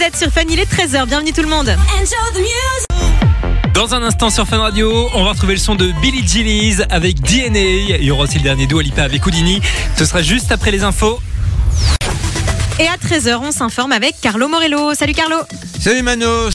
Vous 0.00 0.06
êtes 0.06 0.16
sur 0.16 0.30
Fun, 0.30 0.44
il 0.48 0.58
est 0.58 0.64
13h. 0.64 1.04
Bienvenue 1.04 1.34
tout 1.34 1.42
le 1.42 1.48
monde. 1.48 1.76
Dans 3.74 3.94
un 3.94 4.02
instant 4.02 4.30
sur 4.30 4.48
Fun 4.48 4.56
Radio, 4.56 5.10
on 5.12 5.24
va 5.24 5.32
retrouver 5.32 5.52
le 5.52 5.60
son 5.60 5.74
de 5.74 5.92
Billy 6.00 6.26
Gillies 6.26 6.76
avec 6.88 7.20
DNA. 7.20 7.98
Il 7.98 8.04
y 8.04 8.10
aura 8.10 8.22
aussi 8.22 8.38
le 8.38 8.42
dernier 8.42 8.66
Dua 8.66 8.82
Lipa 8.82 9.02
avec 9.02 9.26
Houdini. 9.26 9.60
Ce 9.98 10.06
sera 10.06 10.22
juste 10.22 10.52
après 10.52 10.70
les 10.70 10.84
infos. 10.84 11.20
Et 12.78 12.86
à 12.86 12.96
13h, 12.96 13.40
on 13.42 13.52
s'informe 13.52 13.92
avec 13.92 14.14
Carlo 14.22 14.48
Morello. 14.48 14.94
Salut 14.94 15.12
Carlo. 15.12 15.36
Salut 15.78 16.00
Mano 16.00 16.48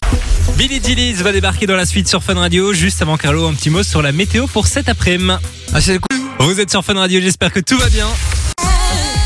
Billy 0.58 0.82
Gillies 0.84 1.14
va 1.14 1.32
débarquer 1.32 1.68
dans 1.68 1.78
la 1.78 1.86
suite 1.86 2.08
sur 2.08 2.24
Fun 2.24 2.34
Radio. 2.34 2.74
Juste 2.74 3.04
avant 3.04 3.16
Carlo, 3.16 3.46
un 3.46 3.54
petit 3.54 3.70
mot 3.70 3.84
sur 3.84 4.02
la 4.02 4.12
météo 4.12 4.48
pour 4.48 4.66
cet 4.66 4.90
après-midi. 4.90 5.34
Ah 5.72 5.82
c'est 5.82 6.00
cool 6.00 6.20
Vous 6.40 6.60
êtes 6.60 6.72
sur 6.72 6.84
Fun 6.84 6.96
Radio, 6.96 7.22
j'espère 7.22 7.52
que 7.52 7.60
tout 7.60 7.78
va 7.78 7.90
bien. 7.90 8.08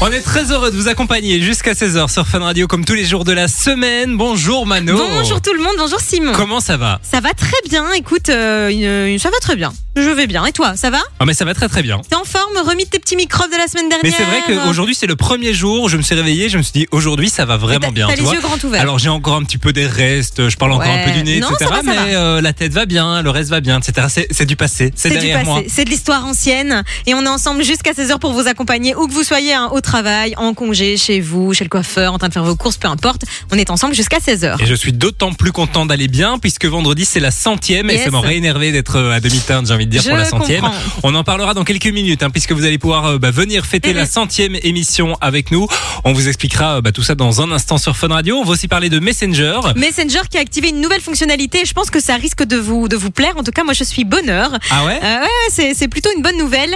On 0.02 0.08
est 0.14 0.22
très 0.22 0.50
heureux 0.54 0.72
de 0.72 0.78
vous 0.78 0.88
accompagner 0.88 1.42
jusqu'à 1.42 1.74
16h 1.74 2.10
sur 2.10 2.26
Fun 2.26 2.40
Radio 2.40 2.68
comme 2.68 2.86
tous 2.86 2.94
les 2.94 3.04
jours 3.04 3.26
de 3.26 3.34
la 3.34 3.50
semaine. 3.50 4.16
Bonjour 4.16 4.66
Mano. 4.66 4.98
Bonjour 4.98 5.42
tout 5.42 5.52
le 5.54 5.60
monde, 5.62 5.74
bonjour 5.78 6.00
Simon. 6.00 6.32
Comment 6.34 6.62
ça 6.62 6.78
va? 6.78 7.02
Ça 7.04 7.20
va 7.20 7.34
très 7.34 7.58
bien, 7.70 7.84
écoute, 7.92 8.30
euh, 8.30 8.70
une- 8.70 9.12
une- 9.14 9.20
ça 9.20 9.30
va 9.30 9.38
très 9.42 9.58
bien. 9.58 9.74
Je 9.98 10.10
vais 10.10 10.28
bien. 10.28 10.46
Et 10.46 10.54
toi, 10.54 10.78
ça 10.78 10.90
va? 10.90 11.00
Ah 11.20 11.26
mais 11.26 11.34
ça 11.34 11.44
va 11.44 11.54
très 11.54 11.68
très 11.68 11.82
bien. 11.84 12.00
T'es 12.10 12.16
en 12.16 12.24
forme? 12.24 12.46
Remis 12.66 12.86
de 12.86 12.90
tes 12.90 13.00
petits 13.00 13.18
microbes 13.18 13.52
de 13.52 13.58
la 13.58 13.68
semaine 13.68 13.90
dernière 13.90 14.06
Mais 14.06 14.12
c'est 14.16 14.24
vrai 14.24 14.42
qu'aujourd'hui 14.48 14.96
c'est 14.96 15.08
le 15.08 15.16
premier 15.18 15.54
jour, 15.54 15.90
je 15.90 15.98
me 15.98 16.02
suis 16.02 16.16
réveillé, 16.16 16.48
je 16.48 16.58
me 16.58 16.62
suis 16.64 16.72
dit 16.74 16.88
aujourd'hui 16.92 17.30
ça 17.30 17.44
va 17.46 17.58
vraiment 17.58 17.88
T'as- 17.88 17.92
bien. 17.92 18.08
T'as 18.08 18.14
tu 18.14 18.20
les 18.20 18.26
vois. 18.26 18.36
yeux 18.36 18.42
grands 18.42 18.58
ouverts. 18.64 18.82
Alors 18.82 19.00
j'ai 19.00 19.10
encore 19.10 19.36
un 19.36 19.44
petit 19.44 19.58
peu 19.58 19.74
des 19.74 19.86
restes, 19.88 20.48
je 20.48 20.56
parle 20.56 20.72
encore 20.74 20.88
un 20.90 21.04
peu 21.04 21.12
du 21.12 21.24
nez, 21.24 21.40
Non, 21.42 21.50
etc. 21.50 21.66
ça 21.70 21.82
va, 21.82 21.94
ça 21.94 22.02
mais 22.06 22.16
euh, 22.16 22.40
la 22.42 22.54
tête 22.54 22.72
va 22.72 22.86
bien, 22.86 23.22
le 23.22 23.30
reste 23.30 23.50
va 23.50 23.60
bien, 23.60 23.80
etc. 23.80 24.08
C'est- 24.10 24.28
C'est 24.32 24.46
du 24.46 24.56
passé, 24.56 24.94
c'est 24.96 25.10
c'est 25.10 25.16
du 25.16 25.26
derrière 25.28 25.44
moi. 25.44 25.62
c'est 25.68 25.84
de 25.84 25.90
l'histoire 25.90 26.26
ancienne 26.26 26.84
et 27.06 27.14
on 27.14 27.22
est 27.24 27.28
ensemble 27.28 27.64
jusqu'à 27.64 27.92
16h 27.94 28.20
pour 28.20 28.32
vous 28.32 28.48
accompagner 28.48 28.96
où 28.96 29.08
que 29.08 29.14
vous 29.14 29.24
soyez 29.24 29.54
hein, 29.54 29.70
au 29.74 29.82
travail, 29.90 30.36
en 30.38 30.54
congé, 30.54 30.98
chez 30.98 31.20
vous, 31.20 31.54
chez 31.54 31.64
le 31.64 31.70
coiffeur, 31.70 32.14
en 32.14 32.20
train 32.20 32.28
de 32.28 32.34
faire 32.34 32.44
vos 32.44 32.56
courses, 32.56 32.78
peu 32.78 32.88
importe. 32.88 33.24
On 33.52 33.58
est 33.58 33.72
ensemble 33.72 33.96
jusqu'à 33.96 34.20
16h. 34.20 34.62
Et 34.62 34.68
je 34.68 34.76
suis 34.76 34.94
d'autant 34.94 35.34
plus 35.34 35.52
content 35.52 35.88
d'aller 35.88 36.08
bien 36.08 36.38
puisque 36.38 36.66
vendredi 36.66 37.06
c'est 37.06 37.20
la 37.20 37.32
centième 37.32 37.90
et 37.90 37.98
ça 37.98 38.12
m'aurait 38.12 38.36
énervé 38.38 38.72
d'être 38.72 38.98
euh, 38.98 39.12
à 39.16 39.20
demi-teinte, 39.20 39.66
j'ai 39.68 39.74
envie 39.74 39.88
de 39.88 39.92
dire, 39.92 40.04
Je 40.04 40.10
pour 40.10 40.18
la 40.18 40.26
centième. 40.26 40.62
comprends. 40.62 40.78
On 41.04 41.16
en 41.16 41.24
parlera 41.24 41.54
dans 41.56 41.64
quelques 41.64 41.88
minutes 41.88 42.22
hein, 42.22 42.30
puisque 42.30 42.52
vous 42.52 42.66
allez 42.66 42.78
pouvoir 42.78 43.06
euh, 43.06 43.18
bah, 43.18 43.32
venir 43.32 43.66
fêter 43.66 43.90
Mhm. 43.90 43.96
la 43.98 44.06
centième 44.06 44.56
émission 44.62 45.18
avec 45.22 45.50
nous. 45.52 45.68
On 46.04 46.14
vous 46.14 46.28
expliquera 46.28 46.78
euh, 46.78 46.82
bah, 46.82 46.92
tout 46.92 47.02
ça 47.02 47.16
dans 47.16 47.42
un 47.42 47.52
instant 47.52 47.80
sur 47.80 47.98
Fun 47.98 48.10
Radio. 48.10 48.36
On 48.38 48.44
va 48.44 48.52
aussi 48.52 48.68
parler 48.68 48.90
de 48.90 49.00
Messenger. 49.00 49.60
Messenger 49.76 50.22
qui 50.30 50.38
a 50.38 50.42
activé 50.42 50.70
une 50.70 50.82
nouvelle 50.82 51.02
fonctionnalité. 51.02 51.64
Je 51.66 51.74
pense 51.74 51.90
que 51.90 52.00
ça 52.00 52.16
risque 52.16 52.44
de 52.44 52.58
vous 52.58 52.88
de 52.88 52.96
vous 52.96 53.10
plaire. 53.10 53.34
En 53.38 53.44
tout 53.44 53.52
cas, 53.52 53.64
moi, 53.64 53.74
je 53.74 53.84
suis 53.84 54.04
bonheur. 54.06 54.52
Ah 54.70 54.86
ouais? 54.86 55.00
Euh, 55.04 55.22
ouais, 55.58 55.74
c'est 55.74 55.88
plutôt 55.88 56.10
une 56.16 56.22
bonne 56.22 56.38
nouvelle. 56.38 56.76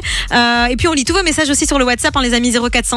Et 0.71 0.75
puis 0.77 0.87
on 0.87 0.93
lit 0.93 1.05
tous 1.05 1.13
vos 1.13 1.23
messages 1.23 1.49
aussi 1.49 1.65
sur 1.67 1.77
le 1.77 1.85
WhatsApp, 1.85 2.15
hein, 2.17 2.21
les 2.23 2.33
amis 2.33 2.51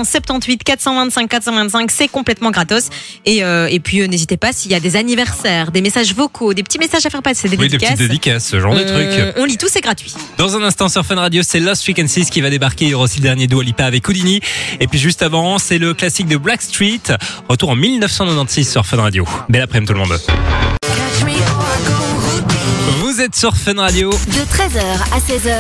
0478 0.06 0.64
425 0.64 1.28
425, 1.28 1.90
c'est 1.90 2.08
complètement 2.08 2.50
gratos. 2.50 2.88
Et, 3.24 3.42
euh, 3.44 3.66
et 3.70 3.80
puis 3.80 4.00
euh, 4.00 4.06
n'hésitez 4.06 4.36
pas 4.36 4.52
s'il 4.52 4.70
y 4.70 4.74
a 4.74 4.80
des 4.80 4.96
anniversaires, 4.96 5.70
des 5.72 5.80
messages 5.82 6.14
vocaux, 6.14 6.54
des 6.54 6.62
petits 6.62 6.78
messages 6.78 7.04
à 7.06 7.10
faire 7.10 7.22
passer, 7.22 7.48
des 7.48 7.56
Oui, 7.56 7.64
des 7.68 7.72
dédicaces. 7.76 7.94
petites 7.96 8.08
dédicaces, 8.08 8.46
ce 8.46 8.60
genre 8.60 8.74
de 8.74 8.82
on- 8.82 8.86
trucs. 8.86 9.34
On 9.38 9.44
lit 9.44 9.56
tout, 9.58 9.68
c'est 9.70 9.80
gratuit. 9.80 10.14
Dans 10.38 10.56
un 10.56 10.62
instant 10.62 10.88
sur 10.88 11.04
Fun 11.04 11.16
Radio, 11.16 11.42
c'est 11.44 11.60
Lost 11.60 11.82
Frequencies 11.82 12.27
qui 12.30 12.40
va 12.40 12.50
débarquer. 12.50 12.86
Il 12.86 12.90
y 12.90 12.94
aura 12.94 13.04
aussi 13.04 13.18
le 13.18 13.24
dernier 13.24 13.46
Dua 13.46 13.62
Lipa 13.64 13.84
avec 13.84 14.06
Houdini. 14.08 14.40
Et 14.80 14.86
puis 14.86 14.98
juste 14.98 15.22
avant, 15.22 15.58
c'est 15.58 15.78
le 15.78 15.94
classique 15.94 16.28
de 16.28 16.36
Black 16.36 16.62
Street. 16.62 17.00
Retour 17.48 17.70
en 17.70 17.77
1996 17.77 18.70
sur 18.70 18.86
Fun 18.86 18.98
Radio. 18.98 19.27
Belle 19.48 19.62
après-midi 19.62 19.92
tout 19.92 19.98
le 19.98 20.06
monde. 20.06 20.18
Vous 23.00 23.20
êtes 23.20 23.34
sur 23.36 23.56
Fun 23.56 23.74
Radio. 23.77 24.10
De 24.10 24.16
13h 24.16 24.82
à 25.12 25.18
16h, 25.18 25.54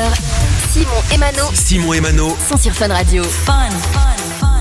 Simon 0.72 0.90
et 1.14 1.18
Mano 1.18 1.42
Simon 1.54 1.92
et 1.94 2.00
Mano 2.00 2.36
sont 2.48 2.56
sur 2.56 2.72
Fun 2.72 2.88
Radio. 2.88 3.22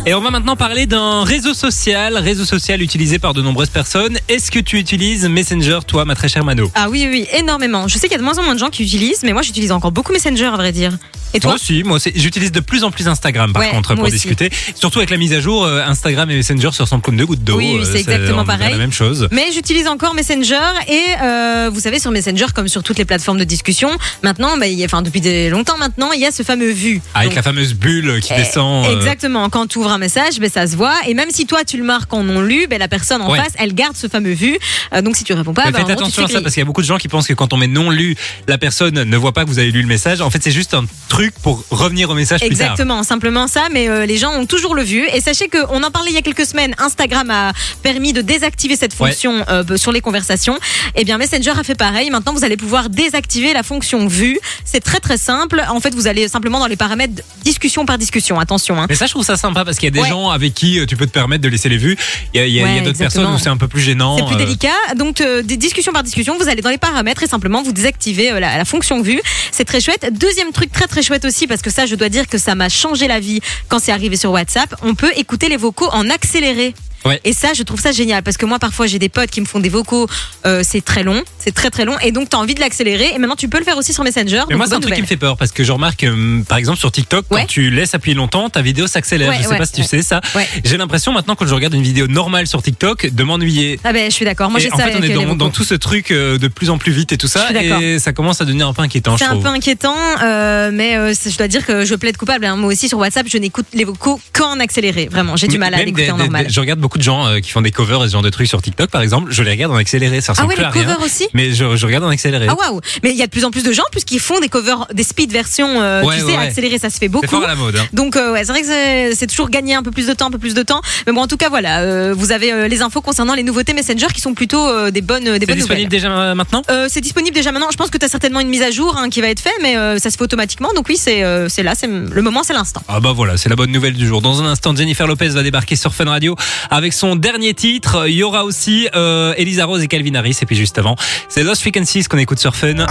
Et 0.07 0.13
on 0.13 0.21
va 0.21 0.29
maintenant 0.29 0.55
parler 0.55 0.85
d'un 0.85 1.23
réseau 1.23 1.55
social, 1.55 2.15
réseau 2.17 2.45
social 2.45 2.79
utilisé 2.83 3.17
par 3.17 3.33
de 3.33 3.41
nombreuses 3.41 3.71
personnes. 3.71 4.19
Est-ce 4.29 4.51
que 4.51 4.59
tu 4.59 4.77
utilises 4.77 5.27
Messenger, 5.27 5.79
toi, 5.87 6.05
ma 6.05 6.13
très 6.13 6.29
chère 6.29 6.45
Mano? 6.45 6.69
Ah 6.75 6.89
oui, 6.91 7.07
oui, 7.09 7.25
énormément. 7.33 7.87
Je 7.87 7.97
sais 7.97 8.01
qu'il 8.01 8.11
y 8.11 8.15
a 8.15 8.19
de 8.19 8.23
moins 8.23 8.37
en 8.37 8.43
moins 8.43 8.53
de 8.53 8.59
gens 8.59 8.69
qui 8.69 8.83
utilisent, 8.83 9.23
mais 9.23 9.33
moi 9.33 9.41
j'utilise 9.41 9.71
encore 9.71 9.91
beaucoup 9.91 10.13
Messenger 10.13 10.45
à 10.45 10.57
vrai 10.57 10.71
dire. 10.71 10.95
Et 11.35 11.39
toi 11.39 11.49
Moi 11.51 11.55
aussi, 11.55 11.83
moi 11.83 11.95
aussi. 11.97 12.11
J'utilise 12.15 12.51
de 12.51 12.59
plus 12.59 12.83
en 12.83 12.91
plus 12.91 13.07
Instagram 13.07 13.51
par 13.53 13.61
Ouais, 13.61 13.69
contre 13.71 13.93
moi 13.95 14.03
pour 14.05 14.11
discuter. 14.11 14.49
Surtout 14.73 14.99
avec 14.99 15.09
la 15.09 15.17
mise 15.17 15.33
à 15.33 15.39
jour, 15.41 15.65
euh, 15.65 15.81
Instagram 15.85 16.29
et 16.31 16.35
Messenger 16.35 16.69
se 16.71 16.81
ressemblent 16.81 17.01
comme 17.03 17.17
deux 17.17 17.25
gouttes 17.25 17.43
d'eau. 17.43 17.57
Oui, 17.57 17.75
oui, 17.79 17.81
c'est 17.85 17.95
Euh, 17.95 17.99
exactement 17.99 18.45
pareil. 18.45 18.71
la 18.71 18.77
même 18.77 18.93
chose. 18.93 19.27
Mais 19.31 19.47
j'utilise 19.53 19.87
encore 19.87 20.13
Messenger 20.13 20.59
et 20.87 21.01
euh, 21.21 21.69
vous 21.73 21.79
savez 21.79 21.99
sur 21.99 22.11
Messenger 22.11 22.45
comme 22.55 22.67
sur 22.67 22.83
toutes 22.83 22.97
les 22.97 23.05
plateformes 23.05 23.37
de 23.37 23.43
discussion, 23.43 23.89
maintenant, 24.23 24.57
bah, 24.57 24.67
il 24.67 24.77
y 24.79 24.83
a- 24.83 24.85
enfin 24.85 25.01
depuis 25.01 25.21
des- 25.21 25.49
longtemps 25.49 25.77
maintenant, 25.77 26.11
il 26.13 26.21
y 26.21 26.25
a 26.25 26.31
ce 26.31 26.43
fameux 26.43 26.71
vu. 26.71 27.01
Avec 27.13 27.29
Donc, 27.29 27.35
la 27.35 27.43
fameuse 27.43 27.73
bulle 27.73 28.19
qui 28.21 28.33
eh, 28.33 28.37
descend. 28.37 28.85
euh, 28.85 28.95
Exactement. 28.95 29.49
Quand 29.49 29.67
tu 29.67 29.77
ouvres 29.79 29.91
un 29.91 29.97
message, 29.97 30.39
ben, 30.39 30.49
ça 30.49 30.67
se 30.67 30.75
voit. 30.75 30.95
Et 31.07 31.13
même 31.13 31.29
si 31.31 31.45
toi 31.45 31.63
tu 31.65 31.77
le 31.77 31.83
marques 31.83 32.13
en 32.13 32.23
non 32.23 32.41
lu, 32.41 32.67
ben, 32.69 32.79
la 32.79 32.87
personne 32.87 33.21
en 33.21 33.29
Ouais. 33.31 33.39
face, 33.39 33.53
elle 33.57 33.73
garde 33.73 33.95
ce 33.97 34.07
fameux 34.07 34.31
vu. 34.33 34.57
Euh, 34.93 35.01
donc 35.01 35.15
si 35.17 35.23
tu 35.23 35.33
réponds 35.33 35.53
pas, 35.53 35.63
en 35.63 35.65
faites 35.65 35.81
gros, 35.81 35.91
attention 35.91 36.23
à 36.25 36.27
ça 36.27 36.41
parce 36.41 36.53
qu'il 36.53 36.61
y 36.61 36.63
a 36.63 36.65
beaucoup 36.65 36.81
de 36.81 36.87
gens 36.87 36.97
qui 36.97 37.07
pensent 37.07 37.27
que 37.27 37.33
quand 37.33 37.51
on 37.53 37.57
met 37.57 37.67
non 37.67 37.89
lu, 37.89 38.15
la 38.47 38.57
personne 38.57 39.03
ne 39.03 39.17
voit 39.17 39.33
pas 39.33 39.43
que 39.43 39.49
vous 39.49 39.59
avez 39.59 39.71
lu 39.71 39.81
le 39.81 39.87
message. 39.87 40.21
En 40.21 40.29
fait, 40.29 40.41
c'est 40.43 40.51
juste 40.51 40.73
un 40.73 40.85
truc 41.09 41.24
pour 41.31 41.63
revenir 41.69 42.09
au 42.09 42.13
message 42.15 42.39
plus 42.41 42.49
tard. 42.49 42.71
Exactement, 42.71 43.03
simplement 43.03 43.47
ça, 43.47 43.67
mais 43.71 43.87
euh, 43.89 44.05
les 44.05 44.17
gens 44.17 44.31
ont 44.33 44.45
toujours 44.45 44.75
le 44.75 44.83
vu. 44.83 45.05
Et 45.13 45.21
sachez 45.21 45.47
qu'on 45.47 45.83
en 45.83 45.91
parlait 45.91 46.11
il 46.11 46.15
y 46.15 46.17
a 46.17 46.21
quelques 46.21 46.45
semaines, 46.45 46.73
Instagram 46.77 47.29
a 47.31 47.51
permis 47.83 48.13
de 48.13 48.21
désactiver 48.21 48.75
cette 48.75 48.91
Ouais. 48.99 49.09
fonction 49.11 49.43
euh, 49.49 49.77
sur 49.77 49.91
les 49.91 50.01
conversations. 50.01 50.57
Et 50.95 51.03
bien 51.05 51.17
Messenger 51.17 51.51
a 51.59 51.63
fait 51.63 51.75
pareil. 51.75 52.09
Maintenant, 52.09 52.33
vous 52.33 52.43
allez 52.43 52.57
pouvoir 52.57 52.89
désactiver 52.89 53.53
la 53.53 53.63
fonction 53.63 54.07
vue. 54.07 54.39
C'est 54.63 54.79
très 54.83 54.99
très 54.99 55.17
simple. 55.17 55.63
En 55.69 55.79
fait, 55.79 55.93
vous 55.93 56.07
allez 56.07 56.27
simplement 56.27 56.59
dans 56.59 56.67
les 56.67 56.75
paramètres 56.77 57.21
discussion 57.43 57.85
par 57.85 57.97
discussion. 57.97 58.39
Attention. 58.39 58.79
Hein. 58.81 58.85
Mais 58.89 58.95
ça, 58.95 59.05
je 59.05 59.11
trouve 59.11 59.25
ça 59.25 59.37
sympa 59.37 59.65
parce 59.65 59.77
qu'il 59.77 59.87
y 59.87 59.91
a 59.91 59.91
des 59.91 59.99
Ouais. 60.01 60.09
gens 60.09 60.29
avec 60.29 60.53
qui 60.53 60.79
euh, 60.79 60.85
tu 60.85 60.95
peux 60.95 61.05
te 61.05 61.11
permettre 61.11 61.43
de 61.43 61.49
laisser 61.49 61.69
les 61.69 61.77
vues. 61.77 61.97
Il 62.33 62.39
y 62.39 62.43
a, 62.43 62.45
il 62.47 62.53
y 62.53 62.59
a- 62.59 62.61
il 62.61 62.67
y 62.67 62.69
a 62.69 62.73
Ouais, 62.73 62.79
d'autres 62.79 62.89
exactement. 63.01 63.23
personnes 63.25 63.35
où 63.35 63.43
c'est 63.43 63.49
un 63.49 63.57
peu 63.57 63.67
plus 63.67 63.81
gênant. 63.81 64.17
C'est 64.17 64.25
plus 64.25 64.35
euh, 64.35 64.37
délicat. 64.39 64.69
Donc, 64.95 65.21
des 65.21 65.57
discussions 65.57 65.91
par 65.93 66.03
discussion, 66.03 66.35
vous 66.39 66.47
allez 66.49 66.61
dans 66.61 66.69
les 66.69 66.77
paramètres 66.77 67.23
et 67.23 67.27
simplement 67.27 67.61
vous 67.63 67.71
désactivez 67.71 68.31
la, 68.31 68.57
la 68.57 68.65
fonction 68.65 69.01
vue. 69.01 69.21
C'est 69.51 69.65
très 69.65 69.81
chouette. 69.81 70.07
Deuxième 70.13 70.51
truc 70.51 70.71
très 70.71 70.87
très 70.87 71.01
chouette 71.05 71.25
aussi, 71.25 71.45
parce 71.45 71.61
que 71.61 71.69
ça, 71.69 71.85
je 71.85 71.95
dois 71.95 72.09
dire 72.09 72.27
que 72.27 72.37
ça 72.37 72.55
m'a 72.55 72.67
changé 72.67 73.07
la 73.07 73.19
vie 73.19 73.39
quand 73.69 73.79
c'est 73.79 73.91
arrivé 73.91 74.17
sur 74.17 74.31
WhatsApp. 74.31 74.75
On 74.81 74.95
peut 74.95 75.11
écouter 75.15 75.49
les 75.49 75.57
vocaux 75.57 75.87
en 75.91 76.09
accéléré. 76.09 76.73
Ouais. 77.05 77.21
Et 77.23 77.33
ça, 77.33 77.53
je 77.53 77.63
trouve 77.63 77.79
ça 77.79 77.91
génial 77.91 78.23
parce 78.23 78.37
que 78.37 78.45
moi, 78.45 78.59
parfois, 78.59 78.87
j'ai 78.87 78.99
des 78.99 79.09
potes 79.09 79.29
qui 79.29 79.41
me 79.41 79.45
font 79.45 79.59
des 79.59 79.69
vocaux, 79.69 80.07
euh, 80.45 80.61
c'est 80.63 80.83
très 80.83 81.03
long, 81.03 81.21
c'est 81.37 81.53
très 81.53 81.69
très 81.69 81.85
long, 81.85 81.97
et 81.99 82.11
donc 82.11 82.29
tu 82.29 82.35
as 82.35 82.39
envie 82.39 82.55
de 82.55 82.59
l'accélérer. 82.59 83.11
Et 83.13 83.17
maintenant, 83.19 83.35
tu 83.35 83.47
peux 83.47 83.59
le 83.59 83.63
faire 83.63 83.77
aussi 83.77 83.93
sur 83.93 84.03
Messenger. 84.03 84.43
Mais 84.49 84.55
moi, 84.55 84.65
c'est 84.67 84.75
un 84.75 84.79
truc 84.79 84.95
qui 84.95 85.01
me 85.01 85.07
fait 85.07 85.17
peur 85.17 85.37
parce 85.37 85.51
que 85.51 85.63
je 85.63 85.71
remarque, 85.71 86.03
euh, 86.03 86.41
par 86.47 86.57
exemple, 86.57 86.79
sur 86.79 86.91
TikTok, 86.91 87.25
quand 87.29 87.45
tu 87.45 87.69
laisses 87.69 87.93
appuyer 87.93 88.15
longtemps, 88.15 88.49
ta 88.49 88.61
vidéo 88.61 88.87
s'accélère. 88.87 89.29
Ouais, 89.29 89.37
je 89.41 89.47
sais 89.47 89.57
pas 89.57 89.65
si 89.65 89.73
tu 89.73 89.83
sais 89.83 90.01
ça. 90.01 90.21
J'ai 90.63 90.77
l'impression 90.77 91.11
maintenant, 91.11 91.35
quand 91.35 91.45
je 91.45 91.53
regarde 91.53 91.73
une 91.73 91.83
vidéo 91.83 92.07
normale 92.07 92.47
sur 92.47 92.61
TikTok, 92.61 93.07
de 93.13 93.23
m'ennuyer. 93.23 93.79
Ah 93.83 93.93
ben, 93.93 94.09
je 94.09 94.15
suis 94.15 94.25
d'accord. 94.25 94.49
Moi, 94.49 94.59
j'ai 94.59 94.71
en 94.71 94.77
ça 94.77 94.85
fait, 94.85 94.95
on 94.97 95.01
est 95.01 95.35
dans, 95.35 95.49
tout 95.49 95.63
ce 95.63 95.75
truc 95.75 96.11
euh, 96.11 96.37
de 96.37 96.47
plus 96.47 96.69
en 96.69 96.77
plus 96.77 96.91
vite 96.91 97.11
et 97.11 97.17
tout 97.17 97.27
ça, 97.27 97.49
et 97.61 97.99
ça 97.99 98.13
commence 98.13 98.41
à 98.41 98.45
devenir 98.45 98.67
un 98.67 98.73
peu 98.73 98.81
inquiétant, 98.81 99.17
C'est 99.17 99.25
un 99.25 99.37
peu 99.37 99.47
inquiétant, 99.47 99.95
euh, 100.23 100.71
mais 100.73 101.13
je 101.13 101.37
dois 101.37 101.47
dire 101.47 101.65
que 101.65 101.85
je 101.85 101.95
plaide 101.95 102.17
coupable. 102.17 102.45
hein. 102.45 102.55
Moi 102.55 102.71
aussi 102.71 102.89
sur 102.89 102.97
WhatsApp, 102.97 103.27
je 103.29 103.37
n'écoute 103.37 103.65
les 103.73 103.83
vocaux 103.83 104.19
qu'en 104.33 104.59
accéléré. 104.59 105.07
Vraiment, 105.11 105.35
j'ai 105.35 105.47
du 105.47 105.57
mal 105.57 105.73
à 105.73 105.83
l'écouter 105.83 106.11
en 106.11 106.17
normal. 106.17 106.47
je 106.49 106.59
regarde 106.59 106.79
beaucoup 106.79 106.94
de 106.97 107.03
gens 107.03 107.27
euh, 107.27 107.39
qui 107.39 107.51
font 107.51 107.61
des 107.61 107.71
covers 107.71 108.03
et 108.03 108.07
ce 108.07 108.13
genre 108.13 108.21
de 108.21 108.29
trucs 108.29 108.47
sur 108.47 108.61
TikTok, 108.61 108.89
par 108.89 109.01
exemple. 109.01 109.31
Je 109.31 109.43
les 109.43 109.51
regarde 109.51 109.71
en 109.73 109.75
accéléré, 109.77 110.21
ça 110.21 110.33
Ah 110.37 110.43
ressemble 110.43 110.49
ouais, 110.49 110.55
plus 110.55 110.61
les 110.61 110.67
à 110.67 110.71
rien. 110.71 110.83
covers 110.83 111.01
aussi 111.05 111.27
Mais 111.33 111.51
je, 111.53 111.75
je 111.75 111.85
regarde 111.85 112.03
en 112.03 112.09
accéléré. 112.09 112.47
Ah 112.49 112.55
waouh 112.55 112.81
Mais 113.03 113.11
il 113.11 113.17
y 113.17 113.21
a 113.23 113.25
de 113.25 113.31
plus 113.31 113.45
en 113.45 113.51
plus 113.51 113.63
de 113.63 113.71
gens 113.71 113.83
puisqu'ils 113.91 114.19
font 114.19 114.39
des 114.39 114.49
covers, 114.49 114.87
des 114.93 115.03
speed 115.03 115.31
versions, 115.31 115.81
euh, 115.81 116.03
Ouais, 116.03 116.15
tu 116.15 116.21
sais, 116.21 116.27
ouais, 116.27 116.37
ouais. 116.37 116.43
accéléré, 116.47 116.77
ça 116.79 116.89
se 116.89 116.97
fait 116.97 117.07
beaucoup. 117.07 117.27
fort 117.27 117.43
à 117.43 117.47
la 117.47 117.55
mode. 117.55 117.75
Hein. 117.77 117.85
Donc 117.93 118.15
euh, 118.15 118.33
ouais, 118.33 118.43
c'est 118.43 118.51
vrai 118.51 118.61
que 118.61 118.67
c'est- 118.67 119.15
c'est 119.15 119.27
toujours 119.27 119.49
gagner 119.49 119.75
un 119.75 119.83
peu 119.83 119.91
plus 119.91 120.07
de 120.07 120.13
temps, 120.13 120.27
un 120.27 120.31
peu 120.31 120.37
plus 120.37 120.53
de 120.53 120.63
temps. 120.63 120.81
Mais 121.07 121.13
bon, 121.13 121.21
en 121.21 121.27
tout 121.27 121.37
cas, 121.37 121.49
voilà, 121.49 121.81
euh, 121.81 122.13
vous 122.17 122.31
avez 122.31 122.51
euh, 122.51 122.67
les 122.67 122.81
infos 122.81 123.01
concernant 123.01 123.33
les 123.35 123.43
nouveautés 123.43 123.73
Messenger 123.73 124.07
qui 124.13 124.21
sont 124.21 124.33
plutôt 124.33 124.67
euh, 124.67 124.91
des 124.91 125.01
bonnes, 125.01 125.23
des 125.23 125.31
C'est 125.39 125.45
bonnes 125.45 125.55
disponible 125.57 125.85
nouvelles. 125.85 125.89
déjà 125.89 126.09
euh, 126.11 126.35
maintenant? 126.35 126.61
Euh, 126.69 126.87
c'est 126.89 127.01
disponible 127.01 127.35
déjà 127.35 127.51
maintenant. 127.51 127.69
Je 127.71 127.77
pense 127.77 127.89
que 127.89 127.97
tu 127.97 128.05
as 128.05 128.09
certainement 128.09 128.39
une 128.39 128.49
mise 128.49 128.61
à 128.61 128.71
jour 128.71 128.95
hein, 128.97 129.09
qui 129.09 129.21
va 129.21 129.27
être 129.27 129.39
faite, 129.39 129.53
mais 129.61 129.75
euh, 129.77 129.97
ça 129.99 130.09
se 130.11 130.17
fait 130.17 130.23
automatiquement. 130.23 130.69
Donc 130.75 130.87
oui, 130.89 130.97
c'est 130.97 131.23
euh, 131.23 131.49
c'est 131.49 131.63
là, 131.63 131.73
c'est 131.75 131.87
le 131.87 132.21
moment, 132.21 132.43
c'est 132.43 132.53
l'instant. 132.53 132.81
Ah 132.87 132.99
bah 132.99 133.11
voilà, 133.15 133.37
c'est 133.37 133.49
la 133.49 133.55
bonne 133.55 133.71
nouvelle 133.71 133.93
du 133.93 134.07
jour. 134.07 134.21
Dans 134.21 134.41
un 134.41 134.45
instant, 134.45 134.75
Jennifer 134.75 135.07
Lopez 135.07 135.29
va 135.29 135.43
débarquer 135.43 135.75
sur 135.75 135.93
Fun 135.93 136.05
Radio 136.05 136.35
avec 136.69 136.84
son 136.93 137.15
dernier 137.15 137.53
titre. 137.53 138.07
Il 138.07 138.15
y 138.15 138.23
aura 138.23 138.43
aussi 138.43 138.87
euh, 138.95 139.33
Elisa 139.37 139.65
Rose 139.65 139.81
et 139.83 139.87
Calvin 139.87 140.15
Harris. 140.15 140.37
Et 140.41 140.45
puis 140.45 140.55
juste 140.55 140.77
avant, 140.77 140.95
c'est 141.29 141.43
Lost 141.43 141.61
Frequencies 141.61 142.03
qu'on 142.03 142.17
écoute 142.17 142.39
sur 142.39 142.55
Fun. 142.55 142.85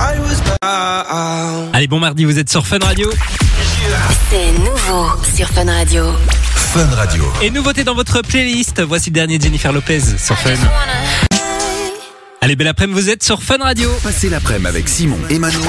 Allez, 1.72 1.86
bon 1.86 1.98
mardi, 1.98 2.24
vous 2.24 2.38
êtes 2.38 2.50
sur 2.50 2.66
Fun 2.66 2.78
Radio. 2.82 3.10
C'est 4.30 4.52
nouveau 4.58 5.06
sur 5.34 5.48
Fun 5.48 5.66
Radio. 5.66 6.06
Fun 6.54 6.88
Radio 6.96 7.24
Et 7.42 7.50
nouveauté 7.50 7.84
dans 7.84 7.94
votre 7.94 8.22
playlist, 8.22 8.82
voici 8.82 9.10
le 9.10 9.14
dernier 9.14 9.38
Jennifer 9.40 9.72
Lopez 9.72 10.00
sur 10.18 10.36
Fun. 10.38 10.50
Allez, 12.40 12.56
belle 12.56 12.68
après-midi, 12.68 13.00
vous 13.00 13.10
êtes 13.10 13.22
sur 13.22 13.42
Fun 13.42 13.58
Radio. 13.60 13.90
Passez 14.02 14.28
l'après-midi 14.28 14.66
avec 14.66 14.88
Simon 14.88 15.18
et 15.30 15.38
Mano 15.38 15.60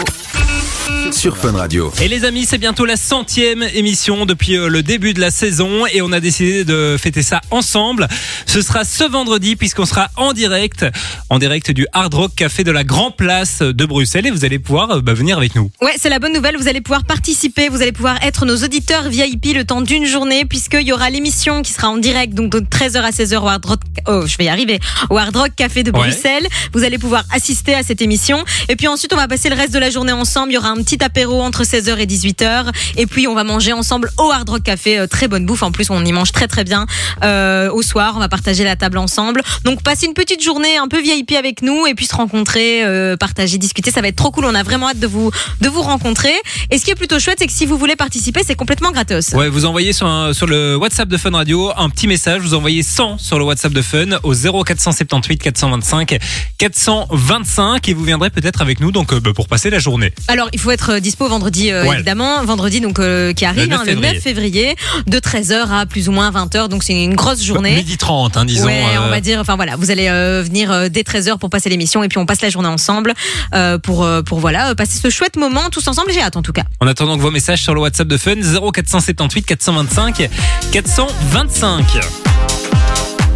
sur 1.11 1.37
Fun 1.37 1.53
Radio. 1.53 1.91
Et 2.01 2.07
les 2.07 2.25
amis, 2.25 2.45
c'est 2.45 2.57
bientôt 2.57 2.85
la 2.85 2.97
centième 2.97 3.63
émission 3.73 4.25
depuis 4.25 4.57
euh, 4.57 4.67
le 4.67 4.83
début 4.83 5.13
de 5.13 5.21
la 5.21 5.31
saison 5.31 5.85
et 5.87 6.01
on 6.01 6.11
a 6.11 6.19
décidé 6.19 6.65
de 6.65 6.97
fêter 6.99 7.23
ça 7.23 7.41
ensemble. 7.51 8.07
Ce 8.45 8.61
sera 8.61 8.83
ce 8.83 9.03
vendredi 9.03 9.55
puisqu'on 9.55 9.85
sera 9.85 10.09
en 10.17 10.33
direct, 10.33 10.85
en 11.29 11.39
direct 11.39 11.71
du 11.71 11.87
Hard 11.93 12.13
Rock 12.13 12.31
Café 12.35 12.63
de 12.63 12.71
la 12.71 12.83
Grand 12.83 13.11
Place 13.11 13.59
de 13.61 13.85
Bruxelles 13.85 14.25
et 14.27 14.31
vous 14.31 14.45
allez 14.45 14.59
pouvoir 14.59 14.91
euh, 14.91 15.01
bah, 15.01 15.13
venir 15.13 15.37
avec 15.37 15.55
nous. 15.55 15.71
Ouais, 15.81 15.93
c'est 15.99 16.09
la 16.09 16.19
bonne 16.19 16.33
nouvelle. 16.33 16.57
Vous 16.57 16.67
allez 16.67 16.81
pouvoir 16.81 17.03
participer, 17.05 17.69
vous 17.69 17.81
allez 17.81 17.91
pouvoir 17.93 18.21
être 18.23 18.45
nos 18.45 18.57
auditeurs 18.57 19.07
VIP 19.09 19.53
le 19.55 19.63
temps 19.63 19.81
d'une 19.81 20.05
journée, 20.05 20.45
puisqu'il 20.45 20.87
y 20.87 20.91
aura 20.91 21.09
l'émission 21.09 21.61
qui 21.61 21.71
sera 21.71 21.89
en 21.89 21.97
direct, 21.97 22.33
donc 22.33 22.51
de 22.51 22.59
13h 22.59 22.97
à 23.01 23.11
16h 23.11 23.37
au 23.37 23.47
Hard 23.47 23.65
Rock. 23.65 23.79
Oh, 24.07 24.23
je 24.25 24.37
vais 24.37 24.45
y 24.45 24.49
arriver. 24.49 24.79
Au 25.09 25.17
Hard 25.17 25.35
Rock 25.35 25.51
Café 25.55 25.83
de 25.83 25.91
Ouais. 25.91 25.99
Bruxelles. 26.09 26.47
Vous 26.73 26.83
allez 26.83 26.97
pouvoir 26.97 27.23
assister 27.31 27.73
à 27.73 27.83
cette 27.83 28.01
émission. 28.01 28.43
Et 28.69 28.75
puis 28.75 28.87
ensuite, 28.87 29.13
on 29.13 29.17
va 29.17 29.27
passer 29.27 29.49
le 29.49 29.55
reste 29.55 29.73
de 29.73 29.79
la 29.79 29.89
journée 29.89 30.11
ensemble. 30.11 30.51
Il 30.51 30.55
y 30.55 30.57
aura 30.57 30.69
un 30.69 30.74
petit 30.83 31.03
apéro 31.03 31.41
entre 31.41 31.63
16h 31.63 31.97
et 31.97 32.05
18h. 32.05 32.71
Et 32.97 33.05
puis, 33.05 33.27
on 33.27 33.35
va 33.35 33.43
manger 33.43 33.73
ensemble 33.73 34.11
au 34.17 34.31
Hard 34.31 34.49
Rock 34.49 34.63
Café. 34.63 34.99
Euh, 34.99 35.07
Très 35.07 35.27
bonne 35.27 35.45
bouffe. 35.45 35.63
En 35.63 35.71
plus, 35.71 35.89
on 35.89 36.03
y 36.03 36.11
mange 36.11 36.31
très 36.31 36.47
très 36.47 36.63
bien. 36.63 36.85
Euh, 37.23 37.69
au 37.71 37.81
soir, 37.81 38.13
on 38.15 38.19
va 38.19 38.29
partager 38.29 38.63
la 38.63 38.75
table 38.75 38.97
ensemble. 38.97 39.41
Donc, 39.63 39.81
passer 39.83 40.05
une 40.07 40.13
petite 40.13 40.43
journée 40.43 40.77
un 40.77 40.87
peu 40.87 41.01
VIP 41.01 41.33
avec 41.33 41.61
nous 41.61 41.85
et 41.87 41.93
puis 41.95 42.05
se 42.05 42.15
rencontrer, 42.15 42.83
euh, 42.83 43.15
partager, 43.17 43.57
discuter. 43.57 43.91
Ça 43.91 44.01
va 44.01 44.07
être 44.09 44.15
trop 44.15 44.31
cool. 44.31 44.45
On 44.45 44.55
a 44.55 44.63
vraiment 44.63 44.89
hâte 44.89 44.99
de 44.99 45.07
vous, 45.07 45.31
de 45.61 45.69
vous 45.69 45.81
rencontrer. 45.81 46.33
Et 46.71 46.77
ce 46.77 46.85
qui 46.85 46.91
est 46.91 46.95
plutôt 46.95 47.19
chouette, 47.19 47.37
c'est 47.39 47.47
que 47.47 47.53
si 47.53 47.65
vous 47.65 47.77
voulez 47.77 47.95
participer, 47.95 48.41
c'est 48.45 48.55
complètement 48.55 48.91
gratos. 48.91 49.29
Ouais, 49.33 49.49
vous 49.49 49.65
envoyez 49.65 49.93
sur, 49.93 50.07
un- 50.07 50.33
sur 50.33 50.47
le 50.47 50.75
WhatsApp 50.75 51.07
de 51.09 51.17
Fun 51.17 51.31
Radio 51.31 51.71
un 51.77 51.89
petit 51.89 52.07
message. 52.07 52.41
Vous 52.41 52.53
envoyez 52.53 52.83
100 52.83 53.17
sur 53.17 53.37
le 53.39 53.45
WhatsApp 53.45 53.73
de 53.73 53.81
Fun 53.81 54.19
au 54.23 54.33
0478 54.33 55.37
425 55.41 56.17
425 56.57 57.87
et 57.89 57.93
vous 57.93 58.03
viendrez 58.03 58.29
peut-être 58.29 58.61
avec 58.61 58.79
nous 58.79 58.91
donc 58.91 59.13
euh, 59.13 59.19
bah, 59.19 59.31
pour 59.33 59.47
passer 59.47 59.69
la 59.69 59.79
journée. 59.79 60.11
Alors, 60.27 60.49
il 60.53 60.59
faut 60.59 60.64
être 60.71 60.93
euh, 60.93 60.99
dispo 60.99 61.27
vendredi, 61.27 61.71
euh, 61.71 61.85
Ouais. 61.85 61.95
évidemment. 61.95 62.43
Vendredi, 62.45 62.81
donc, 62.81 62.99
euh, 62.99 63.33
qui 63.33 63.45
arrive, 63.45 63.63
Le 63.63 63.67
9 63.69 63.79
hein, 63.79 63.83
le 63.85 63.95
9 63.95 64.19
février, 64.19 64.75
de 65.07 65.19
13h 65.19 65.71
à 65.71 65.85
plus 65.85 66.09
ou 66.09 66.11
moins 66.11 66.31
20h. 66.31 66.67
Donc, 66.69 66.83
c'est 66.83 66.93
une 67.03 67.15
grosse 67.15 67.43
journée. 67.43 67.75
Midi 67.75 67.97
30, 67.97 68.37
hein, 68.37 68.45
disons. 68.45 68.67
ouais, 68.67 68.83
on 68.99 69.03
euh, 69.03 69.09
va 69.09 69.21
dire. 69.21 69.39
Enfin 69.39 69.55
voilà, 69.55 69.75
vous 69.75 69.91
allez 69.91 70.07
euh, 70.09 70.41
venir 70.43 70.71
euh, 70.71 70.89
dès 70.89 71.01
13h 71.01 71.37
pour 71.37 71.49
passer 71.49 71.69
l'émission 71.69 72.03
et 72.03 72.07
puis 72.07 72.17
on 72.17 72.25
passe 72.25 72.41
la 72.41 72.49
journée 72.49 72.67
ensemble 72.69 73.13
euh, 73.53 73.77
pour 73.77 74.03
euh, 74.03 74.21
pour 74.21 74.39
voilà 74.39 74.69
euh, 74.71 74.75
passer 74.75 74.99
ce 74.99 75.09
chouette 75.09 75.35
moment 75.37 75.69
tous 75.71 75.87
ensemble. 75.87 76.11
J'ai 76.11 76.21
hâte 76.21 76.37
en 76.37 76.41
tout 76.41 76.53
cas. 76.53 76.63
En 76.79 76.87
attendant 76.87 77.17
que 77.17 77.21
vos 77.21 77.31
messages 77.31 77.61
sur 77.61 77.73
le 77.73 77.81
WhatsApp 77.81 78.07
de 78.07 78.17
Fun 78.17 78.35
0478 78.35 79.43
425 79.45 80.29
425. 80.71 81.85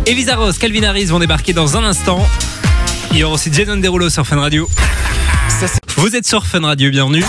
Elisa 0.05 0.35
Rose, 0.35 0.57
Calvin 0.57 0.83
Harris 0.83 1.05
vont 1.05 1.19
débarquer 1.19 1.53
dans 1.53 1.77
un 1.77 1.83
instant. 1.83 2.25
Il 3.11 3.17
y 3.17 3.23
aura 3.23 3.35
aussi 3.35 3.51
Jason 3.51 3.77
Derulo 3.77 4.09
sur 4.09 4.25
Fun 4.25 4.39
Radio. 4.39 4.67
Ça, 5.59 5.67
c'est 5.67 5.79
Vous 5.99 6.15
êtes 6.15 6.25
sur 6.25 6.45
Fun 6.45 6.61
Radio, 6.61 6.89
bienvenue. 6.91 7.25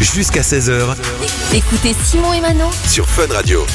jusqu'à 0.00 0.42
16h 0.42 0.94
Écoutez 1.52 1.96
Simon 2.00 2.32
et 2.32 2.40
Mano 2.40 2.70
sur 2.86 3.08
Fun 3.08 3.26
Radio. 3.34 3.66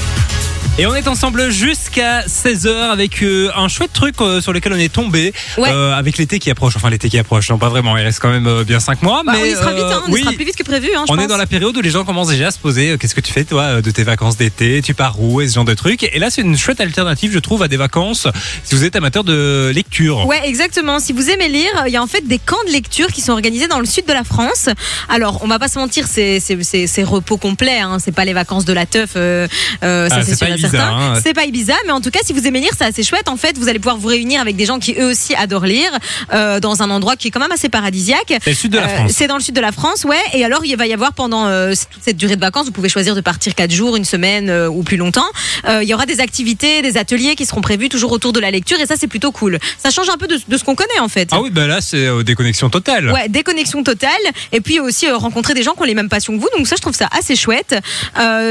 Et 0.80 0.86
on 0.88 0.96
est 0.96 1.08
ensemble 1.08 1.52
jusqu'à 1.52 2.22
16h 2.22 2.70
avec 2.92 3.22
euh, 3.22 3.52
un 3.56 3.68
chouette 3.68 3.92
truc 3.94 4.16
euh, 4.22 4.42
sur 4.42 4.52
lequel 4.54 4.74
on 4.74 4.78
est 4.78 4.92
tombé 4.92 5.34
Ouais. 5.58 5.70
euh, 5.70 5.94
avec 5.94 6.18
l'été 6.18 6.40
qui 6.40 6.50
approche. 6.50 6.76
Enfin 6.78 6.90
l'été 6.90 7.10
qui 7.10 7.20
approche, 7.20 7.50
non 7.50 7.58
pas 7.60 7.70
vraiment, 7.70 7.98
il 7.98 8.04
reste 8.04 8.20
quand 8.20 8.32
même 8.32 8.64
bien 8.64 8.80
5 8.80 9.04
mois. 9.04 9.22
Bah, 9.24 9.34
mais 9.36 9.42
on 9.42 9.46
y 9.46 9.52
sera 9.52 9.74
vite, 9.74 9.84
hein, 9.84 10.02
on 10.08 10.16
y 10.16 10.22
sera 10.22 10.32
plus 10.32 10.46
vite 10.46 10.56
que 10.56 10.64
prévu. 10.64 10.90
Hein, 10.98 11.04
on 11.10 11.20
est 11.20 11.28
dans 11.28 11.38
la 11.38 11.46
période 11.46 11.76
où 11.78 11.82
les 11.82 11.90
gens 11.92 12.04
commencent 12.06 12.30
déjà 12.30 12.48
à 12.48 12.52
se 12.52 12.58
poser 12.58 12.98
qu'est-ce 12.98 13.14
que 13.14 13.22
tu 13.22 13.32
fais 13.34 13.44
toi 13.44 13.82
de 13.82 13.92
tes 13.92 14.04
vacances 14.04 14.38
d'été, 14.38 14.82
tu 14.82 14.94
pars 14.94 15.22
où? 15.22 15.42
Et 15.42 15.48
ce 15.50 15.56
genre 15.56 15.66
de 15.66 15.74
trucs. 15.74 16.04
Et 16.04 16.18
là 16.20 16.30
c'est 16.32 16.42
une 16.42 16.58
chouette 16.58 16.80
alternative 16.80 17.32
je 17.34 17.40
trouve 17.40 17.62
à 17.64 17.68
des 17.68 17.78
vacances 17.78 18.28
si 18.64 18.74
vous 18.74 18.86
êtes 18.86 18.96
amateur 18.96 19.24
de 19.26 19.72
lecture. 19.76 20.26
Ouais, 20.26 20.40
exactement. 20.46 21.00
Si 21.00 21.12
vous 21.14 21.30
aimez 21.30 21.50
lire, 21.50 21.84
il 21.86 21.92
y 21.92 21.98
a 21.98 22.02
en 22.02 22.08
fait 22.08 22.26
des 22.26 22.40
camps 22.40 22.64
de 22.66 22.72
lecture 22.72 23.08
qui 23.08 23.22
sont 23.22 23.34
organisés 23.34 23.68
dans 23.68 23.80
le 23.80 23.86
sud 23.86 24.06
de 24.08 24.14
la 24.14 24.24
France. 24.24 24.70
Alors, 25.10 25.42
on 25.44 25.48
va 25.48 25.60
pas 25.60 25.68
se 25.68 25.78
mentir, 25.78 26.06
c'est 26.08 27.04
repos 27.04 27.38
complet. 27.38 27.80
Hein. 27.80 27.98
C'est 28.04 28.14
pas 28.14 28.26
les 28.26 28.34
vacances 28.34 28.66
de 28.66 28.74
la 28.74 28.86
teuf. 28.86 29.12
Ça 29.14 29.48
Ah, 29.82 30.08
c'est 30.24 30.36
sûr 30.36 30.48
hein. 30.66 31.14
C'est 31.24 31.34
pas 31.34 31.46
Ibiza, 31.46 31.74
mais 31.86 31.92
en 31.92 32.02
tout 32.02 32.12
cas, 32.12 32.20
si 32.24 32.34
vous 32.34 32.46
aimez 32.48 32.60
lire, 32.60 32.72
c'est 32.78 32.86
assez 32.86 33.04
chouette. 33.04 33.28
En 33.30 33.38
fait, 33.38 33.58
vous 33.58 33.68
allez 33.70 33.80
pouvoir 33.80 33.98
vous 33.98 34.08
réunir 34.08 34.42
avec 34.42 34.56
des 34.56 34.66
gens 34.66 34.80
qui 34.80 34.96
eux 35.00 35.10
aussi 35.12 35.36
adorent 35.36 35.66
lire 35.66 35.92
euh, 36.34 36.60
dans 36.60 36.82
un 36.82 36.90
endroit 36.90 37.16
qui 37.16 37.28
est 37.28 37.32
quand 37.32 37.40
même 37.40 37.52
assez 37.52 37.70
paradisiaque. 37.70 38.34
C'est 38.44 38.50
le 38.52 38.56
sud 38.56 38.72
de 38.72 38.78
la 38.80 38.86
Euh, 38.86 38.96
France. 38.98 39.12
C'est 39.16 39.28
dans 39.28 39.38
le 39.38 39.42
sud 39.44 39.56
de 39.56 39.62
la 39.62 39.72
France, 39.72 40.04
ouais. 40.04 40.20
Et 40.34 40.44
alors, 40.46 40.66
il 40.66 40.76
va 40.78 40.88
y 40.88 40.94
avoir 40.94 41.14
pendant 41.14 41.46
euh, 41.48 41.70
toute 41.72 42.04
cette 42.04 42.18
durée 42.18 42.36
de 42.36 42.42
vacances, 42.42 42.66
vous 42.66 42.72
pouvez 42.72 42.90
choisir 42.90 43.16
de 43.16 43.22
partir 43.22 43.56
quatre 43.56 43.72
jours, 43.72 43.96
une 43.96 44.06
semaine 44.06 44.52
ou 44.68 44.84
plus 44.84 44.98
longtemps. 44.98 45.28
Il 45.68 45.84
y 45.88 45.94
aura 45.94 46.06
des 46.06 46.20
activités, 46.20 46.82
des 46.82 46.98
ateliers 46.98 47.36
qui 47.36 47.46
seront 47.46 47.62
prévus 47.62 47.90
toujours 47.90 48.12
autour 48.12 48.34
de 48.34 48.40
la 48.40 48.52
lecture, 48.52 48.80
et 48.80 48.86
ça, 48.86 48.96
c'est 48.98 49.08
plutôt 49.08 49.32
cool. 49.32 49.60
Ça 49.82 49.90
change 49.92 50.10
un 50.10 50.18
peu 50.18 50.28
de, 50.28 50.40
de 50.48 50.58
ce 50.58 50.64
qu'on 50.64 50.76
connaît 50.76 51.00
en 51.00 51.08
fait. 51.08 51.30
Ah 51.32 51.42
oui 51.42 51.50
bah 51.50 51.68
là 51.68 51.82
c'est 51.82 52.08
déconnexion 52.24 52.70
totale. 52.70 53.12
Ouais, 53.12 53.30
déconnexion 53.30 53.84
totale. 53.84 54.12
Et 54.52 54.62
puis 54.62 54.80
aussi 54.80 55.10
rencontrer 55.10 55.54
des 55.54 55.64
gens 55.64 55.74
qui 55.74 55.82
ont 55.82 55.86
les 55.86 55.96
mêmes 55.96 56.10
passions 56.10 56.36
que 56.36 56.42
vous. 56.42 56.50
Donc 56.58 56.68
ça, 56.68 56.76
je 56.76 56.82
trouve 56.82 56.96
ça 56.96 57.08
assez 57.18 57.36
chouette. 57.36 57.76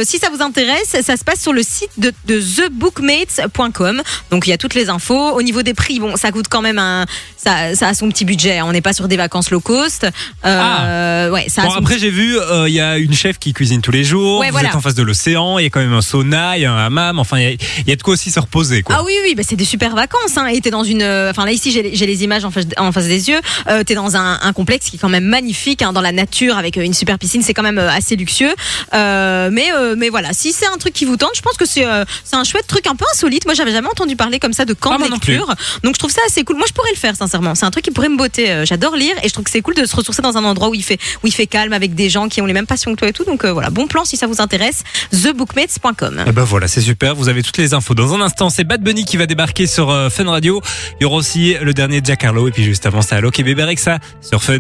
Si 0.05 0.19
ça 0.19 0.29
vous 0.35 0.43
intéresse, 0.43 0.97
ça 1.03 1.17
se 1.17 1.25
passe 1.25 1.41
sur 1.41 1.53
le 1.53 1.63
site 1.63 1.91
de, 2.01 2.13
de 2.27 2.41
thebookmates.com. 2.41 4.03
Donc 4.31 4.47
il 4.47 4.51
y 4.51 4.53
a 4.53 4.59
toutes 4.59 4.75
les 4.75 4.89
infos. 4.89 5.31
Au 5.33 5.43
niveau 5.43 5.63
des 5.63 5.75
prix, 5.75 6.01
bon, 6.01 6.17
ça 6.17 6.33
coûte 6.33 6.47
quand 6.49 6.63
même 6.63 6.79
un, 6.79 7.07
ça, 7.37 7.75
ça 7.75 7.89
a 7.89 7.95
son 7.95 8.09
petit 8.09 8.25
budget. 8.25 8.63
On 8.63 8.73
n'est 8.73 8.81
pas 8.81 8.93
sur 8.93 9.09
des 9.09 9.17
vacances 9.17 9.51
low 9.51 9.61
cost. 9.61 10.07
Euh, 10.45 11.31
Ouais, 11.31 11.47
ça 11.49 11.63
Bon 11.63 11.73
après 11.73 11.99
j'ai 11.99 12.11
vu 12.11 12.39
euh, 12.39 12.69
il 12.69 12.75
y 12.75 12.81
a 12.81 12.97
une 12.99 13.13
chef 13.15 13.39
qui 13.39 13.53
cuisine 13.53 13.83
tous 13.83 13.91
les 13.93 14.05
jours. 14.05 14.41
Ouais, 14.41 14.47
vous 14.47 14.53
voilà. 14.53 14.71
êtes 14.71 14.75
en 14.75 14.81
face 14.81 14.95
de 14.95 15.03
l'océan, 15.03 15.59
il 15.59 15.65
y 15.65 15.67
a 15.67 15.71
quand 15.71 15.81
même 15.81 15.93
un 15.93 16.01
sauna, 16.01 16.57
il 16.57 16.63
y 16.63 16.65
a 16.67 16.73
un 16.73 16.87
hammam. 16.87 17.19
Enfin 17.19 17.39
il 17.39 17.45
y 17.45 17.47
a, 17.47 17.51
il 17.51 17.89
y 17.89 17.93
a 17.93 17.97
de 17.97 18.03
quoi 18.03 18.15
aussi 18.15 18.31
se 18.31 18.41
reposer 18.41 18.83
quoi. 18.83 18.97
Ah 18.99 19.03
oui, 19.05 19.13
oui, 19.25 19.35
bah 19.35 19.43
c'est 19.47 19.57
des 19.57 19.65
super 19.65 19.95
vacances. 19.95 20.37
Hein. 20.37 20.47
Et 20.47 20.61
t'es 20.61 20.71
dans 20.71 20.85
une. 20.85 21.03
euh, 21.03 21.31
Enfin 21.31 21.45
là, 21.45 21.53
ici, 21.53 21.71
j'ai 21.71 21.83
les- 21.83 22.21
images 22.25 22.45
en 22.45 22.51
face, 22.51 22.67
en 22.77 22.93
face 22.93 23.07
des 23.07 23.29
yeux. 23.31 23.41
Euh, 23.69 23.83
t'es 23.85 23.95
dans 23.95 24.17
un, 24.17 24.39
un 24.43 24.53
complexe 24.53 24.91
qui 24.91 24.97
est 24.97 24.99
quand 24.99 25.09
même 25.09 25.25
magnifique, 25.25 25.81
hein, 25.83 25.93
dans 25.93 26.01
la 26.03 26.13
nature, 26.13 26.59
avec 26.59 26.77
une 26.77 26.93
super 26.93 27.19
piscine. 27.19 27.43
C'est 27.43 27.55
quand 27.55 27.63
même 27.63 27.79
assez 27.79 28.17
luxueux. 28.17 28.53
Mais, 28.93 29.69
mais 29.97 30.09
voilà, 30.09 30.33
si 30.33 30.53
c'est 30.53 30.67
un 30.67 30.77
truc 30.79 30.93
qui 30.93 31.05
vous 31.05 31.17
tente, 31.17 31.31
je 31.37 31.41
pense 31.43 31.57
que 31.57 31.65
c'est 31.67 31.85
euh, 31.91 32.05
c'est 32.25 32.37
un 32.37 32.45
chouette 32.45 32.67
truc 32.67 32.87
un 32.87 32.95
peu 32.95 33.05
insolite. 33.13 33.45
Moi, 33.45 33.55
j'avais 33.55 33.73
jamais 33.73 33.89
entendu 33.89 34.17
parler 34.17 34.39
comme 34.39 34.53
ça 34.53 34.65
de 34.65 34.73
camp 34.75 34.97
Ah, 35.01 35.05
de 35.07 35.11
lecture. 35.13 35.55
Donc, 35.83 35.95
je 35.95 35.99
trouve 35.99 36.11
ça 36.11 36.21
assez 36.27 36.45
cool. 36.45 36.57
Moi, 36.57 36.67
je 36.69 36.73
pourrais 36.73 36.91
le 36.91 36.97
faire, 36.99 37.17
sincèrement. 37.17 37.55
C'est 37.55 37.67
un 37.67 37.71
truc 37.71 37.85
qui 37.85 37.91
pourrait 37.91 38.09
me 38.09 38.17
botter. 38.17 38.51
Euh, 38.51 38.65
J'adore 38.65 38.97
lire 38.97 39.15
et 39.23 39.29
je 39.29 39.33
trouve 39.33 39.45
que 39.45 39.51
c'est 39.51 39.61
cool 39.63 39.75
de 39.75 39.85
se 39.85 39.95
ressourcer 39.97 40.23
dans 40.23 40.37
un 40.37 40.45
endroit 40.45 40.69
où 40.69 40.75
il 40.75 40.85
fait, 40.85 40.99
où 41.23 41.27
il 41.27 41.33
fait 41.33 41.47
calme 41.47 41.73
avec 41.73 41.95
des 41.95 42.09
gens 42.11 42.29
qui 42.29 42.41
ont 42.41 42.47
les 42.47 42.53
mêmes 42.53 42.67
passions 42.67 42.93
que 42.95 42.99
toi 42.99 43.09
et 43.09 43.13
tout. 43.13 43.25
Donc, 43.25 43.45
euh, 43.45 43.53
voilà, 43.53 43.71
bon 43.71 43.87
plan 43.87 44.05
si 44.05 44.17
ça 44.17 44.27
vous 44.27 44.41
intéresse. 44.41 44.83
TheBookmates.com. 45.11 46.25
Et 46.27 46.33
ben 46.33 46.45
voilà, 46.45 46.69
c'est 46.69 46.81
super. 46.81 47.15
Vous 47.15 47.29
avez 47.29 47.43
toutes 47.43 47.59
les 47.59 47.75
infos. 47.75 47.95
Dans 47.95 48.15
un 48.15 48.21
instant, 48.21 48.51
c'est 48.51 48.65
Bad 48.65 48.83
Bunny 48.83 49.05
qui 49.05 49.17
va 49.17 49.27
débarquer 49.27 49.67
sur 49.67 49.91
euh, 49.91 50.09
Fun 50.11 50.29
Radio. 50.31 50.61
Il 51.01 51.03
y 51.03 51.07
aura 51.07 51.17
aussi 51.17 51.57
le 51.61 51.73
dernier 51.75 52.01
Jack 52.05 52.25
Harlow. 52.25 52.49
Et 52.49 52.51
puis 52.53 52.65
juste 52.65 52.87
avant, 52.87 53.03
c'est 53.03 53.15
Alok 53.15 53.39
et 53.39 53.43
Bébé 53.43 53.65
Rexa 53.65 53.99
sur 54.21 54.43
Fun. 54.43 54.59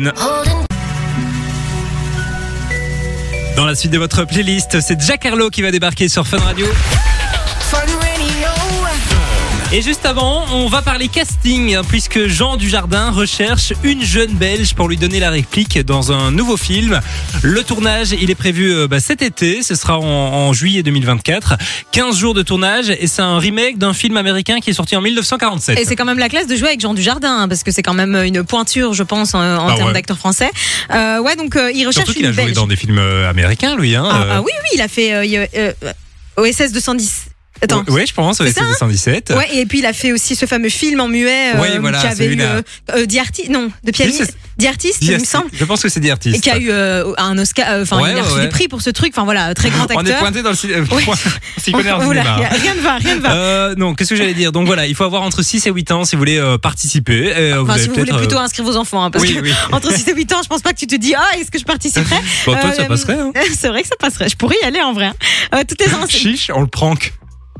Dans 3.56 3.66
la 3.66 3.74
suite 3.74 3.90
de 3.92 3.98
votre 3.98 4.24
playlist, 4.24 4.80
c'est 4.80 5.00
Jack 5.00 5.26
Harlow 5.26 5.50
qui 5.50 5.60
va 5.62 5.70
débarquer 5.70 6.08
sur 6.08 6.26
Fun 6.26 6.38
Radio. 6.38 6.66
Et 9.72 9.82
juste 9.82 10.04
avant, 10.04 10.44
on 10.52 10.66
va 10.66 10.82
parler 10.82 11.06
casting, 11.06 11.76
hein, 11.76 11.82
puisque 11.88 12.26
Jean 12.26 12.56
Dujardin 12.56 13.12
recherche 13.12 13.72
une 13.84 14.02
jeune 14.02 14.32
Belge 14.32 14.74
pour 14.74 14.88
lui 14.88 14.96
donner 14.96 15.20
la 15.20 15.30
réplique 15.30 15.78
dans 15.78 16.10
un 16.10 16.32
nouveau 16.32 16.56
film. 16.56 17.00
Le 17.42 17.62
tournage, 17.62 18.08
il 18.20 18.32
est 18.32 18.34
prévu 18.34 18.72
euh, 18.74 18.88
bah, 18.88 18.98
cet 18.98 19.22
été, 19.22 19.62
ce 19.62 19.76
sera 19.76 19.96
en, 20.00 20.02
en 20.04 20.52
juillet 20.52 20.82
2024. 20.82 21.54
15 21.92 22.16
jours 22.16 22.34
de 22.34 22.42
tournage, 22.42 22.90
et 22.90 23.06
c'est 23.06 23.22
un 23.22 23.38
remake 23.38 23.78
d'un 23.78 23.92
film 23.92 24.16
américain 24.16 24.58
qui 24.58 24.70
est 24.70 24.74
sorti 24.74 24.96
en 24.96 25.02
1947. 25.02 25.78
Et 25.78 25.84
c'est 25.84 25.94
quand 25.94 26.04
même 26.04 26.18
la 26.18 26.28
classe 26.28 26.48
de 26.48 26.56
jouer 26.56 26.68
avec 26.70 26.80
Jean 26.80 26.92
Dujardin, 26.94 27.42
hein, 27.42 27.48
parce 27.48 27.62
que 27.62 27.70
c'est 27.70 27.84
quand 27.84 27.94
même 27.94 28.16
une 28.16 28.42
pointure, 28.42 28.92
je 28.92 29.04
pense, 29.04 29.34
en, 29.34 29.38
en 29.40 29.66
Bah 29.68 29.74
termes 29.76 29.86
ouais. 29.88 29.94
d'acteur 29.94 30.18
français. 30.18 30.50
Euh, 30.92 31.20
ouais, 31.20 31.36
donc 31.36 31.54
euh, 31.54 31.70
il 31.72 31.86
recherche 31.86 32.06
Surtout 32.06 32.18
qu'il 32.18 32.26
a 32.26 32.32
joué 32.32 32.42
Belge. 32.46 32.56
dans 32.56 32.66
des 32.66 32.74
films 32.76 32.98
euh, 32.98 33.30
américains, 33.30 33.76
lui. 33.76 33.94
Hein, 33.94 34.08
Ah, 34.10 34.22
euh, 34.22 34.28
ah 34.32 34.40
oui, 34.42 34.50
oui, 34.64 34.68
il 34.74 34.80
a 34.80 34.88
fait 34.88 35.14
euh, 35.14 35.46
euh, 35.56 35.72
OSS 36.36 36.72
210. 36.72 37.26
Attends. 37.62 37.84
Ouais, 37.88 38.06
je 38.06 38.14
pense, 38.14 38.38
C'est 38.38 38.46
c'est 38.46 38.52
ça, 38.60 38.62
hein 38.64 38.70
217. 38.70 39.32
Ouais, 39.36 39.48
et 39.56 39.66
puis 39.66 39.80
il 39.80 39.86
a 39.86 39.92
fait 39.92 40.12
aussi 40.12 40.34
ce 40.34 40.46
fameux 40.46 40.68
film 40.70 41.00
en 41.00 41.08
muet 41.08 41.54
euh, 41.54 41.60
Ouais, 41.60 41.78
voilà, 41.78 42.00
qui 42.00 42.06
avait 42.06 42.26
eu 42.26 42.40
euh, 42.40 42.62
euh, 42.94 43.06
non, 43.50 43.70
de 43.84 43.90
pianiste, 43.90 44.34
Dis- 44.56 44.66
il 45.00 45.12
me 45.18 45.24
semble, 45.24 45.46
Je 45.52 45.64
pense 45.64 45.82
que 45.82 45.88
c'est 45.88 46.00
des 46.00 46.10
artistes. 46.10 46.36
et 46.36 46.40
qui 46.40 46.50
a 46.50 46.58
eu 46.58 46.70
euh, 46.70 47.12
un 47.16 47.36
Oscar, 47.38 47.66
euh, 47.70 47.82
enfin 47.82 48.00
Ouais, 48.02 48.12
il 48.12 48.18
a 48.18 48.22
reçu 48.22 48.40
des 48.40 48.48
prix 48.48 48.68
pour 48.68 48.82
ce 48.82 48.90
truc, 48.90 49.12
enfin 49.14 49.24
voilà, 49.24 49.54
très 49.54 49.70
grand 49.70 49.84
On 49.90 50.04
est 50.04 50.10
acteur. 50.10 50.18
pointé 50.18 50.42
dans 50.42 50.50
le 50.50 50.56
cinéma. 50.56 50.82
rien 52.50 52.74
ne 52.74 52.80
va, 52.80 52.96
rien 52.96 53.14
ne 53.16 53.20
va. 53.20 53.32
Euh, 53.32 53.74
non, 53.76 53.94
qu'est-ce 53.94 54.10
que 54.10 54.16
j'allais 54.16 54.34
dire? 54.34 54.52
Donc 54.52 54.66
voilà, 54.66 54.86
il 54.86 54.94
faut 54.94 55.04
avoir 55.04 55.22
entre 55.22 55.42
6 55.42 55.66
et 55.66 55.70
8 55.70 55.90
ans 55.92 56.04
si 56.04 56.14
vous 56.16 56.20
voulez 56.20 56.42
participer. 56.62 57.32
Et, 57.36 57.52
vous 57.54 57.62
Enfin, 57.62 57.78
si 57.78 57.88
vous 57.88 57.94
voulez 57.94 58.12
plutôt 58.12 58.38
inscrire 58.38 58.64
vos 58.64 58.76
enfants, 58.76 59.02
hein, 59.04 59.10
parce 59.10 59.24
oui, 59.24 59.34
que 59.34 59.40
oui. 59.40 59.52
entre 59.72 59.92
6 59.92 60.08
et 60.08 60.14
8 60.14 60.32
ans, 60.34 60.40
je 60.42 60.48
pense 60.48 60.62
pas 60.62 60.72
que 60.72 60.78
tu 60.78 60.86
te 60.86 60.96
dis, 60.96 61.14
ah, 61.14 61.38
est-ce 61.38 61.50
que 61.50 61.58
je 61.58 61.64
participerais? 61.64 62.20
Bon, 62.46 62.52
toi, 62.54 62.72
ça 62.72 62.84
passerait. 62.84 63.14
Hein. 63.18 63.32
C'est 63.58 63.68
vrai 63.68 63.82
que 63.82 63.88
ça 63.88 63.96
passerait. 63.98 64.28
Je 64.28 64.36
pourrais 64.36 64.56
y 64.62 64.66
aller 64.66 64.80
en 64.80 64.92
vrai. 64.92 65.10
hein. 65.52 65.62
Toutes 65.66 65.80
les 65.80 65.94
ans, 65.94 66.06
Chiche, 66.08 66.50
on 66.54 66.60
le 66.60 66.66
prank. 66.66 67.12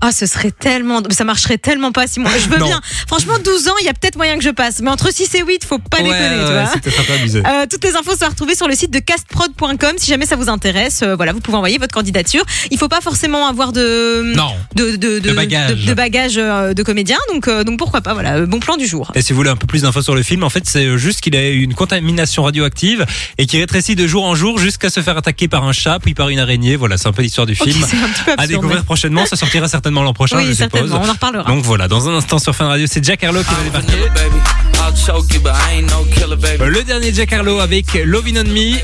Ah, 0.02 0.12
ce 0.12 0.26
serait 0.26 0.50
tellement. 0.50 1.02
Ça 1.10 1.24
marcherait 1.24 1.58
tellement 1.58 1.92
pas, 1.92 2.06
Simon. 2.06 2.28
Je 2.38 2.48
veux 2.48 2.58
Non. 2.58 2.66
bien. 2.66 2.80
Franchement, 3.06 3.34
12 3.44 3.68
ans, 3.68 3.74
il 3.80 3.86
y 3.86 3.88
a 3.88 3.92
peut-être 3.92 4.16
moyen 4.16 4.36
que 4.38 4.44
je 4.44 4.50
passe. 4.50 4.80
Mais 4.80 4.90
entre 4.90 5.12
6 5.12 5.34
et 5.34 5.42
8, 5.44 5.64
faut 5.64 5.78
pas 5.78 5.98
Ouais, 5.98 6.04
déconner, 6.04 6.28
tu 6.28 6.52
ouais, 6.52 6.62
vois. 6.64 6.72
un 6.72 7.04
peu 7.04 7.12
abusé. 7.12 7.42
Euh, 7.46 7.66
toutes 7.70 7.84
les 7.84 7.94
infos 7.96 8.16
sont 8.16 8.24
à 8.24 8.28
retrouver 8.28 8.54
sur 8.54 8.66
le 8.68 8.74
site 8.74 8.90
de 8.92 8.98
castprod.com 8.98 9.92
si 9.98 10.06
jamais 10.10 10.26
ça 10.26 10.36
vous 10.36 10.48
intéresse. 10.48 11.00
euh, 11.02 11.16
voilà, 11.16 11.32
vous 11.32 11.40
pouvez 11.40 11.56
envoyer 11.56 11.78
votre 11.78 11.92
candidature. 11.94 12.44
Il 12.70 12.78
faut 12.78 12.88
pas 12.88 13.00
forcément 13.00 13.46
avoir 13.46 13.72
de 13.72 14.32
Non. 14.34 14.52
de 14.74 14.96
de, 14.96 15.18
De 15.18 15.32
bagages. 15.32 15.82
de, 15.82 15.86
de 15.86 15.94
bagages, 15.94 16.38
euh, 16.38 16.72
de 16.74 16.82
comédien. 16.82 17.18
Donc 17.32 17.48
euh, 17.48 17.64
donc 17.64 17.78
pourquoi 17.78 18.00
pas. 18.00 18.14
Voilà, 18.14 18.36
euh, 18.36 18.46
bon 18.46 18.58
plan 18.60 18.76
du 18.76 18.86
jour. 18.86 19.12
Et 19.14 19.22
si 19.22 19.32
vous 19.32 19.36
voulez 19.36 19.50
un 19.50 19.56
peu 19.56 19.66
plus 19.66 19.82
d'infos 19.82 20.02
sur 20.02 20.14
le 20.14 20.22
film, 20.22 20.42
en 20.44 20.50
fait, 20.50 20.64
c'est 20.66 20.96
juste 20.98 21.20
qu'il 21.20 21.36
a 21.36 21.48
eu 21.48 21.60
une 21.62 21.74
contamination 21.74 22.42
radioactive 22.44 23.04
et 23.38 23.46
qui 23.46 23.58
rétrécit 23.58 23.96
de 23.96 24.06
jour 24.06 24.24
en 24.24 24.34
jour 24.34 24.58
jusqu'à 24.58 24.88
se 24.90 25.00
faire 25.00 25.16
attaquer 25.18 25.48
par 25.48 25.64
un 25.64 25.72
chat 25.72 25.98
puis 26.00 26.14
par 26.14 26.28
une 26.30 26.38
araignée. 26.38 26.76
Voilà, 26.76 26.96
c'est 26.96 27.08
un 27.08 27.12
peu 27.12 27.22
l'histoire 27.22 27.46
du 27.46 27.54
film. 27.54 27.84
c'est 27.86 27.96
un 27.96 28.08
petit 28.08 28.22
peu 28.24 28.30
à 28.30 28.34
absurde. 28.34 28.50
découvrir 28.62 28.84
prochainement, 28.84 29.26
ça 29.26 29.36
sortira 29.36 29.68
certainement 29.68 29.89
l'an 29.90 30.12
prochain, 30.12 30.38
oui, 30.38 30.46
je 30.46 30.52
suppose. 30.52 30.80
certainement. 30.80 31.02
On 31.04 31.08
en 31.08 31.12
reparlera. 31.12 31.44
Donc 31.50 31.64
voilà, 31.64 31.88
dans 31.88 32.08
un 32.08 32.14
instant 32.16 32.38
sur 32.38 32.54
Fun 32.54 32.68
Radio, 32.68 32.86
c'est 32.88 33.04
Jack 33.04 33.22
Harlow 33.24 33.42
qui 33.42 33.54
va 33.54 33.62
débarquer. 33.62 34.69
Le 35.06 36.82
dernier 36.82 37.14
Jack 37.14 37.32
Harlow 37.32 37.60
avec 37.60 37.94
Lovin' 38.04 38.36
on 38.36 38.44
Me. 38.44 38.76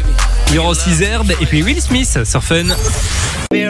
Il 0.49 0.55
y 0.55 0.59
aura 0.59 0.71
aussi 0.71 0.95
Zerb 0.95 1.31
et 1.31 1.45
puis 1.47 1.63
Will 1.63 1.81
Smith 1.81 2.21
sur 2.25 2.43
Fun. 2.43 2.65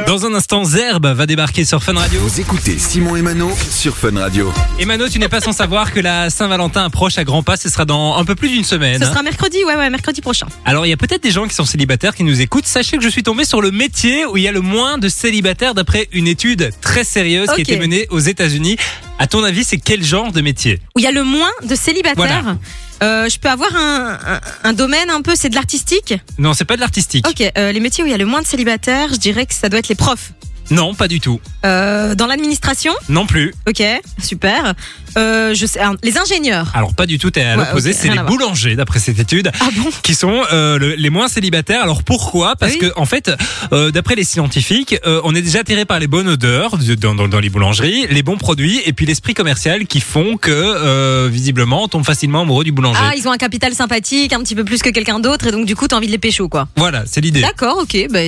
Dans 0.06 0.26
un 0.26 0.32
instant, 0.32 0.62
Zerb 0.64 1.04
va 1.06 1.26
débarquer 1.26 1.64
sur 1.64 1.82
Fun 1.82 1.94
Radio. 1.94 2.20
Vous 2.20 2.40
écoutez 2.40 2.78
Simon 2.78 3.16
et 3.16 3.22
Mano 3.22 3.50
sur 3.68 3.96
Fun 3.96 4.16
Radio. 4.16 4.52
Et 4.78 4.84
Mano, 4.84 5.08
tu 5.08 5.18
n'es 5.18 5.28
pas 5.28 5.40
sans 5.40 5.50
savoir 5.50 5.92
que 5.92 5.98
la 5.98 6.30
Saint-Valentin 6.30 6.84
approche 6.84 7.18
à 7.18 7.24
grands 7.24 7.42
pas. 7.42 7.56
Ce 7.56 7.68
sera 7.68 7.84
dans 7.84 8.16
un 8.16 8.24
peu 8.24 8.36
plus 8.36 8.48
d'une 8.48 8.64
semaine. 8.64 9.02
Ce 9.02 9.08
sera 9.08 9.24
mercredi, 9.24 9.64
ouais, 9.64 9.74
ouais, 9.74 9.90
mercredi 9.90 10.20
prochain. 10.20 10.46
Alors, 10.64 10.86
il 10.86 10.90
y 10.90 10.92
a 10.92 10.96
peut-être 10.96 11.24
des 11.24 11.32
gens 11.32 11.48
qui 11.48 11.54
sont 11.54 11.64
célibataires 11.64 12.14
qui 12.14 12.22
nous 12.22 12.40
écoutent. 12.40 12.66
Sachez 12.66 12.96
que 12.96 13.02
je 13.02 13.08
suis 13.08 13.24
tombé 13.24 13.44
sur 13.44 13.60
le 13.60 13.72
métier 13.72 14.24
où 14.24 14.36
il 14.36 14.44
y 14.44 14.48
a 14.48 14.52
le 14.52 14.60
moins 14.60 14.98
de 14.98 15.08
célibataires 15.08 15.74
d'après 15.74 16.08
une 16.12 16.28
étude 16.28 16.70
très 16.80 17.02
sérieuse 17.02 17.48
qui 17.48 17.60
a 17.60 17.62
été 17.62 17.76
menée 17.76 18.06
aux 18.10 18.20
États-Unis. 18.20 18.76
À 19.18 19.26
ton 19.26 19.42
avis, 19.44 19.64
c'est 19.64 19.78
quel 19.78 20.02
genre 20.04 20.30
de 20.32 20.40
métier 20.40 20.80
Où 20.94 20.98
il 20.98 21.02
y 21.02 21.06
a 21.06 21.10
le 21.12 21.24
moins 21.24 21.50
de 21.66 21.74
célibataires. 21.74 22.16
Voilà. 22.42 22.58
Euh, 23.02 23.28
je 23.28 23.38
peux 23.38 23.48
avoir 23.48 23.74
un, 23.74 24.18
un, 24.26 24.40
un 24.64 24.72
domaine 24.72 25.10
un 25.10 25.22
peu, 25.22 25.32
c'est 25.34 25.48
de 25.48 25.54
l'artistique. 25.54 26.14
Non, 26.38 26.52
c'est 26.54 26.64
pas 26.64 26.76
de 26.76 26.80
l'artistique. 26.80 27.26
Ok, 27.28 27.42
euh, 27.56 27.72
les 27.72 27.80
métiers 27.80 28.04
où 28.04 28.06
il 28.06 28.10
y 28.10 28.14
a 28.14 28.18
le 28.18 28.26
moins 28.26 28.42
de 28.42 28.46
célibataires, 28.46 29.08
je 29.12 29.16
dirais 29.18 29.46
que 29.46 29.54
ça 29.54 29.68
doit 29.68 29.78
être 29.78 29.88
les 29.88 29.94
profs. 29.94 30.32
Non, 30.70 30.94
pas 30.94 31.06
du 31.08 31.20
tout. 31.20 31.40
Euh, 31.64 32.14
dans 32.14 32.26
l'administration, 32.26 32.92
Non 33.08 33.26
plus. 33.26 33.54
ok, 33.68 33.82
super. 34.22 34.74
Euh, 35.16 35.54
je 35.54 35.66
sais, 35.66 35.80
les 36.02 36.18
ingénieurs. 36.18 36.70
Alors 36.74 36.94
pas 36.94 37.06
du 37.06 37.18
tout, 37.18 37.30
t'es 37.30 37.42
à 37.42 37.56
Ouais, 37.56 37.64
l'opposé, 37.64 37.92
c'est 37.92 38.08
les 38.08 38.18
boulangers 38.18 38.76
d'après 38.76 38.98
cette 39.00 39.18
étude. 39.18 39.50
Ah 39.60 39.68
bon 39.76 39.88
qui 40.02 40.14
sont 40.14 40.42
euh, 40.52 40.78
le- 40.78 40.94
les 40.94 41.10
moins 41.10 41.28
célibataires. 41.28 41.82
Alors 41.82 42.02
pourquoi? 42.02 42.54
Parce 42.56 42.72
Oui. 42.72 42.78
que 42.78 42.92
en 42.96 43.06
fait, 43.06 43.30
euh, 43.72 43.90
d'après 43.90 44.14
les 44.14 44.24
scientifiques, 44.24 44.96
euh, 45.06 45.20
on 45.24 45.34
est 45.34 45.42
déjà 45.42 45.60
attiré 45.60 45.84
par 45.84 45.98
les 45.98 46.06
bonnes 46.06 46.28
odeurs 46.28 46.76
de- 46.78 46.94
dans, 46.94 47.14
dans- 47.14 47.28
dans 47.28 47.40
les 47.40 47.48
boulangeries, 47.50 48.06
les 48.10 48.22
bons 48.22 48.36
produits 48.36 48.80
et 48.84 48.92
puis 48.92 49.06
l'esprit 49.06 49.34
commercial 49.34 49.86
qui 49.86 50.00
font 50.00 50.36
que 50.36 50.50
euh, 50.50 51.28
visiblement 51.32 51.84
on 51.84 51.88
tombe 51.88 52.04
facilement 52.04 52.42
amoureux 52.42 52.64
du 52.64 52.72
boulanger. 52.72 53.00
Ah, 53.02 53.12
ils 53.16 53.26
ont 53.28 53.32
un 53.32 53.36
capital 53.38 53.74
sympathique, 53.74 54.32
un 54.32 54.40
petit 54.42 54.54
peu 54.54 54.64
plus 54.64 54.82
que 54.82 54.90
quelqu'un 54.90 55.18
d'autre, 55.20 55.46
et 55.46 55.50
donc 55.52 55.66
du 55.66 55.74
coup, 55.76 55.88
t'as 55.88 55.96
envie 55.96 56.06
de 56.08 56.12
les 56.12 56.18
pécho, 56.18 56.48
quoi. 56.48 56.68
Voilà, 56.76 57.04
c'est 57.06 57.20
l'idée. 57.20 57.40
D'accord, 57.40 57.78
ok, 57.82 58.06
bah, 58.10 58.18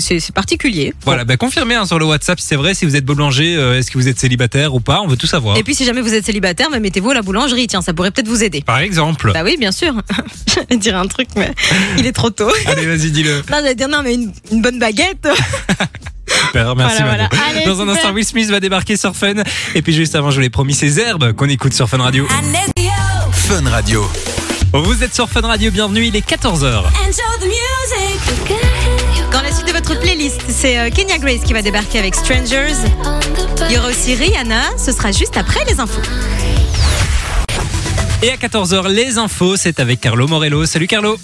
c'est 0.00 0.32
particulier. 0.34 0.92
Voilà, 1.04 1.24
bah, 1.24 1.36
confirmez 1.36 1.74
hein, 1.74 1.86
sur 1.86 1.98
le 1.98 2.04
WhatsApp 2.04 2.38
si 2.40 2.46
c'est 2.46 2.56
vrai, 2.56 2.74
si 2.74 2.84
vous 2.84 2.96
êtes 2.96 3.04
boulanger, 3.04 3.56
euh, 3.56 3.78
est-ce 3.78 3.90
que 3.90 3.98
vous 3.98 4.08
êtes 4.08 4.18
célibataire 4.18 4.74
ou 4.74 4.80
pas 4.80 5.00
On 5.02 5.06
veut 5.06 5.16
tout 5.16 5.26
savoir. 5.26 5.56
Et 5.56 5.62
puis, 5.62 5.74
si 5.74 5.84
jamais 5.84 6.00
vous 6.00 6.14
êtes 6.14 6.17
célibataire, 6.24 6.68
bah, 6.70 6.80
mettez-vous 6.80 7.10
à 7.10 7.14
la 7.14 7.22
boulangerie, 7.22 7.66
tiens, 7.66 7.82
ça 7.82 7.92
pourrait 7.94 8.10
peut-être 8.10 8.28
vous 8.28 8.42
aider. 8.44 8.62
Par 8.62 8.78
exemple. 8.78 9.30
Bah 9.32 9.40
oui, 9.44 9.56
bien 9.58 9.72
sûr. 9.72 9.94
J'allais 10.46 10.76
dire 10.78 10.96
un 10.96 11.06
truc, 11.06 11.28
mais 11.36 11.52
il 11.98 12.06
est 12.06 12.12
trop 12.12 12.30
tôt. 12.30 12.50
Allez, 12.66 12.86
vas-y, 12.86 13.10
dis-le. 13.10 13.36
Non, 13.36 13.42
j'allais 13.58 13.74
dire 13.74 13.88
non, 13.88 14.02
mais 14.02 14.14
une, 14.14 14.32
une 14.52 14.62
bonne 14.62 14.78
baguette. 14.78 15.28
Super, 16.46 16.76
merci 16.76 16.98
Voilà, 17.02 17.16
Mano. 17.16 17.28
voilà. 17.30 17.44
Allez, 17.50 17.64
Dans 17.66 17.80
un 17.82 17.88
instant, 17.88 18.12
Will 18.12 18.24
Smith 18.24 18.48
va 18.50 18.60
débarquer 18.60 18.96
sur 18.96 19.14
Fun. 19.16 19.34
Et 19.74 19.82
puis 19.82 19.92
juste 19.94 20.14
avant, 20.14 20.30
je 20.30 20.36
vous 20.36 20.42
l'ai 20.42 20.50
promis, 20.50 20.74
ces 20.74 21.00
herbes 21.00 21.32
qu'on 21.32 21.48
écoute 21.48 21.72
sur 21.72 21.88
Fun 21.88 21.98
Radio. 21.98 22.26
Fun 23.32 23.68
Radio. 23.68 24.08
Vous 24.72 25.02
êtes 25.02 25.14
sur 25.14 25.28
Fun 25.28 25.40
Radio, 25.40 25.70
bienvenue, 25.70 26.04
il 26.06 26.14
est 26.16 26.28
14h. 26.28 26.84
Dans 29.32 29.42
la 29.42 29.52
suite 29.52 29.66
de 29.66 29.72
votre 29.72 29.98
playlist, 30.00 30.40
c'est 30.48 30.78
euh, 30.78 30.90
Kenya 30.90 31.18
Grace 31.18 31.40
qui 31.44 31.52
va 31.52 31.62
débarquer 31.62 31.98
avec 31.98 32.14
Strangers. 32.14 32.74
Il 33.68 33.74
y 33.74 33.78
aura 33.78 33.88
aussi 33.88 34.14
Rihanna, 34.14 34.62
ce 34.78 34.92
sera 34.92 35.12
juste 35.12 35.36
après 35.36 35.64
les 35.66 35.80
infos. 35.80 36.00
Et 38.22 38.30
à 38.30 38.36
14h, 38.36 38.88
les 38.88 39.18
infos, 39.18 39.56
c'est 39.56 39.80
avec 39.80 40.00
Carlo 40.00 40.26
Morello. 40.26 40.66
Salut 40.66 40.86
Carlo. 40.86 41.18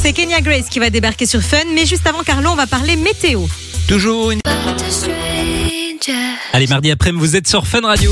C'est 0.00 0.12
Kenya 0.12 0.40
Grace 0.40 0.68
qui 0.70 0.78
va 0.78 0.90
débarquer 0.90 1.26
sur 1.26 1.40
Fun, 1.42 1.58
mais 1.74 1.84
juste 1.84 2.06
avant 2.06 2.22
Carlo, 2.22 2.50
on 2.50 2.56
va 2.56 2.66
parler 2.66 2.96
météo. 2.96 3.42
Toujours 3.86 4.30
une... 4.30 4.40
Allez, 6.52 6.66
mardi 6.68 6.90
après-midi, 6.90 7.20
vous 7.20 7.36
êtes 7.36 7.48
sur 7.48 7.66
Fun 7.66 7.80
Radio. 7.82 8.10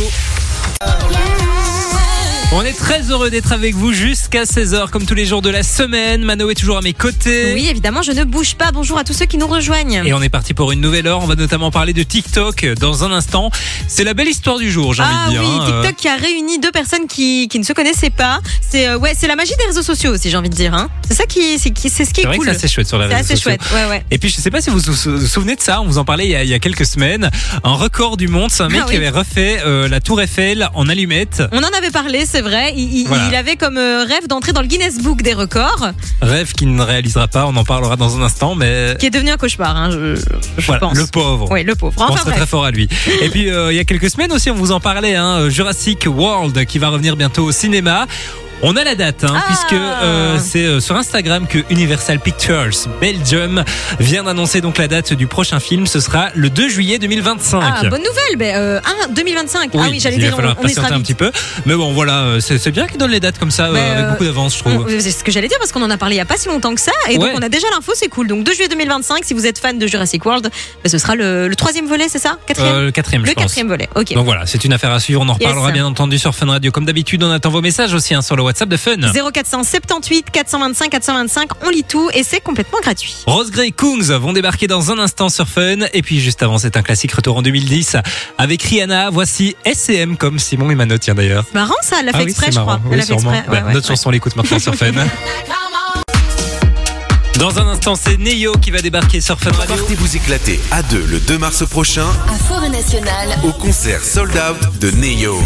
On 2.53 2.63
est 2.63 2.73
très 2.79 3.03
heureux 3.11 3.29
d'être 3.29 3.53
avec 3.53 3.75
vous 3.75 3.93
jusqu'à 3.93 4.45
16h, 4.45 4.89
comme 4.91 5.05
tous 5.05 5.15
les 5.17 5.27
jours 5.27 5.43
de 5.43 5.51
la 5.51 5.63
semaine. 5.65 6.23
Mano 6.23 6.49
est 6.49 6.55
toujours 6.55 6.79
à 6.79 6.81
mes 6.81 6.93
côtés. 6.95 7.53
Oui, 7.55 7.67
évidemment, 7.69 8.03
je 8.03 8.13
ne 8.13 8.23
bouge 8.25 8.55
pas. 8.55 8.71
Bonjour 8.73 8.97
à 8.99 9.05
tous 9.05 9.13
ceux 9.13 9.27
qui 9.27 9.37
nous 9.37 9.49
rejoignent. 9.49 10.03
Et 10.07 10.15
on 10.15 10.23
est 10.23 10.29
parti 10.29 10.55
pour 10.55 10.71
une 10.73 10.81
nouvelle 10.81 11.07
heure. 11.09 11.23
On 11.23 11.27
va 11.27 11.35
notamment 11.35 11.71
parler 11.73 11.93
de 11.93 12.03
TikTok 12.05 12.65
dans 12.81 13.05
un 13.05 13.11
instant. 13.13 13.51
C'est 13.89 14.05
la 14.05 14.15
belle 14.15 14.29
histoire 14.29 14.59
du 14.59 14.71
jour, 14.71 14.95
j'ai 14.95 15.03
Ah 15.05 15.27
envie 15.27 15.35
de 15.35 15.41
oui, 15.41 15.47
dire. 15.47 15.61
hein. 15.75 15.81
TikTok 15.83 15.97
qui 15.97 16.09
a 16.09 16.17
réuni 16.17 16.59
deux 16.61 16.71
personnes 16.71 17.07
qui, 17.09 17.49
qui 17.49 17.59
ne 17.59 17.65
se 17.65 17.73
connaissaient 17.73 18.11
pas. 18.11 18.41
C'est 18.67 18.87
euh, 18.89 18.97
ouais, 18.97 19.13
c'est 19.19 19.27
la 19.27 19.37
magie 19.37 19.55
des 19.59 19.67
réseaux 19.67 19.83
sociaux 19.83 20.13
aussi, 20.15 20.31
j'ai 20.31 20.37
envie 20.37 20.49
de 20.51 20.55
dire. 20.55 20.73
Hein. 20.73 20.89
C'est 21.09 21.15
ça 21.15 21.27
qui, 21.27 21.59
c'est 21.59 22.05
ce 22.05 22.15
qui 22.15 22.21
est, 22.23 22.27
vrai 22.27 22.37
cool. 22.39 22.47
c'est 22.47 22.53
assez 22.53 22.69
chouette 22.69 22.87
sur 22.89 22.99
les 22.99 23.09
C'est 23.09 23.15
réseaux 23.17 23.25
assez 23.33 23.37
sociaux. 23.37 23.51
chouette. 23.51 23.73
Ouais, 23.75 23.91
ouais. 23.91 24.05
Et 24.13 24.19
puis 24.19 24.31
je 24.31 24.37
sais 24.37 24.51
pas 24.53 24.61
si 24.63 24.71
vous 24.71 24.79
vous 24.79 24.95
sou- 24.95 25.27
souvenez 25.27 25.57
de 25.57 25.61
ça, 25.61 25.83
on 25.83 25.87
vous 25.87 25.99
en 25.99 26.05
parlait 26.05 26.25
il 26.27 26.31
y 26.31 26.37
a, 26.37 26.45
il 26.45 26.49
y 26.49 26.55
a 26.55 26.59
quelques 26.61 26.87
semaines. 26.87 27.29
Un 27.65 27.75
record 27.75 28.17
du 28.17 28.29
monde, 28.29 28.51
c'est 28.51 28.63
un 28.63 28.69
mec 28.69 28.83
Ah 28.85 28.87
qui 28.87 28.93
oui. 28.93 29.05
avait 29.05 29.11
refait 29.19 29.61
euh, 29.67 29.89
la 29.89 30.01
tour 30.01 30.21
Eiffel 30.23 30.69
en 30.75 30.89
allumettes. 30.89 31.43
On 31.53 31.59
en 31.59 31.77
avait 31.77 31.91
parlé, 31.91 32.25
c'est 32.37 32.43
vrai. 32.43 32.75
Il, 32.77 32.99
il- 33.01 33.07
Voilà. 33.09 33.29
il 33.29 33.35
avait 33.35 33.57
comme 33.57 33.79
euh, 33.79 34.05
rêve 34.07 34.27
d'entrer 34.29 34.53
dans 34.53 34.61
le 34.61 34.67
Guinness 34.67 34.99
Book 34.99 35.23
des 35.23 35.33
records, 35.33 35.89
Rêve 36.21 36.53
qu'il 36.53 36.75
ne 36.75 36.83
réalisera 36.83 37.29
pas, 37.29 37.47
on 37.47 37.57
en 37.57 37.65
parlera 37.65 37.97
dans 37.97 38.19
un 38.19 38.23
instant, 38.23 38.55
mais 38.55 38.95
qui 38.99 39.07
est 39.07 39.11
devenu 39.11 39.31
un 39.31 39.37
cauchemar, 39.39 39.75
hein, 39.75 39.91
je, 39.91 40.17
je 40.17 40.67
voilà, 40.67 40.81
pense. 40.81 40.99
le 40.99 41.07
pauvre. 41.07 41.49
Oui, 41.51 41.63
le 41.65 41.75
pauvre. 41.75 41.95
On 41.99 42.03
Enfin 42.05 42.13
serait 42.17 42.25
bref. 42.25 42.37
très 42.37 42.47
fort 42.47 42.65
à 42.67 42.71
lui. 42.71 42.89
Et 43.23 43.29
puis 43.31 43.51
euh, 43.51 43.73
il 43.73 43.77
y 43.77 43.79
a 43.81 43.85
quelques 43.85 44.11
semaines 44.11 44.33
aussi, 44.33 44.51
on 44.51 44.55
vous 44.55 44.73
en 44.73 44.81
parlait, 44.81 45.15
hein, 45.15 45.49
Jurassic 45.49 46.07
World 46.07 46.65
qui 46.67 46.79
va 46.79 46.89
revenir 46.91 47.17
bientôt 47.17 47.45
au 47.45 47.53
cinéma. 47.53 48.07
On 48.69 48.75
a 48.75 48.83
la 48.83 48.97
date, 48.97 49.23
hein, 49.23 49.33
Ah. 49.33 49.45
puisque 49.47 49.75
euh, 49.75 50.39
c'est 50.43 50.65
euh, 50.67 50.81
sur 50.81 50.97
Instagram 50.97 51.47
que 51.47 51.59
Universal 51.71 52.19
Pictures 52.19 52.71
Belgium 53.01 53.63
vient 54.01 54.25
d'annoncer 54.25 54.61
donc 54.61 54.77
la 54.79 54.89
date 54.89 55.13
du 55.13 55.29
prochain 55.29 55.61
film. 55.61 55.87
Ce 55.87 56.01
sera 56.01 56.31
le 56.35 56.51
2 56.51 56.69
juillet 56.69 56.99
2025. 56.99 57.61
Ah, 57.63 57.81
bonne 57.89 58.01
nouvelle. 58.03 58.37
Ben, 58.37 58.57
euh, 58.57 58.81
ah, 58.85 59.07
2025. 59.11 59.71
ah 59.73 59.87
oui, 59.89 60.01
j'allais 60.01 60.17
il 60.17 60.21
dire, 60.21 60.31
va 60.33 60.37
falloir 60.39 60.57
on, 60.59 60.63
patienter 60.63 60.93
un 60.95 61.01
petit 61.01 61.15
peu. 61.15 61.31
Mais 61.65 61.75
bon, 61.77 61.93
voilà, 61.93 62.23
euh, 62.23 62.41
c'est 62.41 62.73
bien 62.73 62.89
qu'ils 62.89 62.99
donnent 62.99 63.13
les 63.13 63.21
dates 63.21 63.39
comme 63.39 63.53
ça, 63.53 63.67
euh, 63.67 63.73
Mais, 63.73 63.81
avec 63.81 64.05
euh, 64.05 64.11
beaucoup 64.11 64.25
d'avance, 64.25 64.55
je 64.57 64.59
trouve. 64.65 64.87
C'est 64.99 65.13
ce 65.13 65.23
que 65.23 65.31
j'allais 65.31 65.47
dire 65.49 65.59
parce 65.61 65.71
qu'on 65.71 65.83
en 65.83 65.91
a 65.91 65.97
parlé 65.97 66.17
il 66.17 66.19
y 66.19 66.23
a 66.23 66.25
pas 66.25 66.37
si 66.37 66.49
longtemps 66.49 66.75
que 66.75 66.81
ça 66.81 66.91
et 67.09 67.19
donc 67.19 67.31
on 67.37 67.43
a 67.43 67.49
déjà 67.49 67.69
l'info, 67.73 67.93
c'est 67.95 68.09
cool. 68.09 68.27
Donc 68.27 68.43
2 68.43 68.53
juillet 68.53 68.69
2025, 68.69 69.25
si 69.25 69.33
vous 69.33 69.47
êtes 69.47 69.59
fan 69.61 69.79
de 69.79 69.87
Jurassic 69.87 70.25
World, 70.27 70.51
ben, 70.83 70.91
ce 70.91 70.99
sera 70.99 71.15
le, 71.15 71.47
le 71.47 71.55
troisième 71.55 71.87
volet, 71.87 72.07
c'est 72.09 72.19
ça? 72.19 72.37
Quatrième? 72.49 72.75
Euh, 72.75 72.85
le 72.87 72.91
quatrième, 72.91 73.23
je 73.25 73.29
Le 73.31 73.35
pense. 73.35 73.45
quatrième 73.45 73.69
volet. 73.69 73.89
Ok. 73.95 74.13
Donc 74.15 74.25
voilà, 74.25 74.45
c'est 74.47 74.65
une 74.65 74.73
affaire 74.73 74.91
à 74.91 74.99
suivre. 74.99 75.21
On 75.21 75.29
en 75.29 75.37
Yes. 75.39 75.49
reparlera 75.51 75.71
bien 75.71 75.87
entendu 75.87 76.19
sur 76.19 76.35
Fun 76.35 76.47
Radio. 76.47 76.73
Comme 76.73 76.85
d'habitude, 76.87 77.23
on 77.23 77.31
attend 77.31 77.51
vos 77.51 77.61
messages 77.63 77.95
aussi 77.95 78.13
hein, 78.15 78.23
sur 78.23 78.35
le 78.35 78.43
WhatsApp 78.43 78.56
de 78.65 78.77
Fun. 78.79 78.97
0478 79.33 80.31
425 80.31 80.89
425, 80.91 81.51
on 81.67 81.69
lit 81.69 81.85
tout 81.85 82.09
et 82.15 82.23
c'est 82.23 82.41
complètement 82.41 82.79
gratuit. 82.81 83.15
Rose 83.27 83.51
Grey 83.51 83.73
Kungs 83.73 84.11
vont 84.19 84.33
débarquer 84.33 84.67
dans 84.67 84.91
un 84.91 84.99
instant 84.99 85.29
sur 85.29 85.47
Fun. 85.47 85.81
Et 85.93 86.01
puis 86.03 86.21
juste 86.21 86.43
avant, 86.43 86.57
c'est 86.59 86.77
un 86.79 86.83
classique 86.83 87.13
retour 87.13 87.37
en 87.37 87.43
2010 87.43 87.97
avec 88.39 88.63
Rihanna. 88.63 89.11
Voici 89.11 89.55
SCM 89.67 90.17
comme 90.17 90.39
Simon 90.39 90.71
et 90.71 90.75
Mano, 90.75 90.97
tiens 90.97 91.15
d'ailleurs. 91.15 91.45
Marrant 91.53 91.75
ça, 91.83 91.97
elle 92.01 92.07
l'a 92.07 92.13
fait 92.13 92.19
Ah 92.21 92.23
oui, 92.25 92.31
exprès, 92.31 92.47
c'est 92.47 92.53
je 92.53 92.61
crois. 92.61 92.79
marrant. 92.79 92.83
Elle 92.87 92.91
Oui, 92.93 92.97
l'a 92.97 93.03
fait 93.03 93.07
sûrement. 93.19 93.33
exprès. 93.35 93.51
Bah, 93.51 93.53
ouais, 93.61 93.67
ouais, 93.69 93.73
notre 93.75 93.89
ouais. 93.91 93.95
chanson, 93.97 94.09
on 94.09 94.13
l'écoute 94.13 94.37
maintenant 94.37 94.59
sur 94.59 94.75
Fun. 94.75 94.87
Dans 97.39 97.59
un 97.59 97.67
instant, 97.69 97.97
c'est 97.97 98.17
Neo 98.17 98.55
qui 98.57 98.71
va 98.71 98.81
débarquer 98.81 99.21
sur 99.21 99.39
Fun 99.39 99.51
Radio. 99.51 99.77
Partez 99.77 99.95
vous 99.95 100.17
éclater 100.17 100.59
à 100.71 100.83
deux 100.83 101.05
le 101.05 101.21
2 101.21 101.37
mars 101.37 101.69
prochain 101.69 102.07
À 102.33 102.35
Forêt 102.49 102.71
Nationale, 102.71 103.37
au 103.45 103.53
concert 103.53 104.03
sold 104.03 104.33
out 104.37 104.79
de 104.81 104.91
Neo. 104.93 105.39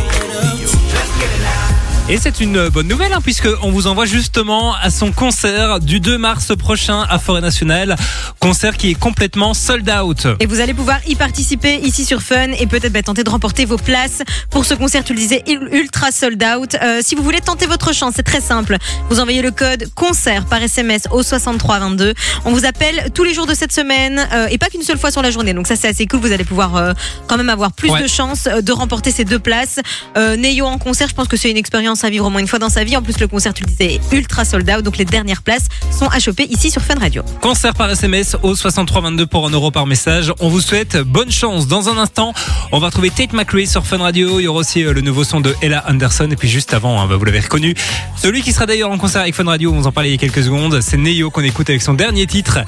Et 2.12 2.18
c'est 2.18 2.40
une 2.40 2.68
bonne 2.70 2.88
nouvelle 2.88 3.12
hein, 3.12 3.20
puisque 3.22 3.46
on 3.62 3.70
vous 3.70 3.86
envoie 3.86 4.04
justement 4.04 4.74
à 4.74 4.90
son 4.90 5.12
concert 5.12 5.78
du 5.78 6.00
2 6.00 6.18
mars 6.18 6.50
prochain 6.58 7.06
à 7.08 7.20
Forêt 7.20 7.40
Nationale, 7.40 7.94
concert 8.40 8.76
qui 8.76 8.90
est 8.90 8.94
complètement 8.98 9.54
sold 9.54 9.88
out. 9.88 10.26
Et 10.40 10.46
vous 10.46 10.58
allez 10.58 10.74
pouvoir 10.74 10.98
y 11.06 11.14
participer 11.14 11.76
ici 11.76 12.04
sur 12.04 12.20
Fun 12.20 12.50
et 12.58 12.66
peut-être 12.66 12.92
bah, 12.92 13.02
tenter 13.04 13.22
de 13.22 13.30
remporter 13.30 13.64
vos 13.64 13.76
places 13.76 14.22
pour 14.50 14.64
ce 14.64 14.74
concert, 14.74 15.04
tu 15.04 15.12
le 15.14 15.20
disais, 15.20 15.44
ul- 15.46 15.68
ultra 15.70 16.10
sold 16.10 16.42
out. 16.42 16.74
Euh, 16.82 16.98
si 17.00 17.14
vous 17.14 17.22
voulez 17.22 17.40
tenter 17.40 17.66
votre 17.66 17.94
chance, 17.94 18.14
c'est 18.16 18.24
très 18.24 18.40
simple. 18.40 18.76
Vous 19.08 19.20
envoyez 19.20 19.40
le 19.40 19.52
code 19.52 19.88
concert 19.94 20.46
par 20.46 20.60
SMS 20.60 21.02
au 21.12 21.22
6322. 21.22 22.14
On 22.44 22.50
vous 22.50 22.64
appelle 22.64 23.10
tous 23.14 23.22
les 23.22 23.34
jours 23.34 23.46
de 23.46 23.54
cette 23.54 23.72
semaine 23.72 24.26
euh, 24.32 24.48
et 24.50 24.58
pas 24.58 24.66
qu'une 24.68 24.82
seule 24.82 24.98
fois 24.98 25.12
sur 25.12 25.22
la 25.22 25.30
journée. 25.30 25.54
Donc 25.54 25.68
ça 25.68 25.76
c'est 25.76 25.86
assez 25.88 26.06
cool. 26.08 26.18
Vous 26.18 26.32
allez 26.32 26.44
pouvoir 26.44 26.74
euh, 26.74 26.92
quand 27.28 27.36
même 27.36 27.50
avoir 27.50 27.70
plus 27.70 27.90
Ouais. 27.90 28.02
de 28.02 28.08
chances 28.08 28.44
de 28.44 28.72
remporter 28.72 29.12
ces 29.12 29.24
deux 29.24 29.38
places. 29.38 29.78
Neyo 30.16 30.64
en 30.66 30.78
concert, 30.78 31.08
je 31.08 31.14
pense 31.14 31.28
que 31.28 31.36
c'est 31.36 31.50
une 31.50 31.56
expérience 31.56 31.99
chance 32.00 32.04
à 32.04 32.10
vivre 32.10 32.26
au 32.26 32.30
moins 32.30 32.40
une 32.40 32.48
fois 32.48 32.58
dans 32.58 32.68
sa 32.68 32.84
vie. 32.84 32.96
En 32.96 33.02
plus, 33.02 33.18
le 33.20 33.28
concert, 33.28 33.52
tu 33.52 33.64
le 33.64 33.68
disais, 33.68 33.94
est 33.94 34.12
ultra 34.12 34.44
sold 34.44 34.68
out. 34.70 34.82
Donc, 34.82 34.96
les 34.96 35.04
dernières 35.04 35.42
places 35.42 35.66
sont 35.90 36.06
à 36.06 36.18
choper 36.18 36.44
ici 36.44 36.70
sur 36.70 36.82
Fun 36.82 36.94
Radio. 36.98 37.22
Concert 37.40 37.74
par 37.74 37.90
SMS 37.90 38.36
au 38.42 38.54
6322 38.54 39.26
pour 39.26 39.46
1 39.46 39.50
euro 39.50 39.70
par 39.70 39.86
message. 39.86 40.32
On 40.40 40.48
vous 40.48 40.60
souhaite 40.60 40.96
bonne 40.98 41.30
chance. 41.30 41.66
Dans 41.66 41.88
un 41.88 41.98
instant, 41.98 42.32
on 42.72 42.78
va 42.78 42.86
retrouver 42.86 43.10
Tate 43.10 43.32
McRae 43.32 43.66
sur 43.66 43.86
Fun 43.86 43.98
Radio. 43.98 44.40
Il 44.40 44.44
y 44.44 44.48
aura 44.48 44.60
aussi 44.60 44.84
euh, 44.84 44.92
le 44.92 45.00
nouveau 45.00 45.24
son 45.24 45.40
de 45.40 45.54
Ella 45.62 45.84
Anderson. 45.88 46.28
Et 46.30 46.36
puis 46.36 46.48
juste 46.48 46.72
avant, 46.72 47.00
hein, 47.00 47.06
bah, 47.06 47.16
vous 47.16 47.24
l'avez 47.24 47.40
reconnu, 47.40 47.74
celui 48.16 48.42
qui 48.42 48.52
sera 48.52 48.66
d'ailleurs 48.66 48.90
en 48.90 48.98
concert 48.98 49.20
avec 49.20 49.34
Fun 49.34 49.44
Radio, 49.44 49.72
on 49.72 49.80
vous 49.80 49.86
en 49.86 49.92
parlait 49.92 50.10
il 50.10 50.12
y 50.12 50.16
a 50.16 50.18
quelques 50.18 50.44
secondes, 50.44 50.80
c'est 50.80 50.96
Neo 50.96 51.30
qu'on 51.30 51.42
écoute 51.42 51.68
avec 51.68 51.82
son 51.82 51.94
dernier 51.94 52.26
titre. 52.26 52.60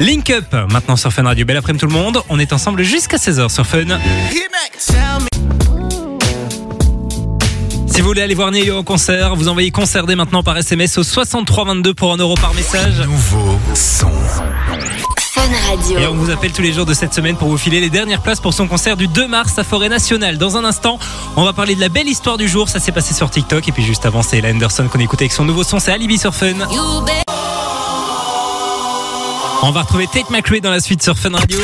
Link 0.00 0.30
Up, 0.30 0.54
maintenant 0.70 0.96
sur 0.96 1.12
Fun 1.12 1.24
Radio. 1.24 1.44
Belle 1.44 1.58
après-midi 1.58 1.80
tout 1.80 1.86
le 1.86 1.92
monde. 1.92 2.22
On 2.28 2.38
est 2.38 2.52
ensemble 2.52 2.82
jusqu'à 2.82 3.18
16h 3.18 3.50
sur 3.50 3.66
Fun. 3.66 3.98
Si 7.92 8.00
vous 8.00 8.06
voulez 8.06 8.22
aller 8.22 8.34
voir 8.34 8.50
Neo 8.50 8.78
en 8.78 8.82
concert, 8.82 9.36
vous 9.36 9.48
envoyez 9.48 9.70
concert 9.70 10.06
dès 10.06 10.16
maintenant 10.16 10.42
par 10.42 10.56
SMS 10.56 10.96
au 10.96 11.02
6322 11.02 11.92
pour 11.92 12.14
1 12.14 12.16
euro 12.16 12.34
par 12.36 12.54
message. 12.54 13.00
Nouveau 13.00 13.58
son. 13.74 14.10
Fun 15.18 15.42
Radio. 15.68 15.98
Et 15.98 16.06
on 16.06 16.14
vous 16.14 16.30
appelle 16.30 16.52
tous 16.52 16.62
les 16.62 16.72
jours 16.72 16.86
de 16.86 16.94
cette 16.94 17.12
semaine 17.12 17.36
pour 17.36 17.48
vous 17.48 17.58
filer 17.58 17.80
les 17.80 17.90
dernières 17.90 18.22
places 18.22 18.40
pour 18.40 18.54
son 18.54 18.66
concert 18.66 18.96
du 18.96 19.08
2 19.08 19.28
mars 19.28 19.58
à 19.58 19.64
Forêt 19.64 19.90
Nationale. 19.90 20.38
Dans 20.38 20.56
un 20.56 20.64
instant, 20.64 20.98
on 21.36 21.44
va 21.44 21.52
parler 21.52 21.74
de 21.74 21.80
la 21.80 21.90
belle 21.90 22.08
histoire 22.08 22.38
du 22.38 22.48
jour. 22.48 22.70
Ça 22.70 22.80
s'est 22.80 22.92
passé 22.92 23.12
sur 23.12 23.28
TikTok. 23.28 23.68
Et 23.68 23.72
puis 23.72 23.84
juste 23.84 24.06
avant, 24.06 24.22
c'est 24.22 24.38
Ella 24.38 24.48
Anderson 24.48 24.88
qu'on 24.90 25.00
écoute 25.00 25.20
avec 25.20 25.32
son 25.32 25.44
nouveau 25.44 25.62
son. 25.62 25.78
C'est 25.78 25.92
Alibi 25.92 26.16
sur 26.16 26.34
Fun. 26.34 26.54
On 29.64 29.70
va 29.70 29.82
retrouver 29.82 30.06
Tate 30.06 30.30
McRae 30.30 30.60
dans 30.60 30.70
la 30.70 30.80
suite 30.80 31.02
sur 31.02 31.18
Fun 31.18 31.32
Radio. 31.34 31.58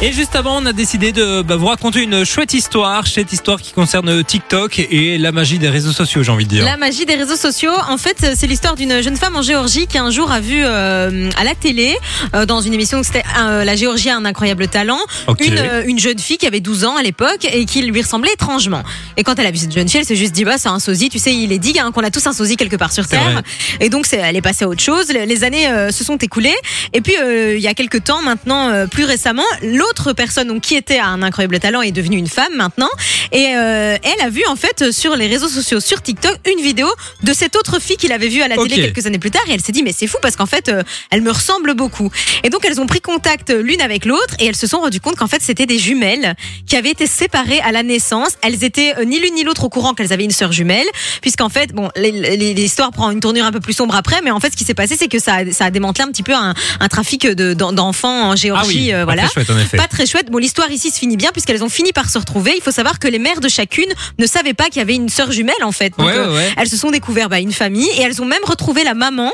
Et 0.00 0.12
juste 0.12 0.36
avant, 0.36 0.62
on 0.62 0.66
a 0.66 0.72
décidé 0.72 1.10
de 1.10 1.42
bah, 1.42 1.56
vous 1.56 1.66
raconter 1.66 2.04
une 2.04 2.24
chouette 2.24 2.54
histoire, 2.54 3.04
chouette 3.04 3.32
histoire 3.32 3.60
qui 3.60 3.72
concerne 3.72 4.22
TikTok 4.22 4.78
et 4.78 5.18
la 5.18 5.32
magie 5.32 5.58
des 5.58 5.68
réseaux 5.68 5.90
sociaux, 5.90 6.22
j'ai 6.22 6.30
envie 6.30 6.44
de 6.44 6.50
dire. 6.50 6.64
La 6.64 6.76
magie 6.76 7.04
des 7.04 7.16
réseaux 7.16 7.34
sociaux, 7.34 7.72
en 7.88 7.98
fait, 7.98 8.24
c'est 8.36 8.46
l'histoire 8.46 8.76
d'une 8.76 9.02
jeune 9.02 9.16
femme 9.16 9.34
en 9.34 9.42
Géorgie 9.42 9.88
qui 9.88 9.98
un 9.98 10.12
jour 10.12 10.30
a 10.30 10.38
vu 10.38 10.60
euh, 10.62 11.28
à 11.36 11.42
la 11.42 11.56
télé, 11.56 11.96
euh, 12.36 12.46
dans 12.46 12.60
une 12.60 12.74
émission, 12.74 13.02
c'était 13.02 13.24
euh, 13.40 13.64
La 13.64 13.74
Géorgie 13.74 14.08
a 14.08 14.16
un 14.16 14.24
incroyable 14.24 14.68
talent, 14.68 15.00
Ok. 15.26 15.44
une, 15.44 15.58
euh, 15.58 15.82
une 15.84 15.98
jeune 15.98 16.20
fille 16.20 16.38
qui 16.38 16.46
avait 16.46 16.60
12 16.60 16.84
ans 16.84 16.96
à 16.96 17.02
l'époque 17.02 17.44
et 17.52 17.64
qui 17.64 17.82
lui 17.82 18.00
ressemblait 18.00 18.32
étrangement. 18.32 18.84
Et 19.16 19.24
quand 19.24 19.36
elle 19.40 19.46
a 19.46 19.50
vu 19.50 19.58
cette 19.58 19.74
jeune 19.74 19.88
fille, 19.88 19.98
elle 19.98 20.06
s'est 20.06 20.14
juste 20.14 20.32
dit, 20.32 20.44
bah, 20.44 20.58
c'est 20.58 20.68
un 20.68 20.78
sosie, 20.78 21.08
tu 21.08 21.18
sais, 21.18 21.34
il 21.34 21.52
est 21.52 21.58
dit 21.58 21.76
hein, 21.80 21.90
qu'on 21.90 22.04
a 22.04 22.12
tous 22.12 22.24
un 22.28 22.32
sosie 22.32 22.56
quelque 22.56 22.76
part 22.76 22.92
sur 22.92 23.08
Terre. 23.08 23.42
Et 23.80 23.88
donc, 23.88 24.06
elle 24.12 24.36
est 24.36 24.42
passée 24.42 24.64
à 24.64 24.68
autre 24.68 24.82
chose. 24.82 25.08
Les, 25.08 25.42
années 25.42 25.66
euh, 25.66 25.90
se 25.90 26.04
sont 26.04 26.16
écoulées. 26.18 26.54
Et 26.92 27.00
puis, 27.00 27.16
euh, 27.20 27.56
il 27.56 27.62
y 27.62 27.66
a 27.66 27.74
quelques 27.74 28.04
temps, 28.04 28.22
maintenant, 28.22 28.68
euh, 28.68 28.86
plus 28.86 29.04
récemment, 29.04 29.42
l'autre 29.62 29.87
personne 30.16 30.48
donc, 30.48 30.62
qui 30.62 30.74
était 30.74 30.98
à 30.98 31.06
un 31.06 31.22
incroyable 31.22 31.58
talent 31.60 31.82
est 31.82 31.92
devenue 31.92 32.16
une 32.16 32.26
femme 32.28 32.54
maintenant. 32.56 32.88
Et 33.32 33.48
euh, 33.56 33.96
elle 34.02 34.26
a 34.26 34.30
vu, 34.30 34.42
en 34.48 34.56
fait, 34.56 34.90
sur 34.92 35.16
les 35.16 35.26
réseaux 35.26 35.48
sociaux, 35.48 35.80
sur 35.80 36.00
TikTok, 36.02 36.36
une 36.50 36.62
vidéo 36.62 36.86
de 37.22 37.32
cette 37.32 37.56
autre 37.56 37.80
fille 37.80 37.96
qu'il 37.96 38.12
avait 38.12 38.28
vue 38.28 38.42
à 38.42 38.48
la 38.48 38.56
télé 38.56 38.76
Ok. 38.76 38.80
quelques 38.92 39.06
années 39.06 39.18
plus 39.18 39.30
tard. 39.30 39.42
Et 39.48 39.52
elle 39.52 39.60
s'est 39.60 39.72
dit, 39.72 39.82
mais 39.82 39.92
c'est 39.96 40.06
fou 40.06 40.16
parce 40.22 40.36
qu'en 40.36 40.46
fait, 40.46 40.68
euh, 40.68 40.82
elle 41.10 41.22
me 41.22 41.30
ressemble 41.30 41.74
beaucoup. 41.74 42.10
Et 42.44 42.50
donc, 42.50 42.64
elles 42.64 42.80
ont 42.80 42.86
pris 42.86 43.00
contact 43.00 43.50
l'une 43.50 43.80
avec 43.80 44.04
l'autre 44.04 44.34
et 44.38 44.46
elles 44.46 44.56
se 44.56 44.66
sont 44.66 44.78
rendues 44.80 45.00
compte 45.00 45.16
qu'en 45.16 45.26
fait, 45.28 45.42
c'était 45.42 45.66
des 45.66 45.78
jumelles 45.78 46.34
qui 46.66 46.76
avaient 46.76 46.90
été 46.90 47.06
séparées 47.06 47.60
à 47.60 47.72
la 47.72 47.82
naissance. 47.82 48.32
Elles 48.42 48.64
étaient 48.64 48.94
euh, 48.98 49.04
ni 49.04 49.18
l'une 49.20 49.34
ni 49.34 49.44
l'autre 49.44 49.64
au 49.64 49.68
courant 49.68 49.94
qu'elles 49.94 50.12
avaient 50.12 50.24
une 50.24 50.30
sœur 50.30 50.52
jumelle, 50.52 50.86
puisqu'en 51.20 51.48
fait, 51.48 51.72
bon, 51.72 51.90
l'histoire 51.96 52.90
prend 52.90 53.10
une 53.10 53.20
tournure 53.20 53.44
un 53.44 53.52
peu 53.52 53.60
plus 53.60 53.72
sombre 53.74 53.94
après, 53.96 54.20
mais 54.22 54.30
en 54.30 54.40
fait, 54.40 54.50
ce 54.52 54.56
qui 54.56 54.64
s'est 54.64 54.74
passé, 54.74 54.96
c'est 54.98 55.08
que 55.08 55.18
ça, 55.18 55.36
a- 55.36 55.52
ça 55.52 55.66
a 55.66 55.70
démantelé 55.70 56.04
un 56.04 56.10
petit 56.12 56.22
peu 56.22 56.34
un, 56.34 56.54
un 56.80 56.88
trafic 56.88 57.26
de- 57.26 57.54
d'en- 57.54 57.72
d'enfants 57.72 58.28
en 58.28 58.32
ah 58.32 58.36
Géorgie. 58.36 58.78
oui, 58.86 58.92
euh, 58.92 58.98
pas 59.00 59.04
voilà. 59.14 59.28
chouette 59.28 59.50
en 59.50 59.58
effet. 59.58 59.76
Pas 59.78 59.86
très 59.86 60.06
chouette. 60.06 60.28
Bon, 60.30 60.38
l'histoire 60.38 60.70
ici 60.72 60.90
se 60.90 60.98
finit 60.98 61.16
bien 61.16 61.30
puisqu'elles 61.32 61.62
ont 61.62 61.68
fini 61.68 61.92
par 61.92 62.10
se 62.10 62.18
retrouver. 62.18 62.52
Il 62.56 62.62
faut 62.62 62.72
savoir 62.72 62.98
que 62.98 63.06
les 63.06 63.20
mères 63.20 63.40
de 63.40 63.48
chacune 63.48 63.86
ne 64.18 64.26
savaient 64.26 64.54
pas 64.54 64.64
qu'il 64.66 64.78
y 64.78 64.80
avait 64.80 64.96
une 64.96 65.08
sœur 65.08 65.30
jumelle 65.30 65.62
en 65.62 65.70
fait. 65.72 65.92
Donc, 65.96 66.06
Ouais, 66.08 66.16
euh, 66.16 66.28
ouais, 66.30 66.34
ouais. 66.36 66.52
elles 66.56 66.68
se 66.68 66.76
sont 66.76 66.90
découvertes 66.90 67.30
bah, 67.30 67.38
une 67.38 67.52
famille 67.52 67.88
et 67.96 68.02
elles 68.02 68.20
ont 68.20 68.24
même 68.26 68.42
retrouvé 68.44 68.82
la 68.84 68.94
maman. 68.94 69.32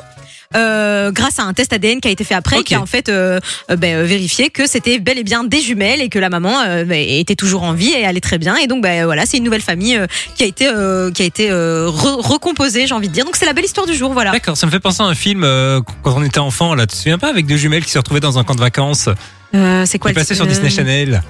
euh, 0.56 1.10
grâce 1.10 1.40
à 1.40 1.42
un 1.42 1.52
test 1.52 1.72
ADN 1.72 2.00
qui 2.00 2.06
a 2.06 2.12
été 2.12 2.22
fait 2.22 2.34
après, 2.34 2.58
Ok. 2.58 2.64
qui 2.66 2.74
a 2.76 2.80
en 2.80 2.86
fait 2.86 3.08
euh, 3.08 3.40
euh, 3.72 3.74
vérifié 4.04 4.50
que 4.50 4.68
c'était 4.68 5.00
bel 5.00 5.18
et 5.18 5.24
bien 5.24 5.42
des 5.42 5.60
jumelles 5.60 6.00
et 6.00 6.08
que 6.08 6.18
la 6.20 6.28
maman 6.28 6.60
euh, 6.68 6.84
ben, 6.84 7.04
était 7.08 7.34
toujours 7.34 7.64
en 7.64 7.72
vie 7.72 7.90
et 7.90 8.04
allait 8.06 8.20
très 8.20 8.38
bien. 8.38 8.54
Et 8.56 8.68
donc 8.68 8.80
ben, 8.80 9.04
voilà, 9.04 9.26
c'est 9.26 9.38
une 9.38 9.42
nouvelle 9.44 9.62
famille 9.62 9.98
qui 10.36 10.44
a 10.44 10.46
été 10.46 10.68
euh, 10.68 11.10
qui 11.10 11.22
a 11.22 11.24
été 11.24 11.50
euh, 11.50 11.88
re- 11.88 12.20
recomposée, 12.24 12.86
j'ai 12.86 12.94
envie 12.94 13.08
de 13.08 13.12
dire. 13.12 13.24
Donc 13.24 13.34
c'est 13.34 13.46
la 13.46 13.52
belle 13.52 13.64
histoire 13.64 13.86
du 13.86 13.94
jour, 13.96 14.12
voilà. 14.12 14.30
D'accord, 14.30 14.56
ça 14.56 14.66
me 14.66 14.70
fait 14.70 14.78
penser 14.78 15.02
à 15.02 15.06
un 15.06 15.14
film 15.16 15.42
euh, 15.42 15.80
quand 16.04 16.14
on 16.16 16.22
était 16.22 16.38
enfant, 16.38 16.74
là, 16.76 16.86
tu 16.86 16.92
te 16.92 16.98
souviens 16.98 17.18
pas, 17.18 17.30
avec 17.30 17.46
deux 17.46 17.56
jumelles 17.56 17.84
qui 17.84 17.90
se 17.90 17.98
retrouvaient 17.98 18.20
dans 18.20 18.38
un 18.38 18.44
camp 18.44 18.54
de 18.54 18.60
vacances, 18.60 19.08
Euh, 19.54 19.84
c'est 19.86 19.98
quoi 19.98 20.10
le- 20.10 20.14
passait 20.14 20.34
sur 20.34 20.46
Disney 20.46 20.70
Channel. 20.70 21.22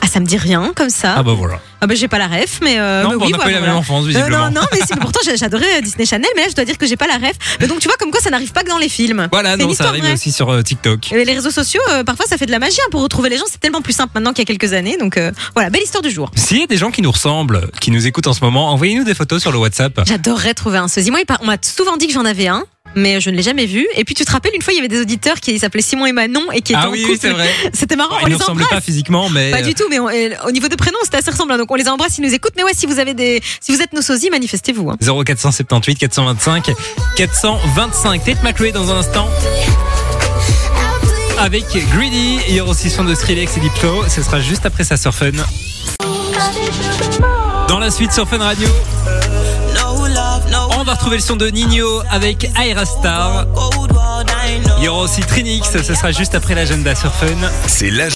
Ah, 0.00 0.06
ça 0.06 0.20
me 0.20 0.26
dit 0.26 0.36
rien 0.36 0.72
comme 0.76 0.90
ça. 0.90 1.14
Ah 1.16 1.24
bah 1.24 1.32
voilà. 1.36 1.60
Ah 1.80 1.88
bah 1.88 1.96
j'ai 1.96 2.06
pas 2.06 2.18
la 2.18 2.28
ref, 2.28 2.60
mais, 2.62 2.78
euh, 2.78 3.02
non, 3.02 3.10
mais 3.10 3.16
bah, 3.16 3.24
oui, 3.26 3.32
on 3.34 3.36
n'a 3.38 3.42
pas 3.42 3.50
eu 3.50 3.52
voilà, 3.52 3.60
la 3.60 3.66
même 3.66 3.76
enfance, 3.76 4.04
Euh, 4.04 4.08
visiblement. 4.08 4.38
non, 4.50 4.60
non, 4.60 4.66
mais 4.72 4.78
pourtant 5.00 5.18
j'adorais 5.36 5.78
euh, 5.78 5.80
Disney 5.80 6.06
Channel, 6.06 6.30
mais 6.36 6.42
là 6.42 6.48
je 6.50 6.54
dois 6.54 6.64
dire 6.64 6.78
que 6.78 6.86
j'ai 6.86 6.96
pas 6.96 7.08
la 7.08 7.14
ref. 7.16 7.34
Mais 7.58 7.66
donc 7.66 7.80
tu 7.80 7.88
vois 7.88 7.96
comme 7.98 8.12
quoi 8.12 8.20
ça 8.20 8.30
n'arrive 8.30 8.52
pas 8.52 8.62
que 8.62 8.68
dans 8.68 8.78
les 8.78 8.88
films. 8.88 9.26
Voilà, 9.32 9.56
non, 9.56 9.74
ça 9.74 9.88
arrive 9.88 10.04
vraie. 10.04 10.12
aussi 10.12 10.30
sur 10.30 10.50
euh, 10.50 10.62
TikTok. 10.62 11.12
Et 11.12 11.24
les 11.24 11.32
réseaux 11.34 11.50
sociaux, 11.50 11.80
parfois 12.06 12.26
ça 12.26 12.36
fait 12.38 12.46
de 12.46 12.52
la 12.52 12.60
magie 12.60 12.78
hein, 12.80 12.88
pour 12.92 13.02
retrouver 13.02 13.28
les 13.28 13.38
gens. 13.38 13.44
C'est 13.50 13.58
tellement 13.58 13.80
plus 13.82 13.92
simple 13.92 14.12
maintenant 14.14 14.32
qu'il 14.32 14.48
y 14.48 14.52
a 14.52 14.56
quelques 14.56 14.72
années. 14.72 14.96
Donc 14.98 15.18
voilà, 15.54 15.68
belle 15.68 15.82
histoire 15.82 16.02
du 16.02 16.10
jour. 16.12 16.30
S'il 16.36 16.60
y 16.60 16.62
a 16.62 16.66
des 16.68 16.76
gens 16.76 16.92
qui 16.92 17.02
nous 17.02 17.10
ressemblent, 17.10 17.68
qui 17.80 17.90
nous 17.90 18.06
écoutent 18.06 18.28
en 18.28 18.34
ce 18.34 18.44
moment, 18.44 18.70
envoyez-nous 18.72 19.02
des 19.04 19.14
photos 19.14 19.42
sur 19.42 19.50
le 19.50 19.58
WhatsApp. 19.58 20.00
J'adorerais 20.06 20.54
trouver 20.54 20.78
un 20.78 20.86
sosie. 20.88 21.10
Moi, 21.10 21.20
on 21.40 21.46
m'a 21.46 21.56
souvent 21.60 21.96
dit 21.96 22.06
que 22.06 22.12
j'en 22.12 22.24
avais 22.24 22.46
un. 22.46 22.62
Mais 22.94 23.20
je 23.20 23.30
ne 23.30 23.36
l'ai 23.36 23.42
jamais 23.42 23.66
vu. 23.66 23.86
Et 23.94 24.04
puis 24.04 24.14
tu 24.14 24.24
te 24.24 24.30
rappelles, 24.32 24.52
une 24.54 24.62
fois, 24.62 24.72
il 24.72 24.76
y 24.76 24.78
avait 24.80 24.88
des 24.88 25.00
auditeurs 25.00 25.38
qui 25.40 25.58
s'appelaient 25.58 25.82
Simon 25.82 26.06
et 26.06 26.12
Manon 26.12 26.50
et 26.52 26.62
qui 26.62 26.72
étaient 26.72 26.80
Ah 26.82 26.88
en 26.88 26.92
oui, 26.92 27.00
couple. 27.02 27.12
oui, 27.12 27.18
c'est 27.20 27.30
vrai. 27.30 27.48
C'était 27.72 27.96
marrant. 27.96 28.16
on 28.22 28.26
Ils 28.26 28.32
ne 28.36 28.42
embrasse. 28.42 28.68
pas 28.68 28.80
physiquement, 28.80 29.28
mais. 29.30 29.50
Pas 29.50 29.62
du 29.62 29.74
tout, 29.74 29.84
mais 29.90 29.98
on- 30.00 30.08
euh, 30.08 30.30
au 30.46 30.50
niveau 30.50 30.68
de 30.68 30.74
prénom, 30.74 30.98
c'était 31.04 31.18
assez 31.18 31.30
ressemblant. 31.30 31.58
Donc 31.58 31.70
on 31.70 31.74
les 31.76 31.88
embrasse, 31.88 32.18
ils 32.18 32.22
nous 32.24 32.32
écoutent. 32.34 32.54
Mais 32.56 32.64
ouais, 32.64 32.72
si 32.74 32.86
vous 32.86 32.98
avez 32.98 33.14
des, 33.14 33.42
si 33.60 33.72
vous 33.74 33.80
êtes 33.82 33.92
nos 33.92 34.02
sosies, 34.02 34.30
manifestez-vous. 34.30 34.90
hein. 34.90 34.96
0478 35.00 35.96
425 35.98 36.70
425. 37.16 38.24
Tate 38.24 38.42
McRae 38.42 38.72
dans 38.72 38.90
un 38.90 38.96
instant. 38.98 39.28
Avec 41.38 41.64
Greedy, 41.92 42.40
il 42.48 42.54
y 42.56 42.60
aura 42.60 42.70
aussi 42.72 42.90
son 42.90 43.04
de 43.04 43.14
Skrillex 43.14 43.56
et 43.56 43.60
Diplo. 43.60 44.02
Ce 44.08 44.22
sera 44.22 44.40
juste 44.40 44.66
après 44.66 44.82
ça 44.82 44.96
sur 44.96 45.14
Fun. 45.14 45.30
Dans 47.68 47.78
la 47.78 47.90
suite 47.90 48.12
sur 48.12 48.28
Fun 48.28 48.38
Radio, 48.38 48.68
on 50.78 50.84
va 50.84 50.94
retrouver 50.94 51.16
le 51.16 51.22
son 51.22 51.36
de 51.36 51.48
Nino 51.48 52.02
avec 52.10 52.50
Aira 52.58 52.84
Star. 52.84 53.46
Il 54.78 54.84
y 54.84 54.88
aura 54.88 55.02
aussi 55.02 55.20
Trinix, 55.20 55.70
ce 55.70 55.94
sera 55.94 56.12
juste 56.12 56.34
après 56.34 56.54
l'agenda 56.54 56.94
sur 56.94 57.12
Fun. 57.14 57.26
C'est 57.66 57.90
l'âge. 57.90 58.12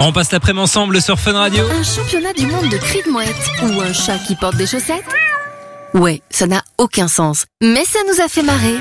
On 0.00 0.12
passe 0.12 0.30
l'après-midi 0.30 0.62
ensemble 0.62 1.02
sur 1.02 1.18
Fun 1.18 1.32
Radio. 1.32 1.64
Un 1.68 1.82
championnat 1.82 2.32
du 2.32 2.46
monde 2.46 2.68
de 2.68 2.76
cris 2.76 3.02
de 3.04 3.10
mouette 3.10 3.34
ou 3.62 3.80
un 3.80 3.92
chat 3.92 4.18
qui 4.18 4.36
porte 4.36 4.56
des 4.56 4.66
chaussettes? 4.66 5.04
Ouais, 5.94 6.22
ça 6.30 6.46
n'a 6.46 6.62
aucun 6.76 7.08
sens. 7.08 7.46
Mais 7.62 7.84
ça 7.84 7.98
nous 8.06 8.22
a 8.22 8.28
fait 8.28 8.42
marrer. 8.42 8.76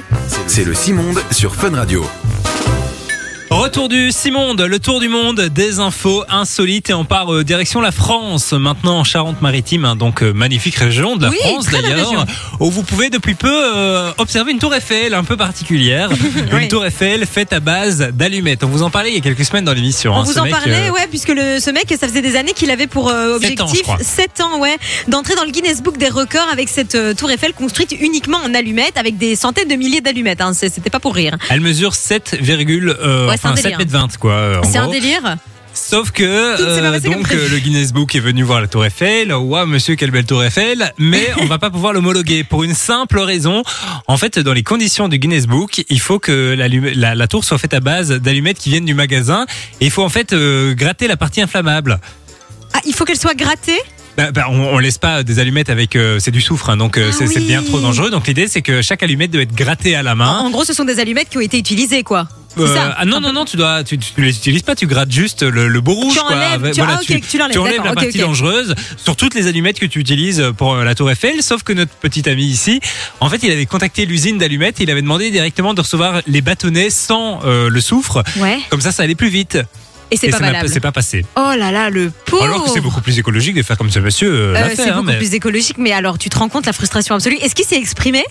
C'est 0.46 0.66
le 0.66 0.76
Simonde 0.76 1.22
sur 1.32 1.56
Fun 1.56 1.76
Radio. 1.76 2.06
Retour 3.68 3.90
du 3.90 4.14
Simonde, 4.14 4.62
le 4.62 4.80
tour 4.80 5.02
du 5.02 5.10
monde 5.10 5.42
des 5.42 5.80
infos 5.82 6.24
insolites 6.30 6.90
et 6.90 6.94
on 6.94 7.04
part 7.04 7.34
euh, 7.34 7.44
direction 7.44 7.82
la 7.82 7.92
France, 7.92 8.54
maintenant 8.54 9.00
en 9.00 9.04
Charente-Maritime, 9.04 9.84
hein, 9.84 9.98
donc 9.98 10.24
euh, 10.24 10.32
magnifique 10.32 10.76
région 10.76 11.18
de 11.18 11.24
la 11.24 11.30
Oui, 11.32 11.38
France 11.44 11.66
très 11.66 11.82
belle 11.82 11.92
d'ailleurs, 11.92 12.26
où 12.62 12.72
vous 12.72 12.82
pouvez 12.84 13.10
depuis 13.10 13.36
peu 13.36 13.52
euh, 13.52 14.14
observer 14.20 14.54
une 14.54 14.60
tour 14.60 14.74
Eiffel 14.74 15.14
un 15.14 15.26
peu 15.26 15.36
particulière, 15.36 16.10
une 16.50 16.58
Oui. 16.60 16.68
tour 16.70 16.86
Eiffel 16.86 17.26
faite 17.26 17.52
à 17.52 17.60
base 17.60 17.98
d'allumettes. 18.14 18.64
On 18.64 18.68
vous 18.68 18.84
en 18.84 18.90
parlait 18.90 19.10
il 19.10 19.16
y 19.16 19.18
a 19.18 19.22
quelques 19.22 19.44
semaines 19.44 19.66
dans 19.66 19.74
l'émission. 19.74 20.14
On 20.14 20.20
hein, 20.20 20.24
vous 20.24 20.32
ce 20.32 20.40
en 20.40 20.44
mec, 20.46 20.54
parlait, 20.54 20.88
euh, 20.88 20.94
ouais, 20.94 21.06
puisque 21.10 21.28
le, 21.36 21.60
ce 21.60 21.70
mec, 21.70 21.94
ça 22.00 22.08
faisait 22.08 22.22
des 22.22 22.38
années 22.38 22.54
qu'il 22.54 22.72
avait 22.72 22.88
pour 22.88 23.10
euh, 23.10 23.38
Sept 23.42 23.60
ans, 23.60 23.68
je 23.68 23.72
objectif, 23.72 23.82
crois. 23.84 23.98
7 24.02 24.40
ans, 24.40 24.60
ouais, 24.62 24.78
d'entrer 25.10 25.36
dans 25.36 25.44
le 25.44 25.52
Guinness 25.52 25.84
Book 25.84 25.98
des 25.98 26.08
records 26.08 26.48
avec 26.54 26.70
cette 26.70 26.96
euh, 26.96 27.14
tour 27.14 27.30
Eiffel 27.32 27.52
construite 27.52 27.94
uniquement 28.00 28.38
en 28.46 28.54
allumettes, 28.54 28.96
avec 28.96 29.18
des 29.18 29.36
centaines 29.36 29.68
de 29.68 29.76
milliers 29.76 30.00
d'allumettes. 30.00 30.40
Hein, 30.40 30.54
C'est- 30.54 30.74
C'était 30.74 30.90
pas 30.90 31.02
pour 31.02 31.14
rire. 31.16 31.36
Elle 31.50 31.60
mesure 31.60 31.96
7, 31.96 32.38
euh, 32.42 33.28
Ouais, 33.28 33.36
c'est 33.36 33.46
un 33.48 33.52
enfin, 33.52 33.56
7 33.57 33.57
délire. 33.64 33.78
mètres 33.80 33.92
20 33.92 34.18
quoi. 34.18 34.32
euh, 34.34 34.62
C'est 34.64 34.78
un 34.78 34.88
délire. 34.90 35.38
Sauf 35.74 36.10
que 36.10 36.24
euh, 36.24 37.00
donc 37.02 37.32
euh, 37.32 37.50
le 37.50 37.60
Guinness 37.60 37.94
Book 37.94 38.16
est 38.16 38.20
venu 38.20 38.42
voir 38.42 38.62
la 38.62 38.68
Tour 38.68 38.84
Eiffel. 38.84 39.32
Waouh, 39.32 39.68
monsieur, 39.68 39.96
quelle 39.96 40.10
belle 40.10 40.26
Tour 40.26 40.44
Eiffel 40.44 40.92
Mais 40.98 41.30
on 41.40 41.46
va 41.46 41.60
pas 41.60 41.70
pouvoir 41.70 41.94
l'homologuer 41.94 42.44
pour 42.44 42.64
une 42.64 42.74
simple 42.74 43.20
raison. 43.20 43.62
En 44.08 44.18
fait, 44.18 44.40
dans 44.40 44.54
les 44.54 44.64
conditions 44.64 45.08
du 45.08 45.20
Guinness 45.20 45.46
Book, 45.46 45.84
il 45.88 46.00
faut 46.00 46.18
que 46.18 46.56
la, 46.58 47.14
la 47.14 47.28
tour 47.28 47.44
soit 47.44 47.60
faite 47.60 47.76
à 47.76 47.80
base 47.80 48.10
d'allumettes 48.10 48.58
qui 48.58 48.70
viennent 48.72 48.86
du 48.86 48.96
magasin. 48.96 49.46
Et 49.80 49.86
il 49.86 49.92
faut 49.92 50.04
en 50.04 50.10
fait 50.10 50.34
euh, 50.34 50.74
gratter 50.74 51.08
la 51.08 51.16
partie 51.16 51.42
inflammable. 51.42 52.00
Ah, 52.74 52.80
il 52.86 52.94
faut 52.96 53.06
qu'elle 53.06 53.20
soit 53.20 53.36
grattée? 53.36 53.80
Bah, 54.18 54.32
bah, 54.32 54.46
on, 54.50 54.60
on 54.74 54.80
laisse 54.80 54.98
pas 54.98 55.22
des 55.24 55.38
allumettes 55.38 55.70
avec 55.70 55.96
euh, 55.96 56.18
c'est 56.20 56.32
du 56.32 56.42
soufre, 56.42 56.72
hein, 56.72 56.78
donc 56.78 56.98
euh, 56.98 57.10
Ah 57.12 57.16
c'est 57.18 57.28
oui. 57.28 57.46
bien 57.46 57.62
trop 57.62 57.80
dangereux. 57.80 58.10
Donc 58.10 58.26
l'idée 58.28 58.48
c'est 58.48 58.64
que 58.64 58.82
chaque 58.82 59.04
allumette 59.04 59.30
doit 59.32 59.44
être 59.44 59.54
grattée 59.54 59.96
à 59.96 60.02
la 60.02 60.16
main. 60.16 60.40
En 60.40 60.50
gros, 60.50 60.64
ce 60.66 60.74
sont 60.74 60.86
des 60.86 61.00
allumettes 61.00 61.30
qui 61.30 61.38
ont 61.38 61.42
été 61.42 61.58
utilisées, 61.60 62.02
quoi. 62.04 62.28
Euh, 62.58 62.74
ça. 62.74 62.96
ah 62.98 63.06
non 63.06 63.20
non 63.22 63.32
non, 63.34 63.46
tu 63.46 63.56
dois 63.56 63.84
tu, 63.84 64.00
tu 64.00 64.20
les 64.20 64.36
utilises 64.36 64.64
pas, 64.64 64.74
tu 64.74 64.88
grattes 64.88 65.12
juste 65.12 65.44
le, 65.44 65.68
le 65.68 65.82
beau 65.82 65.94
rouge 65.94 66.14
Tu 66.16 66.20
enlèves, 66.20 66.72
tu- 66.74 66.82
ah, 66.82 67.00
tu 67.52 67.58
enlèves 67.60 67.84
la 67.84 67.94
partie 67.94 68.18
dangereuse 68.18 68.74
sur 68.98 69.16
toutes 69.16 69.36
les 69.36 69.46
allumettes 69.46 69.80
que 69.80 69.86
tu 69.86 70.00
utilises 70.00 70.44
pour 70.58 70.76
la 70.78 70.96
Tour 70.96 71.12
Eiffel, 71.12 71.44
sauf 71.44 71.62
que 71.62 71.74
notre 71.74 71.92
petit 71.92 72.28
ami 72.28 72.46
ici, 72.46 72.80
en 73.20 73.30
fait, 73.30 73.44
il 73.44 73.52
avait 73.52 73.68
contacté 73.68 74.08
l'usine 74.08 74.40
d'allumettes, 74.40 74.78
il 74.80 74.90
avait 74.90 75.04
demandé 75.04 75.30
directement 75.30 75.76
de 75.76 75.82
recevoir 75.82 76.22
les 76.26 76.42
bâtonnets 76.42 76.90
sans 76.90 77.42
le 77.46 77.80
soufre. 77.82 78.24
Ouais. 78.38 78.58
Comme 78.72 78.82
ça, 78.82 78.92
ça 78.92 79.04
allait 79.04 79.14
plus 79.14 79.30
vite. 79.30 79.60
Et 80.12 80.18
c'est 80.18 80.30
pas 80.30 80.40
valable. 80.40 80.70
c'est 80.70 80.80
pas 80.80 80.92
passé. 80.92 81.26
Oh 81.36 81.52
là 81.58 81.72
là, 81.72 81.90
le 81.90 82.12
pauvre. 82.26 82.44
Alors 82.44 82.64
que 82.64 82.70
c'est 82.70 82.82
beaucoup 82.82 83.02
plus 83.02 83.20
écologique 83.20 83.56
de 83.56 83.62
faire 83.64 83.78
comme 83.78 83.90
ce 83.90 84.00
monsieur 84.00 84.32
euh, 84.32 84.56
Euh, 84.56 84.70
fait. 84.70 84.76
c'est 84.78 84.90
hein, 84.90 84.96
beaucoup 84.98 85.08
mais- 85.08 85.18
plus 85.18 85.34
écologique, 85.34 85.78
mais 85.78 85.92
alors 85.92 86.18
tu 86.18 86.30
te 86.30 86.38
rends 86.38 86.50
compte 86.50 86.66
la 86.66 86.74
frustration 86.74 87.16
absolue? 87.16 87.38
Est-ce 87.42 87.56
qu'il 87.56 87.66
s'est 87.66 87.78
exprimé? 87.78 88.24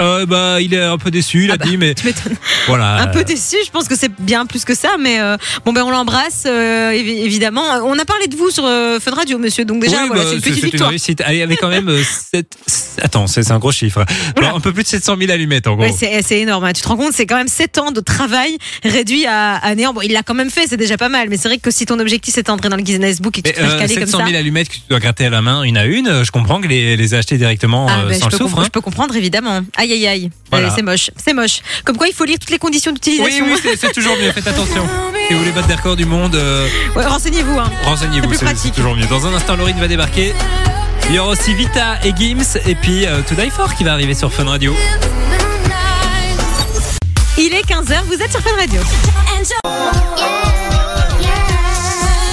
Euh, 0.00 0.26
bah, 0.26 0.60
il 0.60 0.74
est 0.74 0.80
un 0.82 0.98
peu 0.98 1.10
déçu, 1.10 1.44
il 1.44 1.50
a 1.50 1.54
Ah 1.54 1.56
bah, 1.56 1.66
dit, 1.66 1.76
mais 1.76 1.94
Tu 1.94 2.06
m'étonnes. 2.06 2.36
voilà. 2.66 3.00
Un 3.02 3.06
peu 3.08 3.22
déçu, 3.24 3.56
je 3.64 3.70
pense 3.70 3.86
que 3.88 3.96
c'est 3.96 4.10
bien 4.20 4.44
plus 4.46 4.64
que 4.64 4.74
ça, 4.74 4.96
mais 4.98 5.20
euh, 5.20 5.36
bon 5.64 5.72
ben 5.72 5.82
on 5.84 5.90
l'embrasse 5.90 6.44
euh, 6.46 6.90
évi- 6.92 7.22
évidemment. 7.24 7.62
On 7.84 7.96
a 7.98 8.04
parlé 8.04 8.26
de 8.26 8.36
vous 8.36 8.50
sur 8.50 8.64
Fun 8.64 9.10
Radio, 9.14 9.38
monsieur, 9.38 9.64
donc 9.64 9.80
déjà 9.82 10.02
Oui, 10.02 10.08
voilà, 10.08 10.22
bah, 10.24 10.28
c'est 10.30 10.36
une 10.36 10.42
petite 10.42 10.64
victoire. 10.64 10.90
réussite. 10.90 11.22
Elle 11.26 11.42
avait 11.42 11.56
quand 11.56 11.68
même 11.68 11.88
euh, 11.88 12.02
sept- 12.02 12.56
Attends, 13.02 13.26
c'est 13.26 13.50
un 13.50 13.58
gros 13.58 13.72
chiffre. 13.72 14.04
Un 14.42 14.60
peu 14.60 14.72
plus 14.72 14.82
de 14.82 14.88
700 14.88 15.16
000 15.18 15.30
allumettes 15.30 15.66
en 15.66 15.76
gros. 15.76 15.84
Ouais, 15.84 16.22
c'est 16.22 16.40
énorme. 16.40 16.64
hein. 16.64 16.72
Tu 16.72 16.82
te 16.82 16.88
rends 16.88 16.96
compte, 16.96 17.12
c'est 17.12 17.26
quand 17.26 17.36
même 17.36 17.48
7 17.48 17.78
ans 17.78 17.90
de 17.92 18.00
travail 18.00 18.56
réduit 18.84 19.26
à, 19.26 19.54
à 19.56 19.74
néant. 19.74 19.92
Bon, 19.92 20.00
il 20.02 20.12
l'a 20.12 20.22
quand 20.22 20.34
même 20.34 20.50
fait, 20.50 20.66
c'est 20.68 20.76
déjà 20.76 20.96
pas 20.96 21.08
mal. 21.08 21.28
Mais 21.28 21.36
c'est 21.36 21.48
vrai 21.48 21.58
que 21.58 21.70
si 21.70 21.86
ton 21.86 21.98
objectif 22.00 22.34
c'est 22.34 22.46
d'entrer 22.46 22.68
dans 22.68 22.76
le 22.76 22.82
Guinness 22.82 23.20
Book 23.20 23.38
et 23.38 23.42
que 23.42 23.48
Mais, 23.48 23.54
tu 23.54 23.60
te 23.60 23.66
fais 23.70 23.78
caler 23.78 23.94
comme 23.94 24.04
700 24.06 24.18
ça. 24.18 24.24
000 24.26 24.36
allumettes 24.38 24.68
que 24.68 24.74
tu 24.74 24.80
dois 24.90 24.98
gratter 25.00 25.26
à 25.26 25.30
la 25.30 25.42
main 25.42 25.62
une 25.62 25.76
à 25.76 25.84
une, 25.84 26.24
je 26.24 26.30
comprends 26.30 26.60
que 26.60 26.66
les, 26.68 26.96
les 26.96 27.14
acheter 27.14 27.36
directement 27.38 27.86
Ah, 27.88 28.04
ben, 28.08 28.18
sans 28.18 28.26
le 28.26 28.30
peux 28.32 28.36
soufre. 28.38 28.58
hein. 28.58 28.62
je 28.64 28.70
peux 28.70 28.80
comprendre 28.80 29.14
évidemment. 29.16 29.60
Aïe 29.84 29.92
aïe 29.92 30.06
aïe. 30.06 30.30
Voilà. 30.50 30.70
C'est 30.74 30.82
moche, 30.82 31.10
c'est 31.22 31.34
moche. 31.34 31.60
Comme 31.84 31.96
quoi, 31.98 32.08
il 32.08 32.14
faut 32.14 32.24
lire 32.24 32.38
toutes 32.38 32.50
les 32.50 32.58
conditions 32.58 32.90
Oui, 32.92 32.94
d'utilisation. 32.94 33.44
oui, 33.46 33.58
c'est- 33.62 33.76
c'est 33.76 33.92
toujours 33.92 34.16
mieux, 34.16 34.32
faites 34.32 34.46
attention. 34.46 34.86
Si 35.28 35.34
vous 35.34 35.40
voulez 35.40 35.50
battre 35.52 35.66
des 35.68 35.74
records 35.74 35.96
du 35.96 36.06
monde, 36.06 36.34
euh, 36.36 36.66
Ouais, 36.96 37.04
Renseignez-vous. 37.04 37.58
Hein. 37.58 37.70
renseignez-vous, 37.84 38.32
c'est 38.34 38.70
toujours 38.72 38.96
mieux. 38.96 39.06
Dans 39.06 39.26
un 39.26 39.34
instant, 39.34 39.56
Laurine 39.56 39.78
va 39.78 39.88
débarquer. 39.88 40.32
Il 41.10 41.14
y 41.16 41.18
aura 41.18 41.30
aussi 41.32 41.52
Vita 41.54 41.98
et 42.02 42.12
Gims, 42.16 42.56
et 42.66 42.74
puis 42.74 43.04
euh, 43.04 43.20
To 43.28 43.34
Die 43.34 43.50
For 43.50 43.74
qui 43.74 43.84
va 43.84 43.92
arriver 43.92 44.14
sur 44.14 44.32
Fun 44.32 44.44
Radio. 44.44 44.74
Il 47.36 47.52
est 47.52 47.62
15h, 47.66 48.04
vous 48.06 48.22
êtes 48.22 48.30
sur 48.30 48.40
Fun 48.40 48.56
Radio. 48.58 48.80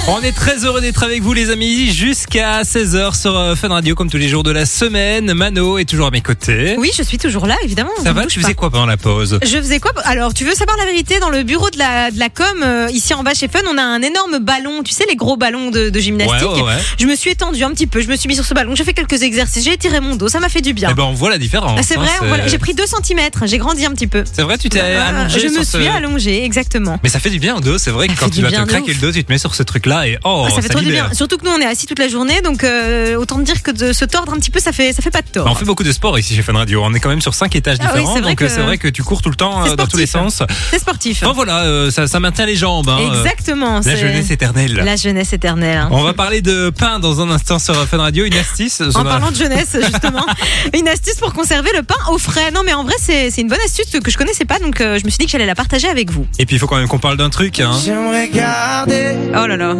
On 0.08 0.20
est 0.20 0.32
très 0.32 0.64
heureux 0.64 0.80
d'être 0.80 1.04
avec 1.04 1.22
vous 1.22 1.32
les 1.32 1.50
amis 1.50 1.92
jusqu'à 1.92 2.62
16h 2.62 3.14
sur 3.18 3.38
euh, 3.38 3.54
Fun 3.54 3.68
Radio 3.68 3.94
comme 3.94 4.10
tous 4.10 4.16
les 4.16 4.28
jours 4.28 4.42
de 4.42 4.50
la 4.50 4.66
semaine. 4.66 5.32
Mano 5.32 5.78
est 5.78 5.84
toujours 5.84 6.08
à 6.08 6.10
mes 6.10 6.20
côtés. 6.20 6.74
Oui, 6.76 6.90
je 6.96 7.04
suis 7.04 7.18
toujours 7.18 7.46
là, 7.46 7.54
évidemment. 7.62 7.92
Ça 8.02 8.12
va, 8.12 8.26
tu 8.26 8.40
pas. 8.40 8.46
faisais 8.46 8.54
quoi 8.56 8.68
pendant 8.70 8.86
la 8.86 8.96
pause? 8.96 9.38
Je 9.40 9.56
faisais 9.58 9.78
quoi 9.78 9.92
Alors, 10.04 10.34
tu 10.34 10.44
veux 10.44 10.54
savoir 10.54 10.76
la 10.76 10.86
vérité? 10.86 11.20
Dans 11.20 11.30
le 11.30 11.44
bureau 11.44 11.70
de 11.70 11.78
la, 11.78 12.10
de 12.10 12.18
la 12.18 12.30
com, 12.30 12.46
euh, 12.64 12.88
ici 12.92 13.14
en 13.14 13.22
bas 13.22 13.32
chez 13.34 13.46
Fun, 13.46 13.60
on 13.72 13.78
a 13.78 13.82
un 13.82 14.02
énorme 14.02 14.40
ballon. 14.40 14.82
Tu 14.82 14.92
sais, 14.92 15.04
les 15.08 15.14
gros 15.14 15.36
ballons 15.36 15.70
de, 15.70 15.88
de 15.88 16.00
gymnastique. 16.00 16.48
Ouais, 16.48 16.56
ouais, 16.56 16.62
ouais. 16.62 16.78
Je 16.98 17.06
me 17.06 17.14
suis 17.14 17.30
étendue 17.30 17.62
un 17.62 17.70
petit 17.70 17.86
peu. 17.86 18.00
Je 18.00 18.08
me 18.08 18.16
suis 18.16 18.26
mis 18.28 18.34
sur 18.34 18.44
ce 18.44 18.54
ballon. 18.54 18.74
J'ai 18.74 18.82
fait 18.84 18.94
quelques 18.94 19.22
exercices. 19.22 19.64
J'ai 19.64 19.74
étiré 19.74 20.00
mon 20.00 20.16
dos. 20.16 20.28
Ça 20.28 20.40
m'a 20.40 20.48
fait 20.48 20.62
du 20.62 20.72
bien. 20.74 20.88
Eh 20.90 20.94
ben 20.94 21.04
on 21.04 21.12
voit 21.14 21.30
la 21.30 21.38
différence. 21.38 21.78
Ah, 21.78 21.82
c'est 21.84 21.96
hein, 21.96 22.02
vrai, 22.22 22.42
j'ai 22.48 22.58
pris 22.58 22.74
2 22.74 22.82
cm. 22.86 23.20
J'ai 23.44 23.58
grandi 23.58 23.86
un 23.86 23.92
petit 23.92 24.08
peu. 24.08 24.24
C'est 24.30 24.42
vrai, 24.42 24.58
tu 24.58 24.68
t'es 24.68 24.80
Euh, 24.82 25.00
allongé 25.08 25.38
je 25.38 25.46
me 25.46 25.62
suis 25.62 25.84
ce- 25.84 25.96
allongée, 25.96 26.44
exactement. 26.44 26.98
Mais 27.04 27.08
ça 27.08 27.20
fait 27.20 27.30
du 27.30 27.38
bien 27.38 27.54
au 27.56 27.60
dos, 27.60 27.78
c'est 27.78 27.92
vrai 27.92 28.08
que 28.08 28.14
Ça 28.14 28.20
quand 28.24 28.30
tu 28.30 28.42
vas 28.42 28.50
te 28.50 28.56
craquer 28.64 28.90
ouf. 28.90 29.00
le 29.00 29.06
dos, 29.06 29.12
tu 29.12 29.22
te 29.22 29.30
mets 29.30 29.38
sur 29.38 29.54
ce 29.54 29.62
et 30.06 30.18
oh, 30.24 30.44
Ah, 30.46 30.50
ça 30.50 30.62
fait 30.62 30.68
trop 30.68 30.80
du 30.80 30.90
bien. 30.90 31.08
Surtout 31.12 31.36
que 31.38 31.44
nous, 31.44 31.50
on 31.50 31.58
est 31.60 31.66
assis 31.66 31.86
toute 31.86 31.98
la 31.98 32.08
journée, 32.08 32.40
donc 32.42 32.64
euh, 32.64 33.16
autant 33.16 33.36
te 33.38 33.42
dire 33.42 33.62
que 33.62 33.70
de 33.70 33.92
se 33.92 34.04
tordre 34.04 34.32
un 34.32 34.36
petit 34.36 34.50
peu, 34.50 34.58
ça 34.60 34.72
fait, 34.72 34.92
ça 34.92 35.02
fait 35.02 35.10
pas 35.10 35.22
de 35.22 35.28
tort. 35.28 35.44
Bah, 35.44 35.50
on 35.52 35.54
fait 35.54 35.64
beaucoup 35.64 35.82
de 35.84 35.92
sport 35.92 36.18
ici 36.18 36.34
chez 36.34 36.42
Fun 36.42 36.54
Radio. 36.54 36.82
On 36.84 36.92
est 36.94 37.00
quand 37.00 37.08
même 37.08 37.20
sur 37.20 37.34
cinq 37.34 37.54
étages 37.56 37.76
Ah 37.80 37.84
oui, 37.94 38.00
différents, 38.00 38.14
c'est 38.14 38.20
vrai 38.22 38.30
donc 38.32 38.38
que- 38.38 38.44
euh, 38.44 38.48
c'est 38.48 38.62
vrai 38.62 38.78
que 38.78 38.88
tu 38.88 39.02
cours 39.02 39.22
tout 39.22 39.30
le 39.30 39.36
temps 39.36 39.64
euh, 39.66 39.76
dans 39.76 39.86
tous 39.86 39.96
les 39.96 40.06
sportif. 40.06 40.36
sens. 40.38 40.46
C'est 40.70 40.78
sportif. 40.78 41.22
Enfin 41.22 41.32
voilà, 41.34 41.60
euh, 41.64 41.90
ça, 41.90 42.06
ça 42.06 42.20
maintient 42.20 42.46
les 42.46 42.56
jambes. 42.56 42.88
hein, 42.88 42.98
Exactement. 43.12 43.76
La 43.76 43.82
c'est- 43.82 43.96
jeunesse 43.98 44.30
éternelle. 44.30 44.74
La 44.84 44.96
jeunesse 44.96 45.32
éternelle. 45.32 45.78
hein. 45.78 45.88
On 45.90 46.02
va 46.02 46.12
parler 46.14 46.40
de 46.42 46.70
pain 46.70 46.98
dans 46.98 47.20
un 47.20 47.30
instant 47.30 47.58
sur 47.58 47.74
Fun 47.86 47.98
Radio, 47.98 48.24
une 48.24 48.34
astuce. 48.34 48.80
En 48.94 49.04
parlant 49.04 49.30
de 49.30 49.36
jeunesse, 49.36 49.76
justement, 49.80 50.24
une 50.78 50.88
astuce 50.88 51.16
pour 51.16 51.32
conserver 51.32 51.70
le 51.76 51.82
pain 51.82 51.96
au 52.10 52.18
frais. 52.18 52.50
Non, 52.52 52.60
mais 52.64 52.72
en 52.74 52.84
vrai, 52.84 52.94
c'est 53.00 53.30
c'est 53.30 53.40
une 53.40 53.48
bonne 53.48 53.60
astuce 53.64 53.86
que 54.02 54.10
je 54.10 54.16
connaissais 54.18 54.44
pas, 54.44 54.58
donc 54.58 54.80
euh, 54.80 54.98
je 54.98 55.04
me 55.04 55.10
suis 55.10 55.18
dit 55.18 55.26
que 55.26 55.30
j'allais 55.32 55.46
la 55.46 55.54
partager 55.54 55.88
avec 55.88 56.10
vous. 56.10 56.26
Et 56.38 56.46
puis 56.46 56.56
il 56.56 56.58
faut 56.58 56.66
quand 56.66 56.76
même 56.76 56.88
qu'on 56.88 56.98
parle 56.98 57.16
d'un 57.16 57.30
truc. 57.30 57.60
Hein. 57.60 57.72
Oh 59.34 59.46
là 59.46 59.56
là. 59.56 59.74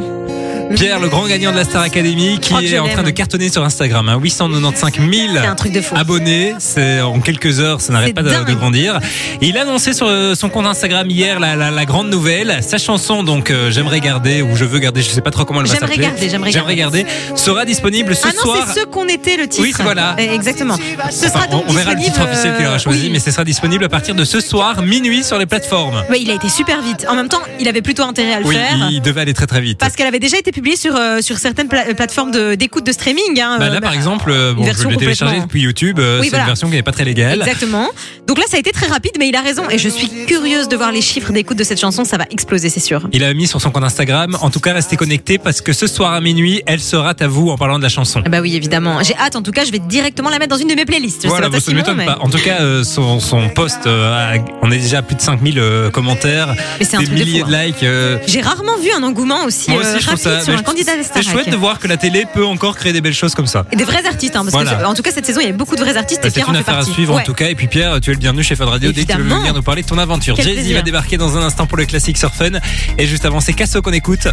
Pierre, 0.77 1.01
le 1.01 1.09
grand 1.11 1.27
gagnant 1.27 1.53
de 1.53 1.57
la 1.57 1.65
Star 1.65 1.83
Academy, 1.83 2.39
qui 2.41 2.55
Oh, 2.57 2.61
est 2.61 2.79
en 2.79 2.89
train 2.89 3.03
de 3.03 3.11
cartonner 3.11 3.51
sur 3.51 3.63
Instagram. 3.63 4.09
Hein, 4.09 4.19
895 4.21 4.93
000 4.97 5.11
C'est 5.35 5.47
un 5.47 5.55
truc 5.55 5.73
de 5.73 5.83
fou. 5.83 5.95
abonnés. 5.97 6.55
C'est 6.61 7.03
en 7.03 7.21
quelques 7.21 7.61
heures, 7.61 7.83
ça 7.83 7.93
n'arrête 7.93 8.15
pas 8.15 8.23
de, 8.23 8.55
grandir. 8.55 8.99
Il 9.43 9.59
a 9.59 9.63
annoncé 9.63 9.93
sur 9.93 10.07
euh, 10.09 10.35
son 10.35 10.49
compte 10.49 10.65
Instagram 10.67 11.09
hier 11.11 11.41
la, 11.41 11.57
la, 11.57 11.71
la 11.71 11.85
grande 11.85 12.09
nouvelle. 12.09 12.59
Sa 12.63 12.79
chanson, 12.79 13.23
donc 13.23 13.51
euh, 13.51 13.71
j'aimerais 13.71 14.01
garder 14.01 14.41
ou 14.41 14.57
je 14.57 14.65
veux 14.65 14.79
garder, 14.79 15.03
je 15.03 15.11
sais 15.11 15.21
pas 15.21 15.31
trop 15.31 15.45
comment 15.45 15.61
elle 15.61 15.67
va 15.67 15.75
J'aimerais 15.75 15.89
s'appeler. 15.95 16.07
garder, 16.07 16.51
j'aimerais 16.53 16.75
garder, 16.75 17.07
sera 17.37 17.67
disponible 17.67 18.15
ce 18.17 18.29
ah 18.29 18.33
non, 18.35 18.43
soir. 18.43 18.67
c'est 18.73 18.81
ce 18.81 18.85
qu'on 18.87 19.09
était 19.09 19.37
le 19.37 19.49
titre. 19.49 19.63
Oui, 19.63 19.75
voilà. 19.79 20.17
Eh, 20.19 20.33
Exactement. 20.35 20.77
Ce 20.77 21.27
Enfin, 21.27 21.29
sera 21.29 21.47
donc 21.49 21.65
on, 21.69 21.73
verra 21.73 21.93
le 21.95 22.01
titre 22.01 22.23
officiel 22.25 22.57
qu'il 22.57 22.67
aura 22.67 22.77
euh, 22.77 22.79
choisi, 22.79 23.03
oui. 23.05 23.11
mais 23.13 23.19
ce 23.19 23.31
sera 23.31 23.45
disponible 23.45 23.85
à 23.85 23.89
partir 23.91 24.15
de 24.15 24.25
ce 24.25 24.41
soir, 24.41 24.81
minuit, 24.83 25.23
sur 25.23 25.39
les 25.39 25.47
plateformes. 25.47 26.03
Ouais, 26.09 26.21
il 26.23 26.31
a 26.31 26.35
été 26.35 26.49
super 26.49 26.81
vite. 26.81 27.07
En 27.11 27.15
même 27.15 27.29
temps, 27.29 27.43
il 27.61 27.69
avait 27.69 27.83
plutôt 27.83 28.05
intérêt 28.05 28.35
à 28.35 28.41
le 28.41 28.47
Oui, 28.47 28.55
faire. 28.55 28.89
il 28.91 29.03
devait 29.03 29.21
aller 29.21 29.35
très 29.35 29.47
très 29.47 29.61
vite. 29.61 29.79
Parce 29.79 29.92
qu'elle 29.97 30.07
avait 30.07 30.19
déjà 30.19 30.39
été 30.39 30.53
publiée 30.53 30.77
sur, 30.77 30.95
euh, 30.97 31.21
sur 31.21 31.39
certaines 31.39 31.69
pla- 31.69 31.85
euh, 31.89 31.95
plateformes 31.95 32.31
d'écoute 32.57 32.85
de, 32.87 32.93
streaming. 32.93 33.41
Hein, 33.41 33.57
Bah 33.59 33.67
euh, 33.67 33.75
là, 33.75 33.81
par 33.81 33.91
bah, 33.91 33.97
exemple, 33.97 34.31
euh, 34.31 34.53
bon, 34.55 34.63
je 34.65 34.69
l'ai 34.89 34.97
téléchargé 34.97 35.35
complètement- 35.37 35.43
depuis 35.47 35.61
YouTube. 35.63 35.99
euh, 35.99 36.19
Oui, 36.21 36.25
c'est 36.27 36.31
voilà. 36.31 36.45
une 36.45 36.49
version 36.49 36.69
qui 36.69 36.75
n'est 36.75 36.83
pas 36.83 36.93
très 36.93 37.05
légale. 37.05 37.41
Exactement. 37.41 37.89
Donc 38.27 38.39
là, 38.39 38.45
ça 38.49 38.57
a 38.57 38.61
été 38.61 38.71
très 38.73 38.87
rapide, 38.87 39.13
mais 39.19 39.29
il 39.29 39.37
a 39.37 39.41
raison. 39.43 39.69
Et 39.71 39.79
je 39.79 39.89
suis 39.89 40.09
curieuse 40.27 40.69
de 40.69 40.77
voir 40.77 40.93
les 40.93 41.03
chiffres 41.03 41.33
d'écoute 41.33 41.57
de 41.57 41.65
cette 41.65 41.81
chanson. 41.81 42.05
Ça 42.05 42.17
va 42.17 42.25
exploser, 42.31 42.69
c'est 42.69 42.81
sûr. 42.81 43.09
Il 43.13 43.25
a 43.25 43.33
mis 43.35 43.47
sur 43.47 43.61
son 43.61 43.71
compte 43.71 43.85
Instagram. 43.85 44.37
En 44.41 44.51
tout 44.51 44.61
cas, 44.61 44.73
restez 44.73 44.97
connectés 44.97 45.39
parce 45.39 45.61
que 45.61 45.73
ce 45.73 45.87
soir 45.87 46.13
à 46.13 46.21
minuit, 46.21 46.63
elle 46.67 46.81
sera 46.81 47.15
à 47.19 47.27
vous 47.27 47.51
en 47.51 47.57
parlant 47.59 47.79
de 47.79 47.83
la 47.83 47.89
chanson. 47.89 48.23
Ah 48.25 48.29
Bah 48.29 48.41
oui, 48.41 48.57
évidemment. 48.57 49.03
J'ai 49.03 49.17
hâte. 49.17 49.37
En 49.37 49.43
tout 49.43 49.53
cas, 49.53 49.65
je 49.65 49.73
vais 49.73 49.79
directement 49.81 50.31
la 50.31 50.39
mettre 50.39 50.51
dans 50.51 50.61
une 50.63 50.69
de 50.69 50.75
mes 50.75 50.85
playlists. 50.85 51.23
Je 51.25 51.29
Voilà, 51.29 51.51
pas 51.51 51.61
ça 51.61 51.73
m'étonne 51.73 51.97
mais... 51.97 52.07
pas. 52.07 52.19
En 52.21 52.29
tout 52.29 52.39
cas, 52.39 52.61
euh, 52.61 52.85
son, 52.85 53.21
son 53.21 53.49
post, 53.49 53.87
euh, 53.87 54.37
on 54.63 54.71
est 54.71 54.79
déjà 54.79 54.99
à 54.99 55.03
plus 55.03 55.17
de 55.17 55.21
5000 55.21 55.59
euh, 55.59 55.91
commentaires, 55.91 56.55
Mais 56.79 56.85
c'est 56.85 56.97
un 56.97 57.01
des 57.01 57.07
truc 57.07 57.19
de 57.19 57.25
milliers 57.25 57.43
de, 57.43 57.55
hein. 57.55 57.65
likes. 57.67 57.83
euh, 57.83 58.19
J'ai 58.27 58.41
rarement 58.41 58.77
vu 58.79 58.91
un 58.97 59.03
engouement 59.03 59.45
aussi, 59.45 59.71
aussi, 59.83 60.01
je 60.01 60.07
trouve 60.07 60.11
rapide 60.11 60.23
ça. 60.25 60.41
sur 60.41 60.53
mais 60.53 60.59
un 60.59 60.59
je- 60.59 60.65
candidat 60.65 60.97
des 60.97 61.03
C'est 61.05 61.23
chouette 61.23 61.51
de 61.51 61.57
voir 61.57 61.79
que 61.79 61.87
la 61.89 61.97
télé 61.97 62.25
peut 62.33 62.45
encore 62.47 62.77
créer 62.77 62.93
des 62.93 63.01
belles 63.01 63.13
choses 63.15 63.35
comme 63.35 63.47
ça. 63.47 63.65
Et 63.73 63.77
des 63.77 63.85
vrais 63.85 64.05
artistes, 64.07 64.35
hein, 64.37 64.41
parce 64.45 64.53
Voilà. 64.53 64.75
que 64.75 64.85
en 64.85 64.95
tout 64.95 65.03
cas 65.03 65.11
cette 65.13 65.27
saison 65.27 65.41
il 65.41 65.45
y 65.45 65.49
avait 65.49 65.57
beaucoup 65.57 65.77
de 65.77 65.81
vrais 65.81 65.97
artistes 65.97 66.23
Bah, 66.23 66.29
et 66.29 66.31
C'est 66.31 66.43
en 66.45 66.49
une 66.49 66.55
fait 66.55 66.61
affaire 66.61 66.79
à 66.79 66.85
suivre 66.85 67.15
en 67.15 67.21
tout 67.21 67.35
cas. 67.35 67.49
Et 67.49 67.55
puis 67.55 67.67
Pierre, 67.69 68.01
tu 68.01 68.11
es 68.11 68.15
le 68.15 68.19
bienvenu 68.19 68.43
chez 68.43 68.57
Fun 68.57 68.67
Radio 68.67 68.93
dès 68.93 69.05
que 69.05 69.13
tu 69.13 69.19
veux 69.19 69.25
venir 69.25 69.55
nous 69.55 69.63
parler 69.63 69.83
de 69.83 69.87
ton 69.89 69.99
aventure. 69.99 70.35
Quel 70.37 70.45
Jay-Z 70.47 70.55
plaisir. 70.57 70.77
va 70.77 70.83
débarquer 70.83 71.17
dans 71.17 71.37
un 71.37 71.43
instant 71.43 71.67
pour 71.67 71.77
le 71.79 71.87
classique 71.87 72.19
sur 72.19 72.33
Fun. 72.35 72.51
Et 72.99 73.07
juste 73.07 73.25
avant, 73.25 73.41
c'est 73.41 73.53
Casso 73.53 73.83
qu'on 73.83 73.93
écoute. 73.93 74.27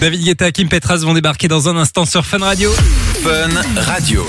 David 0.00 0.24
Guetta, 0.24 0.52
Kim 0.52 0.68
Petras 0.68 0.96
vont 0.98 1.14
débarquer 1.14 1.48
dans 1.48 1.68
un 1.68 1.76
instant 1.76 2.04
sur 2.04 2.24
Fun 2.26 2.38
Radio. 2.38 2.70
Fun 3.22 3.48
Radio. 3.82 4.26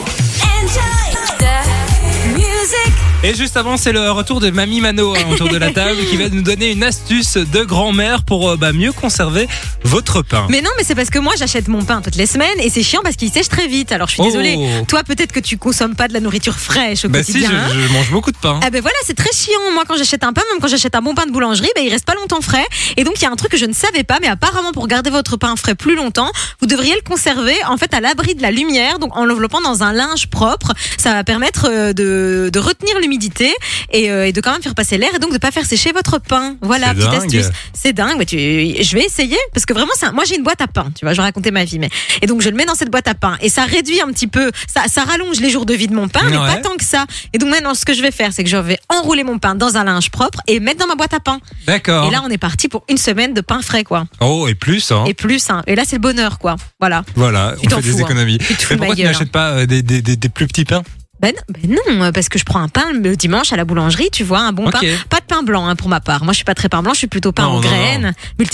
Et 3.21 3.36
juste 3.36 3.58
avant, 3.58 3.75
c'est 3.75 3.91
le 3.91 4.12
retour 4.12 4.39
de 4.39 4.49
Mamie 4.49 4.79
Mano 4.79 5.13
hein, 5.13 5.19
autour 5.29 5.49
de 5.49 5.58
la 5.58 5.71
table 5.73 5.97
qui 6.10 6.15
va 6.15 6.29
nous 6.29 6.41
donner 6.41 6.71
une 6.71 6.84
astuce 6.84 7.36
de 7.36 7.63
grand-mère 7.65 8.23
pour 8.23 8.51
euh, 8.51 8.55
bah, 8.55 8.71
mieux 8.71 8.93
conserver 8.93 9.45
votre 9.84 10.21
pain. 10.21 10.47
Mais 10.49 10.62
non, 10.62 10.69
mais 10.77 10.86
c'est 10.86 10.95
parce 10.95 11.10
que 11.10 11.19
moi 11.19 11.34
j'achète 11.38 11.67
mon 11.67 11.84
pain 11.84 12.01
toutes 12.01 12.15
les 12.15 12.25
semaines 12.25 12.58
et 12.62 12.69
c'est 12.69 12.82
chiant 12.82 13.01
parce 13.03 13.17
qu'il 13.17 13.29
sèche 13.29 13.49
très 13.49 13.67
vite. 13.67 13.91
Alors 13.91 14.08
je 14.08 14.13
suis 14.13 14.21
Oh. 14.21 14.25
désolée. 14.25 14.58
Toi 14.88 15.03
peut-être 15.03 15.34
que 15.34 15.41
tu 15.41 15.58
consommes 15.58 15.95
pas 15.95 16.08
de 16.08 16.13
la 16.13 16.21
nourriture 16.21 16.55
fraîche 16.58 17.03
au 17.03 17.10
Bah 17.10 17.21
si, 17.21 17.34
quotidien. 17.34 17.51
hein. 17.60 17.67
je, 17.73 17.82
je 17.88 17.91
mange 17.93 18.10
beaucoup 18.10 18.32
de 18.32 18.38
pain. 18.38 18.58
Ah 18.63 18.69
ben 18.69 18.79
voilà, 18.82 18.95
c'est 19.05 19.15
très 19.17 19.34
chiant. 19.34 19.60
Moi, 19.73 19.84
quand 19.86 19.97
j'achète 19.97 20.23
un 20.23 20.32
pain, 20.32 20.41
même 20.53 20.62
quand 20.62 20.67
j'achète 20.69 20.95
un 20.95 21.01
bon 21.01 21.13
pain 21.13 21.25
de 21.25 21.32
boulangerie, 21.32 21.69
ben 21.75 21.84
il 21.84 21.89
reste 21.89 22.05
pas 22.05 22.15
longtemps 22.15 22.39
frais. 22.41 22.65
Et 22.95 23.03
donc 23.03 23.15
il 23.19 23.23
y 23.23 23.25
a 23.27 23.32
un 23.32 23.36
truc 23.36 23.51
que 23.51 23.58
je 23.58 23.65
ne 23.65 23.73
savais 23.73 24.03
pas, 24.05 24.19
mais 24.21 24.27
apparemment 24.27 24.71
pour 24.71 24.88
garder 24.88 25.10
votre 25.10 25.36
pain 25.36 25.55
frais 25.58 25.75
plus 25.75 25.95
longtemps, 25.95 26.32
vous 26.62 26.67
devriez 26.67 26.95
le 26.95 27.01
conserver 27.01 27.55
en 27.67 27.75
fait 27.75 27.93
à 27.93 27.99
l'abri 27.99 28.34
de 28.36 28.41
la 28.41 28.51
lumière, 28.51 28.97
donc 28.99 29.17
en 29.17 29.25
l'enveloppant 29.25 29.60
dans 29.60 29.84
un 29.84 29.91
linge 29.91 30.27
propre. 30.27 30.71
Ça 30.97 31.12
va 31.12 31.25
permettre 31.25 31.67
euh, 31.69 31.91
de, 31.91 32.49
de 32.53 32.60
retenir 32.60 32.97
l'humidité 33.10 33.52
et, 33.91 34.12
euh, 34.12 34.28
et 34.28 34.32
de 34.34 34.39
quand 34.41 34.52
même 34.52 34.62
faire 34.62 34.76
passer 34.76 34.98
l'air 34.98 35.10
et 35.15 35.19
donc 35.19 35.34
de 35.34 35.38
pas 35.39 35.52
faire 35.52 35.65
sécher 35.65 35.91
votre 35.91 36.19
pain. 36.19 36.56
Voilà, 36.62 36.93
petite 36.93 37.10
dingue. 37.10 37.15
astuce. 37.24 37.50
C'est 37.74 37.93
dingue. 37.93 38.15
Mais 38.19 38.26
tu, 38.26 38.38
je 38.38 38.93
vais 38.95 39.04
essayer 39.04 39.38
parce 39.54 39.65
que 39.65 39.74
vraiment, 39.74 39.91
un- 40.04 40.12
moi 40.12 40.24
j'ai 40.26 40.36
une 40.36 40.43
boîte 40.43 40.62
à 40.62 40.67
pain. 40.67 40.91
Tu 40.98 41.06
vois, 41.06 41.13
je 41.13 41.17
vais 41.17 41.24
raconter 41.24 41.52
ma 41.52 41.63
vie, 41.65 41.80
mais 41.80 41.89
et 42.22 42.28
donc 42.28 42.41
je 42.41 42.50
le 42.50 42.56
mets 42.56 42.65
dans 42.65 42.76
cette 42.76 42.91
boîte 42.91 43.08
à 43.08 43.15
pain 43.15 43.38
et 43.41 43.50
ça 43.50 43.63
réduit 43.65 44.02
un 44.02 44.08
petit 44.12 44.28
peu, 44.28 44.52
ça, 44.74 44.84
ça 44.88 45.04
rallonge 45.04 45.39
les 45.39 45.50
jours 45.50 45.65
de 45.65 45.74
vie 45.74 45.88
de 45.88 45.95
mon 45.95 46.08
pain, 46.08 46.22
mais 46.30 46.38
pas 46.38 46.58
tant 46.58 46.76
que 46.78 46.84
ça. 46.84 47.06
Et 47.34 47.38
donc 47.39 47.50
maintenant, 47.50 47.74
ce 47.74 47.86
que 47.86 47.93
je 47.93 48.02
vais 48.02 48.12
faire, 48.12 48.32
c'est 48.34 48.43
que 48.43 48.50
je 48.50 48.58
vais 48.58 48.80
enrouler 48.89 49.24
mon 49.24 49.39
pain 49.39 49.56
dans 49.56 49.78
un 49.78 49.84
linge 49.84 50.12
propre 50.12 50.39
et 50.48 50.60
mettre 50.60 50.80
dans 50.80 50.88
ma 50.88 50.95
boîte 50.95 51.13
à 51.13 51.19
pain. 51.19 51.39
D'accord. 51.65 52.08
Et 52.08 52.12
là, 52.12 52.22
on 52.26 52.30
est 52.30 52.38
parti 52.38 52.67
pour 52.67 52.84
une 52.89 52.98
semaine 52.98 53.34
de 53.34 53.41
pain 53.41 53.62
frais, 53.62 53.84
quoi. 53.84 54.06
Oh, 54.22 54.48
et 54.48 54.56
plus, 54.56 54.91
hein. 54.91 55.06
Et 55.08 55.13
plus, 55.13 55.50
hein. 55.50 55.63
Et 55.67 55.76
là, 55.76 55.84
c'est 55.88 55.95
le 55.95 56.02
bonheur, 56.02 56.38
quoi. 56.39 56.56
Voilà. 56.80 57.04
Voilà, 57.15 57.56
Tu 57.62 57.74
on 57.74 57.78
fait 57.78 57.82
des 57.93 58.02
hein. 58.02 58.06
économies. 58.06 58.38
Tu 58.38 58.56
te 58.56 58.62
fous 58.63 58.74
Mais 58.74 58.78
pourquoi 58.78 58.95
tu 58.95 59.04
n'achètes 59.04 59.32
pas 59.32 59.50
euh, 59.52 59.65
des, 59.65 59.82
des, 59.82 60.02
des, 60.02 60.15
des 60.15 60.30
plus 60.30 60.48
petits 60.48 60.65
pains? 60.65 60.84
Ben, 61.21 61.34
ben 61.49 61.77
non, 61.99 62.12
parce 62.13 62.29
que 62.29 62.39
je 62.39 62.45
prends 62.45 62.62
un 62.62 62.69
pain 62.69 62.86
le 62.93 63.15
dimanche 63.17 63.51
à 63.51 63.58
la 63.58 63.65
boulangerie, 63.65 64.10
tu 64.12 64.23
vois, 64.23 64.39
un 64.39 64.53
bon 64.53 64.69
pain. 64.71 64.79
Pas 65.10 65.19
de 65.19 65.25
pain 65.27 65.43
blanc, 65.43 65.67
hein, 65.67 65.75
pour 65.75 65.89
ma 65.89 65.99
part. 65.99 66.23
Moi, 66.23 66.32
je 66.34 66.38
suis 66.38 66.45
pas 66.45 66.55
très 66.55 66.69
pain 66.69 66.82
blanc, 66.82 66.93
je 66.93 66.99
suis 66.99 67.08
plutôt 67.08 67.32
pain 67.34 67.43
Non, 67.43 67.49
en 67.49 67.53
non, 67.55 67.60
graines, 67.62 68.13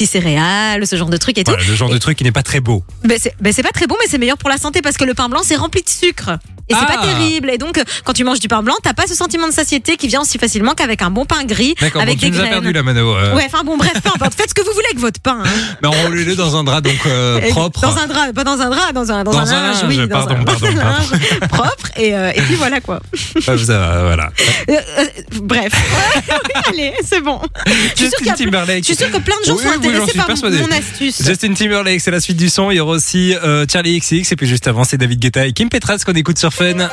multicéréales, 0.09 0.85
ce 0.87 0.95
genre 0.95 1.09
de 1.09 1.17
trucs 1.17 1.37
et 1.37 1.43
tout. 1.43 1.51
Voilà, 1.51 1.65
le 1.67 1.75
genre 1.75 1.89
de 1.89 1.97
truc 1.97 2.17
qui 2.17 2.23
n'est 2.23 2.31
pas 2.31 2.43
très 2.43 2.59
beau. 2.59 2.83
Ben, 3.03 3.17
c'est 3.21 3.33
ben, 3.41 3.51
c'est 3.53 3.63
pas 3.63 3.71
très 3.71 3.87
bon, 3.87 3.95
mais 4.01 4.07
c'est 4.09 4.17
meilleur 4.17 4.37
pour 4.37 4.49
la 4.49 4.57
santé 4.57 4.81
parce 4.81 4.97
que 4.97 5.03
le 5.05 5.13
pain 5.13 5.29
blanc, 5.29 5.41
c'est 5.43 5.55
rempli 5.55 5.81
de 5.81 5.89
sucre. 5.89 6.31
Et 6.67 6.73
c'est 6.73 6.79
Ah. 6.81 6.95
pas 6.97 7.05
terrible. 7.05 7.51
Et 7.51 7.59
donc, 7.59 7.77
euh, 7.77 7.83
quand 8.03 8.13
tu 8.13 8.23
manges 8.23 8.39
du 8.39 8.47
pain 8.47 8.63
blanc, 8.63 8.73
t'as 8.81 8.93
pas 8.95 9.05
ce 9.05 9.13
sentiment 9.13 9.47
de 9.47 9.53
satiété 9.53 9.97
qui 9.97 10.07
vient 10.07 10.21
aussi 10.21 10.39
facilement 10.39 10.73
qu'avec 10.73 11.03
un 11.03 11.11
bon 11.11 11.23
pain 11.25 11.43
gris, 11.43 11.75
avec 11.79 11.93
bon, 11.93 11.99
tu 12.13 12.15
des 12.15 12.25
as 12.25 12.29
graines. 12.41 12.49
perdu 12.49 12.73
là, 12.73 12.81
Mano. 12.81 13.15
euh. 13.15 13.35
Ouais, 13.35 13.43
enfin 13.45 13.63
bon, 13.63 13.77
bref, 13.77 13.93
peu 14.03 14.09
importe. 14.09 14.33
Faites 14.33 14.49
ce 14.49 14.55
que 14.55 14.61
vous 14.63 14.73
voulez 14.73 14.87
avec 14.87 14.99
votre 14.99 15.19
pain. 15.21 15.43
hein. 15.45 15.49
Mais 15.83 15.87
enroulez-le 15.89 16.35
dans 16.35 16.55
un 16.55 16.63
drap 16.63 16.81
donc 16.81 17.05
euh, 17.05 17.39
propre. 17.51 17.81
Dans 17.81 17.95
un 17.97 18.07
drap, 18.07 18.33
pas 18.33 18.43
dans 18.43 18.59
un 18.59 18.69
drap, 18.71 18.91
dans 18.93 19.11
un, 19.11 19.23
dans 19.23 19.31
Dans 19.31 19.53
un 19.53 19.61
linge, 19.73 19.77
oui, 19.87 19.97
dans 19.97 20.03
un, 20.03 20.07
pardon, 20.25 20.43
pardon. 20.43 20.67
linge 20.75 21.39
propre. 21.49 21.89
Et, 21.97 22.15
euh, 22.15 22.31
et 22.33 22.41
puis 22.41 22.54
voilà 22.57 22.81
quoi. 22.81 22.99
Ah, 23.47 23.57
ça 23.57 23.77
va, 23.77 24.01
voilà. 24.03 24.31
Euh, 24.69 24.73
euh, 24.99 25.05
bref. 25.41 25.73
Allez, 26.67 26.93
c'est 27.03 27.21
bon. 27.21 27.39
Je 27.65 27.71
suis 27.95 28.05
Justin 28.05 28.33
Timberlake. 28.33 28.79
je 28.79 28.85
suis 28.85 28.95
sûre 28.95 29.11
que 29.11 29.17
plein 29.17 29.35
de 29.41 29.45
gens 29.45 29.55
Oui, 29.55 29.63
sont 29.63 29.69
oui, 29.69 29.73
j'en 29.83 29.89
intéressés 29.89 30.09
suis 30.11 30.17
par 30.17 30.27
persuadé. 30.27 30.57
mon 30.59 30.71
astuce. 30.71 31.23
Justin 31.23 31.53
Timberlake, 31.53 32.01
c'est 32.01 32.11
la 32.11 32.19
suite 32.19 32.37
du 32.37 32.49
son. 32.49 32.71
Il 32.71 32.75
y 32.77 32.79
aura 32.79 32.93
aussi 32.93 33.35
euh, 33.35 33.65
Charlie 33.71 33.99
XX 33.99 34.31
et 34.31 34.35
puis 34.35 34.47
juste 34.47 34.67
avant, 34.67 34.83
c'est 34.83 34.97
David 34.97 35.19
Guetta 35.19 35.45
et 35.45 35.53
Kim 35.53 35.69
Petras 35.69 35.99
qu'on 36.05 36.13
écoute 36.13 36.37
sur 36.37 36.53
Fun. 36.53 36.89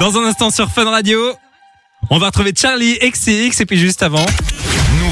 Dans 0.00 0.16
un 0.18 0.24
instant 0.24 0.50
sur 0.50 0.70
Fun 0.70 0.84
Radio, 0.90 1.18
on 2.10 2.18
va 2.18 2.26
retrouver 2.26 2.52
Charlie 2.56 2.98
XX 3.00 3.60
et 3.60 3.66
puis 3.66 3.78
juste 3.78 4.02
avant, 4.02 4.24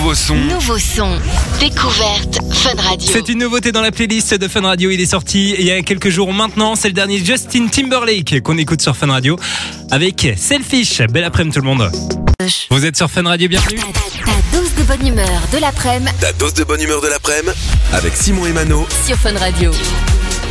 Nouveau 0.07 0.15
son. 0.15 0.37
Nouveau 0.37 0.79
son. 0.79 1.19
Découverte 1.59 2.39
Fun 2.53 2.81
Radio. 2.81 3.11
c'est 3.13 3.29
une 3.29 3.41
nouveauté 3.41 3.73
dans 3.73 3.81
la 3.81 3.91
playlist 3.91 4.35
de 4.35 4.47
Fun 4.47 4.61
Radio. 4.61 4.89
Il 4.93 5.01
est 5.01 5.07
sorti 5.07 5.57
il 5.59 5.65
y 5.65 5.73
a 5.73 5.83
quelques 5.83 6.11
jours 6.11 6.33
maintenant. 6.33 6.77
C'est 6.77 6.87
le 6.87 6.95
dernier 6.95 7.19
Justin 7.19 7.67
Timberlake 7.67 8.41
qu'on 8.45 8.57
écoute 8.57 8.81
sur 8.81 8.97
Fun 8.97 9.09
Radio 9.09 9.37
avec 9.91 10.35
Selfish. 10.37 11.03
Belle 11.11 11.25
après-midi 11.25 11.57
tout 11.57 11.61
le 11.61 11.67
monde. 11.67 11.91
Vous 12.71 12.87
êtes 12.87 12.97
sur 12.97 13.11
Fun 13.11 13.25
Radio, 13.25 13.49
bienvenue. 13.49 13.81
Ta, 13.81 14.31
ta 14.31 14.57
dose 14.57 14.73
de 14.77 14.83
bonne 14.85 15.05
humeur 15.09 15.43
de 15.53 15.59
l'après-midi 15.59 16.13
Ta 16.21 16.33
dose 16.35 16.55
de 16.55 16.63
bonne 16.63 16.83
humeur 16.83 17.01
de 17.01 17.09
l'après-midi 17.09 17.57
avec 17.93 18.15
Simon 18.15 18.47
et 18.47 18.53
Mano. 18.53 18.87
sur 19.05 19.17
Fun 19.17 19.37
Radio. 19.37 19.73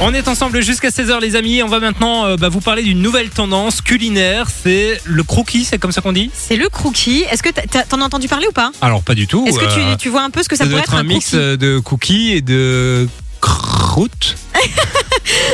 On 0.01 0.13
est 0.13 0.27
ensemble 0.27 0.61
jusqu'à 0.61 0.89
16h 0.89 1.21
les 1.21 1.35
amis. 1.37 1.63
On 1.63 1.67
va 1.69 1.79
maintenant 1.79 2.25
euh, 2.25 2.35
bah, 2.35 2.49
vous 2.49 2.59
parler 2.59 2.83
d'une 2.83 3.01
nouvelle 3.01 3.29
tendance 3.29 3.81
culinaire. 3.81 4.47
C'est 4.63 4.99
le 5.05 5.23
croquis, 5.23 5.63
c'est 5.63 5.77
comme 5.77 5.93
ça 5.93 6.01
qu'on 6.01 6.11
dit 6.11 6.29
C'est 6.33 6.57
le 6.57 6.67
crookie. 6.67 7.23
Est-ce 7.31 7.41
que 7.41 7.49
t'en 7.87 8.01
as 8.01 8.05
entendu 8.05 8.27
parler 8.27 8.45
ou 8.47 8.51
pas 8.51 8.71
Alors 8.81 9.03
pas 9.03 9.15
du 9.15 9.25
tout. 9.25 9.45
Est-ce 9.47 9.57
que 9.57 9.65
euh, 9.65 9.91
tu, 9.95 9.97
tu 10.03 10.09
vois 10.09 10.23
un 10.23 10.29
peu 10.31 10.43
ce 10.43 10.49
que 10.49 10.57
ça, 10.57 10.65
ça 10.65 10.69
doit 10.69 10.81
pourrait 10.81 10.95
être 10.97 10.99
un 10.99 11.03
mix 11.03 11.31
euh, 11.33 11.55
de 11.55 11.79
cookies 11.79 12.31
et 12.33 12.41
de 12.41 13.07
croûte. 13.41 14.35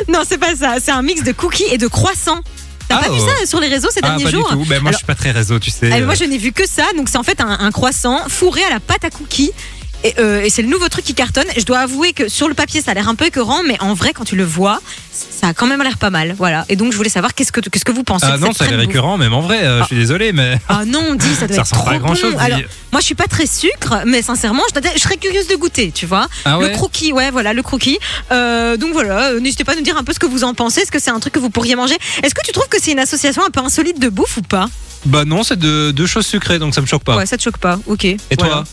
Non, 0.10 0.19
c'est 0.27 0.38
pas 0.38 0.56
ça. 0.56 0.75
C'est 0.82 0.91
un 0.91 1.01
mix 1.01 1.23
de 1.23 1.32
cookies 1.32 1.65
et 1.71 1.77
de 1.77 1.88
croissants. 1.88 2.41
T'as 2.88 2.97
Ah, 2.97 3.04
pas 3.06 3.10
vu 3.13 3.19
ouais. 3.21 3.36
ça 3.39 3.45
sur 3.45 3.60
les 3.60 3.67
réseaux 3.67 3.88
ces 3.91 3.99
Ah 4.04 4.10
derniers 4.10 4.25
pas 4.25 4.30
jours 4.32 4.49
du 4.49 4.54
tout. 4.56 4.65
Ben, 4.65 4.80
moi 4.82 4.89
Alors- 4.89 4.91
je 4.93 4.97
suis 4.97 5.06
pas 5.06 5.15
très 5.15 5.32
réseau, 5.32 5.60
tu 5.60 5.69
sais. 5.71 5.89
Eh, 5.95 6.01
moi, 6.01 6.13
je 6.13 6.25
n'ai 6.25 6.38
vu 6.38 6.51
que 6.51 6.67
ça. 6.67 6.84
Donc, 6.97 7.08
c'est 7.10 7.17
en 7.17 7.23
fait 7.23 7.39
un, 7.41 7.58
un 7.60 7.71
croissant 7.71 8.19
fourré 8.27 8.62
à 8.63 8.69
la 8.69 8.80
pâte 8.80 9.06
à 9.06 9.10
cookies. 9.10 9.51
Et, 10.04 10.16
euh, 10.20 10.42
et 10.44 10.50
c'est 10.50 10.62
le 10.64 10.68
nouveau 10.68 10.90
truc 10.90 11.06
qui 11.06 11.14
cartonne. 11.14 11.46
Je 11.56 11.64
dois 11.64 11.80
avouer 11.80 12.14
que 12.14 12.28
sur 12.28 12.48
le 12.48 12.54
papier, 12.56 12.82
ça 12.82 12.92
a 12.92 12.94
l'air 12.96 13.08
un 13.08 13.16
peu 13.16 13.26
écœurant, 13.26 13.62
mais 13.64 13.80
en 13.82 13.94
vrai, 13.94 14.14
quand 14.14 14.24
tu 14.24 14.36
le 14.36 14.44
vois, 14.44 14.80
ça 15.12 15.50
a 15.50 15.54
quand 15.54 15.68
même 15.68 15.84
l'air 15.84 15.98
pas 15.98 16.10
mal. 16.10 16.34
Voilà. 16.38 16.66
Et 16.70 16.76
donc, 16.76 16.92
je 16.92 16.98
voulais 16.98 17.10
savoir 17.10 17.36
qu'est-ce 17.36 17.52
que, 17.52 17.60
qu'est-ce 17.62 17.86
que 17.86 17.92
vous 17.92 18.04
pensez 18.04 18.26
Ah 18.28 18.38
de 18.38 18.42
non, 18.42 18.48
cette 18.48 18.58
ça 18.58 18.66
a 18.66 18.68
l'air 18.70 18.80
récurrent, 18.80 19.18
même 19.18 19.34
en 19.34 19.42
vrai. 19.42 19.64
euh, 19.64 19.82
Je 19.82 19.86
suis 19.88 19.96
désolé, 19.96 20.34
mais 20.34 20.58
Ah 20.68 20.86
non, 20.86 21.14
dis, 21.14 21.36
ça 21.36 21.46
doit 21.48 21.56
ça 21.56 21.62
être 21.62 21.70
ressemble 21.70 21.82
trop 21.82 21.90
pas 21.92 21.96
à 21.96 22.00
grand 22.00 22.16
chose. 22.16 22.34
bon. 22.34 22.40
Alors, 22.40 22.60
moi, 22.92 23.00
je 23.00 23.06
suis 23.06 23.16
pas 23.16 23.28
très 23.28 23.46
sucre, 23.46 24.02
mais 24.08 24.22
sincèrement, 24.24 24.64
je, 24.74 25.00
serais 25.00 25.18
curieuse 25.18 25.48
de 25.48 25.56
goûter, 25.56 25.92
tu 25.92 26.08
vois. 26.08 26.28
Ah 26.46 26.58
le 26.60 26.66
ouais 26.66 26.72
croquis, 26.72 27.14
ouais, 27.14 27.30
voilà, 27.30 27.54
le 27.54 27.62
croquis. 27.62 28.00
Euh, 28.32 28.78
donc 28.78 28.94
voilà, 28.94 29.30
euh, 29.34 29.40
n'hésitez 29.40 29.64
pas 29.64 29.74
à 29.74 29.76
nous 29.76 29.82
dire 29.84 29.98
un 29.98 30.04
peu 30.04 30.14
ce 30.14 30.20
que 30.20 30.26
vous 30.26 30.44
en 30.44 30.56
pensez. 30.56 30.82
Est-ce 30.82 30.92
que 30.92 31.00
c'est 31.00 31.12
un 31.12 31.20
truc 31.20 31.34
que 31.34 31.40
vous 31.40 31.52
pourriez 31.52 31.76
manger? 31.76 31.96
Est-ce 32.24 32.34
que 32.34 32.42
tu 32.44 32.52
trouves 32.54 32.68
que 32.70 32.78
c'est 32.82 32.92
une 32.92 33.00
association 33.00 33.44
un 33.46 33.52
peu 33.52 33.60
insolite 33.62 34.00
de 34.00 34.10
bouffe 34.10 34.38
ou 34.38 34.42
pas? 34.42 34.68
Bah 35.06 35.26
non, 35.26 35.44
c'est 35.44 35.58
de- 35.60 35.92
deux 35.92 36.06
choses 36.08 36.26
sucrées, 36.28 36.60
donc 36.60 36.74
ça 36.76 36.82
me 36.82 36.86
choque 36.88 37.04
pas. 37.04 37.18
Ouais, 37.18 37.26
ça 37.26 37.38
te 37.38 37.44
choque 37.44 37.58
pas. 37.58 37.80
Ok. 37.88 38.06
Et 38.06 38.18
toi 38.38 38.64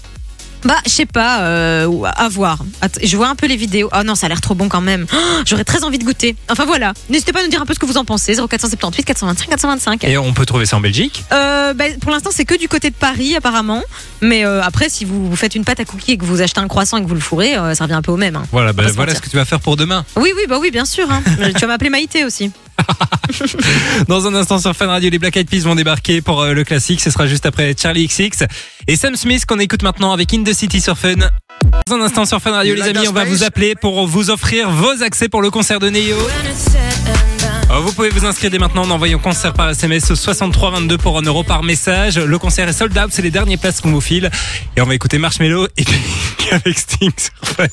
Bah, 0.65 0.75
je 0.87 0.91
sais 0.91 1.07
pas, 1.07 1.43
euh, 1.43 1.89
à 2.17 2.29
voir. 2.29 2.59
Att- 2.83 2.99
je 3.03 3.17
vois 3.17 3.29
un 3.29 3.35
peu 3.37 3.47
les 3.47 3.57
vidéos. 3.57 3.89
Oh 3.97 4.03
non, 4.05 4.15
ça 4.15 4.27
a 4.27 4.29
l'air 4.29 4.41
trop 4.41 4.55
bon 4.55 4.69
quand 4.69 4.81
même. 4.81 5.07
Oh, 5.13 5.17
J'aurais 5.47 5.65
très 5.65 5.85
envie 5.85 5.99
de 5.99 6.05
goûter. 6.05 6.35
Enfin 6.51 6.65
voilà, 6.65 6.93
n'hésitez 7.09 7.33
pas 7.33 7.41
à 7.41 7.43
nous 7.45 7.49
dire 7.49 7.63
un 7.63 7.67
peu 7.67 7.75
ce 7.75 7.79
que 7.79 7.87
vous 7.87 7.97
en 7.97 8.05
pensez. 8.05 8.35
0478 8.35 9.05
425 9.05 9.49
425. 9.49 10.05
Et 10.05 10.19
on 10.19 10.33
peut 10.33 10.47
trouver 10.47 10.67
ça 10.67 10.77
en 10.77 10.81
Belgique? 10.81 11.25
Euh, 11.33 11.75
bah, 11.75 11.85
pour 12.01 12.11
l'instant, 12.11 12.31
c'est 12.33 12.45
que 12.45 12.59
du 12.59 12.69
côté 12.69 12.91
de 12.91 12.95
Paris 12.97 13.37
apparemment. 13.37 13.83
Mais 14.21 14.45
euh, 14.45 14.61
après, 14.63 14.89
si 14.89 15.05
vous, 15.05 15.29
vous 15.31 15.37
faites 15.37 15.55
une 15.55 15.65
pâte 15.65 15.81
à 15.81 15.85
cookies 15.85 16.13
et 16.13 16.19
que 16.19 16.25
vous 16.25 16.43
achetez 16.43 16.61
un 16.61 16.69
croissant 16.69 16.97
et 16.99 17.03
que 17.03 17.09
vous 17.09 17.15
le 17.15 17.21
fourrez, 17.21 17.55
ça 17.75 17.85
revient 17.85 17.95
un 17.95 18.03
peu 18.03 18.13
au 18.13 18.17
même. 18.17 18.37
hein. 18.37 18.43
Voilà, 18.51 18.73
bah, 18.73 18.85
voilà 18.95 19.15
ce 19.15 19.21
que 19.21 19.29
tu 19.31 19.37
vas 19.37 19.45
faire 19.45 19.61
pour 19.61 19.77
demain. 19.77 20.05
Oui, 20.17 20.33
oui, 20.37 20.43
bah 20.49 20.59
oui, 20.61 20.71
bien 20.71 20.85
sûr. 20.85 21.11
hein. 21.11 21.23
tu 21.55 21.61
vas 21.61 21.67
m'appeler 21.69 21.91
Maïté 21.91 22.25
aussi. 22.25 22.51
Dans 24.09 24.27
un 24.27 24.35
instant 24.35 24.59
sur 24.59 24.75
Fun 24.75 24.87
Radio, 24.87 25.11
les 25.11 25.19
Black 25.19 25.37
Eyed 25.37 25.49
Peas 25.49 25.61
vont 25.61 25.75
débarquer 25.75 26.21
pour 26.21 26.43
euh, 26.43 26.53
le 26.55 26.65
classique. 26.65 27.01
Ce 27.01 27.11
sera 27.11 27.27
juste 27.27 27.47
après 27.47 27.75
Charlie 27.81 28.07
XX 28.07 28.45
et 28.87 28.97
Sam 28.97 29.17
Smith 29.17 29.45
qu'on 29.47 29.59
écoute 29.59 29.83
maintenant 29.83 30.13
avec 30.13 30.33
In 30.35 30.43
the 30.43 30.53
City 30.53 30.81
sur 30.81 30.97
Fun. 30.97 31.15
Dans 31.87 31.97
un 31.97 32.01
instant 32.03 32.25
sur 32.25 32.41
Fun 32.41 32.53
Radio, 32.53 32.75
les 32.75 32.83
amis, 32.83 33.09
on 33.09 33.13
va 33.13 33.25
vous 33.25 33.45
appeler 33.45 33.75
pour 33.75 34.07
vous 34.07 34.31
offrir 34.31 34.71
vos 34.71 35.03
accès 35.03 35.29
pour 35.29 35.43
le 35.43 35.51
concert 35.51 35.79
de 35.81 35.91
Neo. 35.91 36.17
Euh, 37.71 37.79
Vous 37.81 37.93
pouvez 37.93 38.09
vous 38.09 38.25
inscrire 38.25 38.51
dès 38.51 38.59
maintenant 38.59 38.85
en 38.85 38.91
envoyant 38.91 39.19
concert 39.19 39.53
par 39.53 39.71
SMS 39.71 40.11
au 40.11 40.15
6322 40.15 40.97
pour 40.99 41.19
1 41.19 41.23
euro 41.23 41.43
par 41.45 41.63
message. 41.63 42.19
Le 42.19 42.39
concert 42.39 42.69
est 42.69 42.73
sold 42.73 42.97
out, 42.97 43.11
c'est 43.11 43.23
les 43.23 43.31
dernières 43.31 43.59
places 43.59 43.81
qu'on 43.81 43.91
vous 43.91 44.01
file. 44.01 44.31
Et 44.77 44.81
on 44.81 44.87
va 44.87 44.95
écouter 44.95 45.19
Marshmello 45.19 45.67
et 45.77 45.85
puis 45.85 45.99
avec 46.53 46.79
Sting 46.79 47.11
sur 47.17 47.33
Fun. 47.57 47.67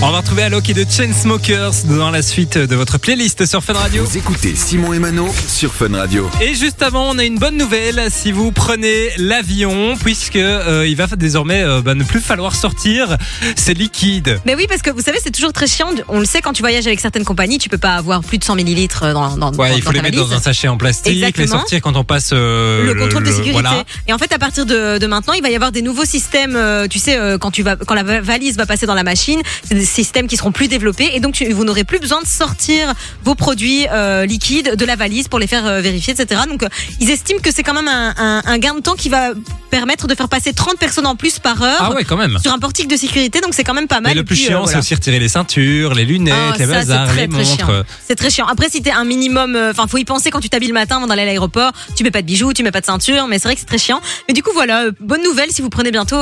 On 0.00 0.12
va 0.12 0.18
retrouver 0.18 0.44
Alok 0.44 0.70
et 0.70 0.74
de 0.74 0.86
Chainsmokers 0.88 1.72
dans 1.86 2.12
la 2.12 2.22
suite 2.22 2.56
de 2.56 2.76
votre 2.76 2.98
playlist 2.98 3.44
sur 3.46 3.64
Fun 3.64 3.72
Radio. 3.72 4.04
Vous 4.04 4.16
écoutez 4.16 4.54
Simon 4.54 4.92
et 4.92 5.00
Mano 5.00 5.28
sur 5.48 5.74
Fun 5.74 5.92
Radio. 5.92 6.30
Et 6.40 6.54
juste 6.54 6.82
avant, 6.82 7.10
on 7.10 7.18
a 7.18 7.24
une 7.24 7.36
bonne 7.38 7.56
nouvelle. 7.56 8.06
Si 8.08 8.30
vous 8.30 8.52
prenez 8.52 9.08
l'avion, 9.18 9.96
puisque 9.96 10.36
euh, 10.36 10.86
il 10.86 10.94
va 10.94 11.06
désormais 11.16 11.62
euh, 11.64 11.82
bah, 11.82 11.96
ne 11.96 12.04
plus 12.04 12.20
falloir 12.20 12.54
sortir, 12.54 13.16
c'est 13.56 13.74
liquide. 13.74 14.40
Mais 14.46 14.54
oui, 14.54 14.66
parce 14.68 14.82
que 14.82 14.90
vous 14.90 15.00
savez, 15.00 15.18
c'est 15.20 15.32
toujours 15.32 15.52
très 15.52 15.66
chiant. 15.66 15.88
On 16.06 16.20
le 16.20 16.26
sait, 16.26 16.42
quand 16.42 16.52
tu 16.52 16.62
voyages 16.62 16.86
avec 16.86 17.00
certaines 17.00 17.24
compagnies, 17.24 17.58
tu 17.58 17.68
peux 17.68 17.76
pas 17.76 17.96
avoir 17.96 18.20
plus 18.22 18.38
de 18.38 18.44
100 18.44 18.54
millilitres 18.54 19.12
dans, 19.12 19.36
dans, 19.36 19.50
Ouais, 19.54 19.70
dans- 19.70 19.76
il 19.76 19.82
faut 19.82 19.88
dans 19.90 19.94
les 19.96 20.02
mettre 20.02 20.16
dans 20.18 20.32
un 20.32 20.40
sachet 20.40 20.68
en 20.68 20.76
plastique, 20.76 21.12
les 21.12 21.24
Exactement. 21.24 21.58
sortir 21.58 21.80
quand 21.82 21.96
on 21.96 22.04
passe 22.04 22.30
euh, 22.32 22.84
le 22.86 22.94
contrôle 22.94 23.24
de 23.24 23.30
sécurité. 23.32 23.52
Voilà. 23.52 23.82
Et 24.06 24.12
en 24.12 24.18
fait, 24.18 24.32
à 24.32 24.38
partir 24.38 24.64
de, 24.64 24.98
de 24.98 25.06
maintenant, 25.08 25.32
il 25.32 25.42
va 25.42 25.50
y 25.50 25.56
avoir 25.56 25.72
des 25.72 25.82
nouveaux 25.82 26.04
systèmes. 26.04 26.54
euh, 26.54 26.86
tu 26.86 27.00
sais, 27.00 27.18
euh, 27.18 27.36
quand 27.36 27.50
tu 27.50 27.64
vas, 27.64 27.74
quand 27.74 27.94
la 27.94 28.04
va- 28.04 28.20
valise 28.20 28.56
va 28.56 28.64
passer 28.64 28.86
dans 28.86 28.94
la 28.94 29.02
machine, 29.02 29.40
c'est 29.66 29.74
systèmes 29.88 30.26
qui 30.28 30.36
seront 30.36 30.52
plus 30.52 30.68
développés 30.68 31.10
et 31.14 31.20
donc 31.20 31.34
tu- 31.34 31.50
vous 31.52 31.64
n'aurez 31.64 31.84
plus 31.84 31.98
besoin 31.98 32.20
de 32.22 32.26
sortir 32.26 32.92
vos 33.24 33.34
produits 33.34 33.86
euh, 33.90 34.24
liquides 34.26 34.76
de 34.76 34.84
la 34.84 34.96
valise 34.96 35.28
pour 35.28 35.38
les 35.38 35.46
faire 35.46 35.66
euh, 35.66 35.80
vérifier, 35.80 36.14
etc. 36.18 36.42
Donc, 36.48 36.62
euh, 36.62 36.68
ils 37.00 37.10
estiment 37.10 37.40
que 37.40 37.50
c'est 37.52 37.62
quand 37.62 37.74
même 37.74 37.88
un, 37.88 38.14
un- 38.16 38.42
un 38.44 38.58
gain 38.58 38.74
de 38.74 38.80
temps 38.80 38.94
qui 38.94 39.08
va 39.08 39.30
permettre 39.70 40.06
de 40.06 40.14
faire 40.14 40.28
passer 40.28 40.52
30 40.52 40.78
personnes 40.78 41.06
en 41.06 41.16
plus 41.16 41.38
par 41.38 41.60
heure. 41.62 41.76
Ah 41.80 41.92
ouais, 41.92 42.04
quand 42.04 42.16
même. 42.16 42.38
Sur 42.42 42.52
un 42.52 42.58
portique 42.58 42.88
de 42.88 42.96
sécurité, 42.96 43.40
donc 43.40 43.54
c'est 43.54 43.64
quand 43.64 43.74
même 43.74 43.86
pas 43.88 44.00
mal. 44.00 44.12
Mais 44.12 44.14
le 44.14 44.24
plus 44.24 44.36
puis, 44.36 44.44
chiant, 44.46 44.58
voilà. 44.62 44.72
c'est 44.72 44.78
aussi 44.78 44.94
retirer 44.94 45.18
les 45.18 45.28
ceintures, 45.28 45.94
les 45.94 46.04
lunettes, 46.04 46.34
Ah, 46.36 46.54
les 46.58 46.66
bazars, 46.66 47.06
c'est 47.08 47.12
très, 47.14 47.26
les 47.26 47.28
très 47.28 47.44
montres. 47.44 47.56
chiant. 47.66 47.82
C'est 48.06 48.14
très 48.14 48.30
chiant. 48.30 48.46
Après, 48.46 48.68
si 48.70 48.80
t'es 48.82 48.90
un 48.92 49.04
minimum, 49.04 49.56
enfin, 49.70 49.86
faut 49.86 49.98
y 49.98 50.04
penser 50.04 50.30
quand 50.30 50.40
tu 50.40 50.48
t'habilles 50.48 50.68
le 50.68 50.74
matin 50.74 50.96
avant 50.96 51.06
d'aller 51.06 51.22
à 51.22 51.26
l'aéroport. 51.26 51.72
Tu 51.96 52.04
mets 52.04 52.10
pas 52.10 52.22
de 52.22 52.26
bijoux, 52.26 52.52
tu 52.52 52.62
mets 52.62 52.70
pas 52.70 52.80
de 52.80 52.86
ceinture, 52.86 53.26
mais 53.28 53.38
c'est 53.38 53.48
vrai 53.48 53.54
que 53.54 53.60
c'est 53.60 53.66
très 53.66 53.78
chiant. 53.78 54.00
Mais 54.28 54.34
du 54.34 54.42
coup, 54.42 54.50
voilà, 54.54 54.86
bonne 55.00 55.22
nouvelle 55.22 55.50
si 55.50 55.62
vous 55.62 55.70
prenez 55.70 55.90
bientôt, 55.90 56.16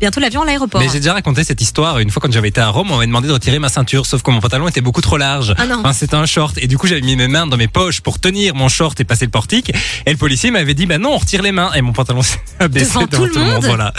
bientôt 0.00 0.20
l'avion 0.20 0.42
à 0.42 0.46
l'aéroport. 0.46 0.80
Mais 0.80 0.88
j'ai 0.92 0.98
déjà 1.00 1.12
raconté 1.14 1.44
cette 1.44 1.60
histoire 1.60 1.98
une 1.98 2.10
fois 2.10 2.20
quand 2.20 2.32
j'avais 2.32 2.48
été 2.48 2.60
à 2.60 2.68
Rome, 2.68 2.90
on 2.92 3.00
m'avait 3.04 3.20
demandé 3.20 3.28
de 3.28 3.32
retirer 3.32 3.58
ma 3.58 3.68
ceinture, 3.68 4.06
sauf 4.06 4.22
que 4.22 4.30
mon 4.30 4.40
pantalon 4.40 4.68
était 4.68 4.80
beaucoup 4.80 5.00
trop 5.00 5.16
large. 5.16 5.54
Ah 5.58 5.66
non. 5.66 5.76
Enfin, 5.80 5.92
c'était 5.92 6.14
un 6.16 6.26
short 6.26 6.56
et 6.58 6.66
du 6.66 6.78
coup 6.78 6.86
j'avais 6.86 7.00
mis 7.00 7.16
mes 7.16 7.28
mains 7.28 7.46
dans 7.46 7.56
mes 7.56 7.68
poches 7.68 8.00
pour 8.00 8.18
tenir 8.18 8.54
mon 8.54 8.68
short 8.68 8.98
et 9.00 9.04
passer 9.04 9.24
le 9.26 9.30
portique. 9.30 9.72
Et 10.06 10.10
le 10.10 10.16
policier 10.16 10.50
m'avait 10.50 10.74
dit 10.74 10.86
bah 10.86 10.98
non, 10.98 11.10
on 11.14 11.18
retire 11.18 11.42
les 11.42 11.52
mains 11.52 11.70
et 11.74 11.82
mon 11.82 11.92
pantalon 11.92 12.22
s'est 12.22 12.38
abaissé 12.58 12.86
Devant 12.94 13.06
tout 13.06 13.24
le 13.26 13.34
monde 13.40 13.64
Voilà. 13.64 13.92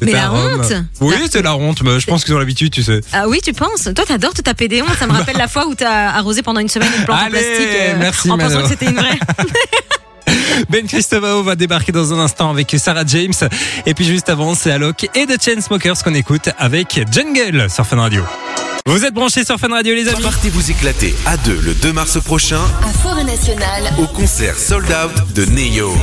mais 0.00 0.06
C'était 0.06 0.14
à 0.18 0.22
la 0.22 0.32
honte. 0.32 0.72
Oui, 1.00 1.14
c'est 1.30 1.42
la 1.42 1.56
honte, 1.56 1.82
mais 1.82 2.00
je 2.00 2.06
pense 2.06 2.24
qu'ils 2.24 2.34
ont 2.34 2.38
l'habitude, 2.38 2.72
tu 2.72 2.82
sais. 2.82 3.00
Ah 3.12 3.28
oui, 3.28 3.40
tu 3.44 3.52
penses 3.52 3.88
Toi, 3.94 4.04
t'adores 4.06 4.34
te 4.34 4.42
taper 4.42 4.68
des 4.68 4.82
hontes. 4.82 4.96
Ça 4.98 5.06
me 5.06 5.12
rappelle 5.12 5.36
la 5.36 5.48
fois 5.48 5.66
où 5.66 5.74
t'as 5.74 6.10
arrosé 6.10 6.42
pendant 6.42 6.60
une 6.60 6.68
semaine 6.68 6.90
une 6.98 7.04
plante 7.04 7.18
en 7.18 7.22
Allez, 7.24 7.30
plastique 7.30 7.68
euh, 7.80 7.94
merci, 7.98 8.30
en 8.30 8.38
pensant 8.38 8.62
que 8.62 8.68
c'était 8.68 8.86
une 8.86 8.96
vraie. 8.96 9.18
Ben 10.68 10.86
Christovao 10.86 11.42
va 11.42 11.56
débarquer 11.56 11.92
dans 11.92 12.12
un 12.12 12.18
instant 12.18 12.50
avec 12.50 12.74
Sarah 12.78 13.04
James. 13.06 13.32
Et 13.86 13.94
puis 13.94 14.04
juste 14.04 14.28
avant, 14.28 14.54
c'est 14.54 14.70
Alok 14.70 15.08
et 15.14 15.26
The 15.26 15.42
Chainsmokers 15.42 16.02
qu'on 16.02 16.14
écoute 16.14 16.48
avec 16.58 17.00
Jungle 17.10 17.68
sur 17.70 17.86
Fun 17.86 17.98
Radio. 17.98 18.22
Vous 18.86 19.04
êtes 19.04 19.14
branchés 19.14 19.44
sur 19.44 19.58
Fun 19.58 19.68
Radio, 19.68 19.94
les 19.94 20.08
amis. 20.08 20.20
Partez 20.22 20.50
vous 20.50 20.72
éclater 20.72 21.14
à 21.24 21.36
deux 21.36 21.58
le 21.60 21.72
2 21.72 21.92
mars 21.92 22.20
prochain 22.20 22.60
À 22.82 22.88
Forêt 22.88 23.22
Nationale, 23.22 23.84
au 23.96 24.06
concert 24.08 24.58
sold 24.58 24.86
out 24.86 25.34
de 25.34 25.44
Neo. 25.44 25.96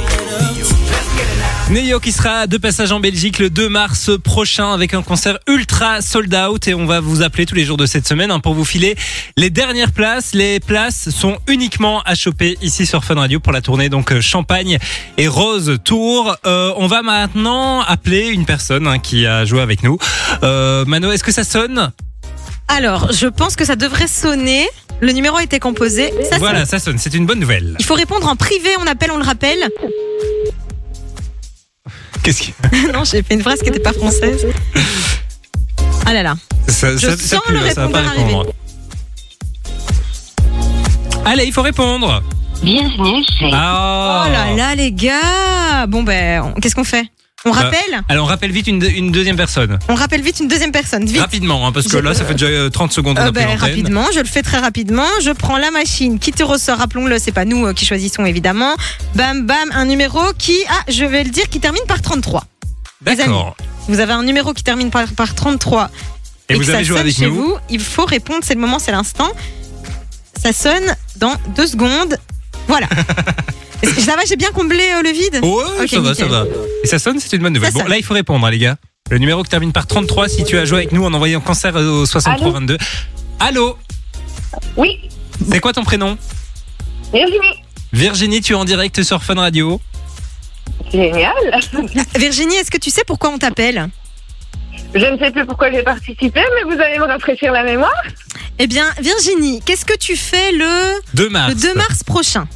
Neo 1.72 2.00
qui 2.00 2.14
sera 2.14 2.48
de 2.48 2.58
passage 2.58 2.94
en 2.94 3.02
Belgique 3.02 3.40
le 3.40 3.50
2 3.50 3.68
mars 3.68 4.12
prochain 4.24 4.72
avec 4.72 4.94
un 4.94 5.02
concert 5.02 5.40
ultra 5.48 6.02
sold 6.02 6.34
out 6.34 6.70
et 6.70 6.74
on 6.74 6.86
va 6.86 7.02
vous 7.02 7.22
appeler 7.22 7.46
tous 7.46 7.54
les 7.54 7.66
jours 7.66 7.76
de 7.76 7.86
cette 7.86 8.08
semaine 8.08 8.32
hein, 8.32 8.40
pour 8.40 8.54
vous 8.54 8.64
filer 8.64 8.96
les 9.36 9.50
dernières 9.50 9.92
places. 9.92 10.34
Les 10.34 10.62
places 10.62 11.10
sont 11.10 11.38
uniquement 11.50 12.02
à 12.04 12.16
choper 12.16 12.58
ici 12.62 12.86
sur 12.86 13.04
Fun 13.04 13.16
Radio 13.16 13.42
pour 13.42 13.52
la 13.52 13.60
tournée 13.60 13.90
donc 13.90 14.14
euh, 14.14 14.22
Champagne 14.22 14.78
et 15.18 15.28
Rose 15.28 15.80
Tour. 15.84 16.34
Euh, 16.46 16.72
on 16.78 16.88
va 16.88 17.02
maintenant 17.02 17.82
appeler 17.82 18.30
une 18.30 18.46
personne 18.46 18.88
hein, 18.88 19.00
qui 19.00 19.26
a 19.26 19.44
joué 19.44 19.60
avec 19.60 19.84
nous. 19.84 19.98
Euh, 20.44 20.86
Mano, 20.86 21.12
est-ce 21.12 21.26
que 21.26 21.34
ça 21.34 21.44
sonne? 21.44 21.92
Alors, 22.70 23.12
je 23.12 23.28
pense 23.28 23.56
que 23.56 23.66
ça 23.66 23.76
devrait 23.76 24.08
sonner. 24.08 24.68
Le 25.02 25.12
numéro 25.12 25.38
a 25.38 25.44
été 25.44 25.60
composé. 25.60 26.14
Ça 26.30 26.38
Voilà, 26.38 26.60
sonne. 26.60 26.68
ça 26.68 26.80
sonne. 26.80 26.98
C'est 26.98 27.14
une 27.14 27.26
bonne 27.26 27.40
nouvelle. 27.40 27.76
Il 27.80 27.86
faut 27.86 27.94
répondre 27.96 28.28
en 28.28 28.36
privé. 28.36 28.70
On 28.80 28.88
appelle, 28.88 29.12
on 29.12 29.18
le 29.18 29.24
rappelle. 29.24 29.68
Qu'est-ce 32.24 32.42
qui 32.42 32.54
non, 32.94 33.04
j'ai 33.06 33.24
fait 33.24 33.34
une 33.34 33.42
phrase 33.42 33.60
qui 33.60 33.66
n'était 33.66 33.80
pas 33.82 33.94
française. 33.94 34.46
Ah 36.06 36.14
là 36.14 36.22
là. 36.24 36.36
ça, 36.68 36.92
Je 36.94 36.98
ça- 36.98 37.18
ça 37.18 37.36
sens 37.38 37.42
pue, 37.46 37.54
le 37.54 37.60
là, 37.60 37.74
ça 37.74 37.88
va 37.88 37.90
pas 37.90 38.00
répondeur 38.02 38.26
répondre. 38.28 38.54
Allez, 41.26 41.46
il 41.46 41.54
faut 41.54 41.62
répondre. 41.62 42.22
Bienvenue 42.62 43.24
chez 43.40 43.50
Ah. 43.54 44.26
Oh 44.28 44.32
là 44.32 44.54
là, 44.56 44.76
les 44.76 44.92
gars. 44.92 45.88
Bon, 45.88 46.04
ben, 46.04 46.42
on- 46.56 46.60
qu'est-ce 46.60 46.76
qu'on 46.76 46.84
fait? 46.84 47.06
On 47.50 47.54
Bah, 47.54 47.62
rappelle 47.64 48.02
Alors, 48.10 48.26
on 48.26 48.28
rappelle 48.28 48.52
vite 48.52 48.68
une, 48.68 48.84
une 48.84 49.12
deuxième 49.12 49.36
personne. 49.36 49.80
On 49.88 49.96
rappelle 49.96 50.22
vite 50.22 50.40
une 50.40 50.48
deuxième 50.48 50.72
personne. 50.72 51.06
Vite. 51.06 51.20
Rapidement, 51.20 51.66
hein, 51.68 51.72
parce 51.72 51.88
que 51.88 51.98
là, 51.98 52.14
ça 52.14 52.24
fait 52.26 52.34
déjà 52.34 52.46
euh, 52.48 52.70
30 52.70 52.92
secondes 52.94 53.18
qu'on 53.18 53.24
Euh, 53.24 53.30
a 53.30 53.32
pris 53.32 53.46
ben, 53.46 53.58
rapidement, 53.58 54.06
je 54.14 54.20
le 54.20 54.26
fais 54.26 54.42
très 54.44 54.60
rapidement. 54.60 55.08
Je 55.22 55.32
prends 55.32 55.58
la 55.58 55.72
machine 55.72 56.20
qui 56.20 56.32
te 56.32 56.44
ressort, 56.44 56.78
rappelons-le, 56.78 57.18
c'est 57.20 57.32
pas 57.32 57.46
nous 57.46 57.66
euh, 57.66 57.74
qui 57.74 57.86
choisissons 57.86 58.26
évidemment. 58.26 58.76
Bam 59.16 59.46
bam, 59.46 59.70
un 59.74 59.86
numéro 59.86 60.22
qui, 60.38 60.58
ah, 60.70 60.74
je 60.92 61.06
vais 61.06 61.24
le 61.24 61.30
dire, 61.32 61.50
qui 61.50 61.60
termine 61.60 61.82
par 61.88 62.02
33. 62.02 62.44
les 63.06 63.16
D'accord. 63.16 63.56
Vous 63.88 64.00
avez 64.00 64.14
un 64.14 64.24
numéro 64.24 64.54
qui 64.54 64.64
termine 64.64 64.92
par, 64.92 65.08
par 65.14 65.34
33 65.34 65.90
Et, 66.50 66.54
que 66.54 66.60
vous 66.60 66.66
ça 66.66 66.76
avez 66.76 66.84
joué 66.84 67.00
avec 67.00 67.16
chez 67.16 67.26
nous. 67.26 67.34
vous, 67.36 67.58
il 67.70 67.80
faut 67.80 68.06
répondre, 68.06 68.40
c'est 68.44 68.54
le 68.54 68.62
moment, 68.62 68.78
c'est 68.80 68.92
l'instant. 68.92 69.30
Ça 70.42 70.54
sonne 70.54 70.96
dans 71.18 71.34
deux 71.56 71.68
secondes. 71.68 72.18
Voilà. 72.68 72.88
Ça 73.84 74.16
va, 74.16 74.24
j'ai 74.28 74.36
bien 74.36 74.52
comblé 74.52 74.84
euh, 74.94 75.02
le 75.02 75.10
vide 75.12 75.40
Ouais, 75.44 75.64
Ok, 75.84 75.88
ça 75.90 76.00
va, 76.02 76.14
ça 76.16 76.24
nickel. 76.24 76.28
va. 76.30 76.46
Et 76.84 76.88
ça 76.88 77.00
sonne, 77.00 77.20
c'est 77.20 77.36
une 77.36 77.44
bonne 77.44 77.54
nouvelle. 77.54 77.70
Ça 77.72 77.76
Bon, 77.76 77.80
sonne. 77.82 77.90
là, 77.90 77.98
il 77.98 78.04
faut 78.04 78.14
répondre, 78.14 78.46
hein, 78.46 78.52
les 78.52 78.58
gars. 78.58 78.76
Le 79.10 79.18
numéro 79.18 79.42
qui 79.44 79.50
termine 79.50 79.72
par 79.72 79.88
33, 79.88 80.28
si 80.30 80.44
tu 80.44 80.58
as 80.58 80.66
joué 80.66 80.80
avec 80.80 80.92
nous 80.92 81.04
en 81.06 81.14
envoyant 81.14 81.40
cancer 81.42 81.76
au 81.76 82.06
6322. 82.06 82.78
Allô 83.40 83.78
Oui, 84.78 85.00
C'est 85.50 85.60
quoi 85.60 85.74
ton 85.74 85.84
prénom 85.84 86.18
Virginie. 87.14 87.64
Virginie, 87.94 88.42
tu 88.42 88.54
es 88.54 88.56
en 88.56 88.66
direct 88.66 89.02
sur 89.02 89.24
Fun 89.24 89.36
Radio. 89.36 89.80
Génial. 90.92 91.34
Virginie, 92.18 92.56
est-ce 92.56 92.70
que 92.72 92.78
tu 92.78 92.90
sais 92.92 93.04
pourquoi 93.08 93.30
on 93.32 93.38
t'appelle 93.38 93.88
Je 94.94 95.06
ne 95.06 95.18
sais 95.18 95.32
plus 95.32 95.46
pourquoi 95.46 95.72
j'ai 95.72 95.82
participé, 95.84 96.42
mais 96.56 96.64
vous 96.76 96.80
allez 96.82 97.00
me 97.00 97.06
rafraîchir 97.06 97.52
la 97.52 97.64
mémoire. 97.64 97.92
Eh 98.60 98.68
bien, 98.68 98.86
Virginie, 99.02 99.62
qu'est-ce 99.66 99.86
que 99.86 99.98
tu 99.98 100.16
fais 100.18 100.52
le, 100.52 101.00
2 101.16 101.30
mars. 101.30 101.50
le 101.50 101.56
2 101.56 101.74
mars 101.76 102.04
prochain 102.04 102.48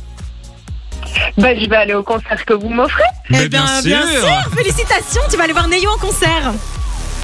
Bah, 1.37 1.55
je 1.55 1.69
vais 1.69 1.75
aller 1.75 1.93
au 1.93 2.03
concert 2.03 2.43
que 2.45 2.53
vous 2.53 2.69
m'offrez. 2.69 3.03
Mais 3.29 3.43
Eh 3.45 3.49
bien, 3.49 3.61
ben, 3.65 3.81
sûr. 3.81 3.83
bien 3.83 4.07
sûr, 4.07 4.51
félicitations, 4.55 5.21
tu 5.29 5.37
vas 5.37 5.43
aller 5.43 5.53
voir 5.53 5.67
Neyo 5.67 5.89
en 5.89 5.97
concert. 5.97 6.51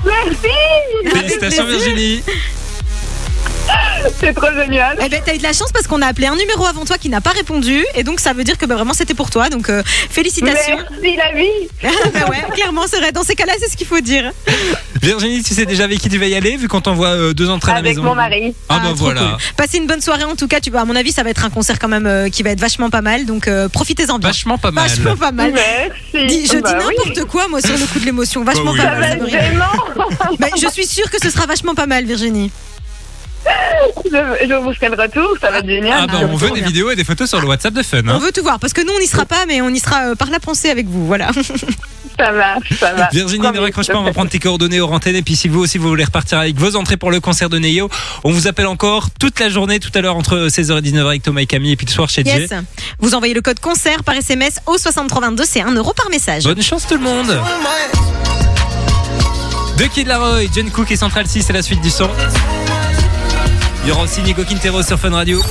Merci. 0.05 1.09
Félicitations. 1.17 1.65
Virginie. 1.65 2.23
C'est 4.19 4.33
trop 4.33 4.51
génial. 4.55 4.97
Eh 5.03 5.09
ben, 5.09 5.21
t'as 5.25 5.35
eu 5.35 5.38
de 5.38 5.43
la 5.43 5.53
chance 5.53 5.71
parce 5.71 5.88
qu'on 5.88 6.01
a 6.01 6.07
appelé 6.07 6.27
un 6.27 6.35
numéro 6.35 6.65
avant 6.65 6.85
toi 6.85 6.97
qui 6.97 7.09
n'a 7.09 7.21
pas 7.21 7.31
répondu, 7.31 7.85
et 7.95 8.03
donc 8.03 8.19
ça 8.19 8.33
veut 8.33 8.43
dire 8.43 8.57
que 8.57 8.65
ben, 8.65 8.75
vraiment 8.75 8.93
c'était 8.93 9.13
pour 9.13 9.29
toi. 9.29 9.49
Donc 9.49 9.69
euh, 9.69 9.81
félicitations. 10.09 10.77
Merci 11.01 11.15
la 11.17 11.33
vie. 11.33 11.69
Ben 12.13 12.25
ouais, 12.29 12.43
clairement, 12.53 12.83
c'est 12.88 12.97
vrai. 12.99 13.12
Dans 13.12 13.23
ces 13.23 13.35
cas-là, 13.35 13.53
c'est 13.59 13.69
ce 13.69 13.77
qu'il 13.77 13.88
faut 13.88 13.99
dire. 14.01 14.31
Virginie, 15.01 15.43
tu 15.43 15.53
sais 15.53 15.65
déjà 15.65 15.83
avec 15.85 15.99
qui 15.99 16.09
tu 16.09 16.17
vas 16.17 16.25
y 16.27 16.35
aller 16.35 16.57
vu 16.57 16.67
qu'on 16.67 16.81
t'envoie 16.81 17.09
euh, 17.09 17.33
deux 17.33 17.49
entrées 17.49 17.71
à 17.71 17.75
la 17.75 17.79
Avec 17.79 17.91
maison 17.95 18.03
mon 18.03 18.15
mari. 18.15 18.53
Ah, 18.67 18.79
bah 18.83 18.91
voilà. 18.95 19.21
cool. 19.21 19.38
Passez 19.55 19.77
une 19.77 19.88
bonne 19.88 20.01
soirée 20.01 20.23
en 20.23 20.35
tout 20.35 20.47
cas. 20.47 20.59
Tu 20.59 20.69
vois, 20.71 20.81
à 20.81 20.85
mon 20.85 20.95
avis, 20.95 21.12
ça 21.12 21.23
va 21.23 21.29
être 21.29 21.45
un 21.45 21.49
concert 21.49 21.77
quand 21.79 21.88
même 21.88 22.07
euh, 22.07 22.29
qui 22.29 22.43
va 22.43 22.49
être 22.51 22.59
vachement 22.59 22.89
pas 22.89 23.01
mal. 23.01 23.25
Donc 23.25 23.47
euh, 23.47 23.69
profitez-en 23.69 24.19
bien. 24.19 24.29
Vachement 24.29 24.57
pas 24.57 24.71
mal. 24.71 24.89
Vachement 24.89 25.15
pas 25.15 25.31
mal. 25.31 25.51
Merci. 25.53 26.27
Dis- 26.27 26.47
je 26.47 26.57
Bah 26.59 26.73
dis 26.73 26.85
oui. 26.88 26.95
n'importe 27.05 27.27
quoi 27.29 27.47
moi 27.47 27.62
sur 27.62 27.77
le 27.77 27.85
coup 27.85 27.99
de 27.99 28.05
l'émotion. 28.05 28.43
Vachement 28.43 28.73
Bah 28.73 28.79
oui. 28.79 28.79
pas 28.81 28.99
mal. 28.99 29.19
Mais 30.39 30.49
je 30.62 30.67
suis 30.69 30.85
sûre 30.85 31.09
que 31.09 31.17
ce 31.21 31.29
sera 31.29 31.45
vachement 31.45 31.75
pas 31.75 31.85
mal, 31.88 32.05
Virginie. 32.05 32.51
Je, 34.06 34.47
je 34.47 34.54
vous 34.56 34.73
ferai 34.73 34.89
le 34.89 35.02
retour, 35.02 35.30
ça 35.41 35.52
va 35.52 35.60
être 35.60 35.67
génial. 35.67 35.99
Ah 36.02 36.08
bah 36.08 36.13
Ah, 36.21 36.25
on 36.30 36.36
veut 36.36 36.52
des 36.52 36.62
vidéos 36.62 36.91
et 36.91 36.95
des 36.95 37.04
photos 37.04 37.30
sur 37.30 37.39
le 37.41 37.47
WhatsApp 37.47 37.73
de 37.73 37.84
Fun. 37.84 38.02
On 38.06 38.10
Hein. 38.10 38.19
veut 38.19 38.32
tout 38.32 38.41
voir 38.43 38.60
parce 38.60 38.73
que 38.73 38.82
nous 38.82 38.91
on 38.95 38.99
n'y 38.99 39.08
sera 39.08 39.25
pas, 39.25 39.45
mais 39.47 39.62
on 39.62 39.69
y 39.69 39.80
sera 39.80 40.10
euh, 40.12 40.15
par 40.15 40.30
la 40.30 40.39
pensée 40.39 40.69
avec 40.69 40.88
vous. 40.88 41.06
Voilà. 41.08 41.30
Ça 42.19 42.34
marche, 42.34 42.73
ça 42.78 42.93
va. 42.93 43.08
Virginie, 43.13 43.39
ne 43.39 43.43
Promis, 43.45 43.60
raccroche 43.60 43.88
pas, 43.88 43.97
on 43.97 44.04
va 44.04 44.12
prendre 44.12 44.30
tes 44.30 44.39
coordonnées 44.39 44.82
aux 44.82 44.88
antennes 44.89 45.15
et 45.15 45.21
puis 45.21 45.38
si 45.38 45.47
vous 45.47 45.62
aussi 45.62 45.78
vous 45.78 45.88
voulez 45.88 46.04
repartir 46.04 46.39
avec 46.39 46.58
vos 46.58 46.75
entrées 46.75 46.97
pour 46.97 47.12
le 47.12 47.21
concert 47.21 47.47
de 47.49 47.58
Neo, 47.60 47.89
on 48.25 48.32
vous 48.34 48.45
appelle 48.47 48.67
encore 48.67 49.08
toute 49.17 49.39
la 49.39 49.47
journée 49.47 49.80
tout 49.80 49.91
à 49.95 50.02
l'heure 50.02 50.17
entre 50.17 50.47
16h 50.49 50.80
et 50.80 50.82
19h 50.82 51.08
avec 51.08 51.23
Thomas 51.23 51.39
et 51.41 51.45
Camille 51.45 51.71
et 51.71 51.75
puis 51.78 51.86
le 51.86 51.91
soir 51.93 52.10
chez 52.10 52.25
Jay. 52.25 52.41
Yes. 52.41 52.49
Vous 52.99 53.15
envoyez 53.15 53.34
le 53.34 53.41
code 53.41 53.62
concert 53.62 54.04
par 54.04 54.15
SMS 54.15 54.56
au 54.65 54.78
6322, 54.78 55.43
c'est 55.45 55.62
1 55.62 55.71
euro 55.75 55.93
par 55.93 56.10
message. 56.10 56.43
Bonne 56.43 56.62
chance 56.62 56.86
tout 56.86 56.95
le 56.95 56.99
monde. 57.02 57.39
De 59.78 59.84
Kid 59.86 60.08
Laroi, 60.08 60.39
John 60.54 60.69
Cook 60.71 60.91
et 60.91 60.97
Central 60.97 61.25
6, 61.25 61.41
c'est 61.43 61.54
la 61.54 61.62
suite 61.62 61.80
du 61.80 61.89
son. 61.89 62.10
Il 63.83 63.89
y 63.89 63.91
aura 63.91 64.03
aussi 64.03 64.21
Nico 64.21 64.43
Quintero 64.43 64.83
sur 64.83 64.99
Fun 64.99 65.11
Radio. 65.11 65.41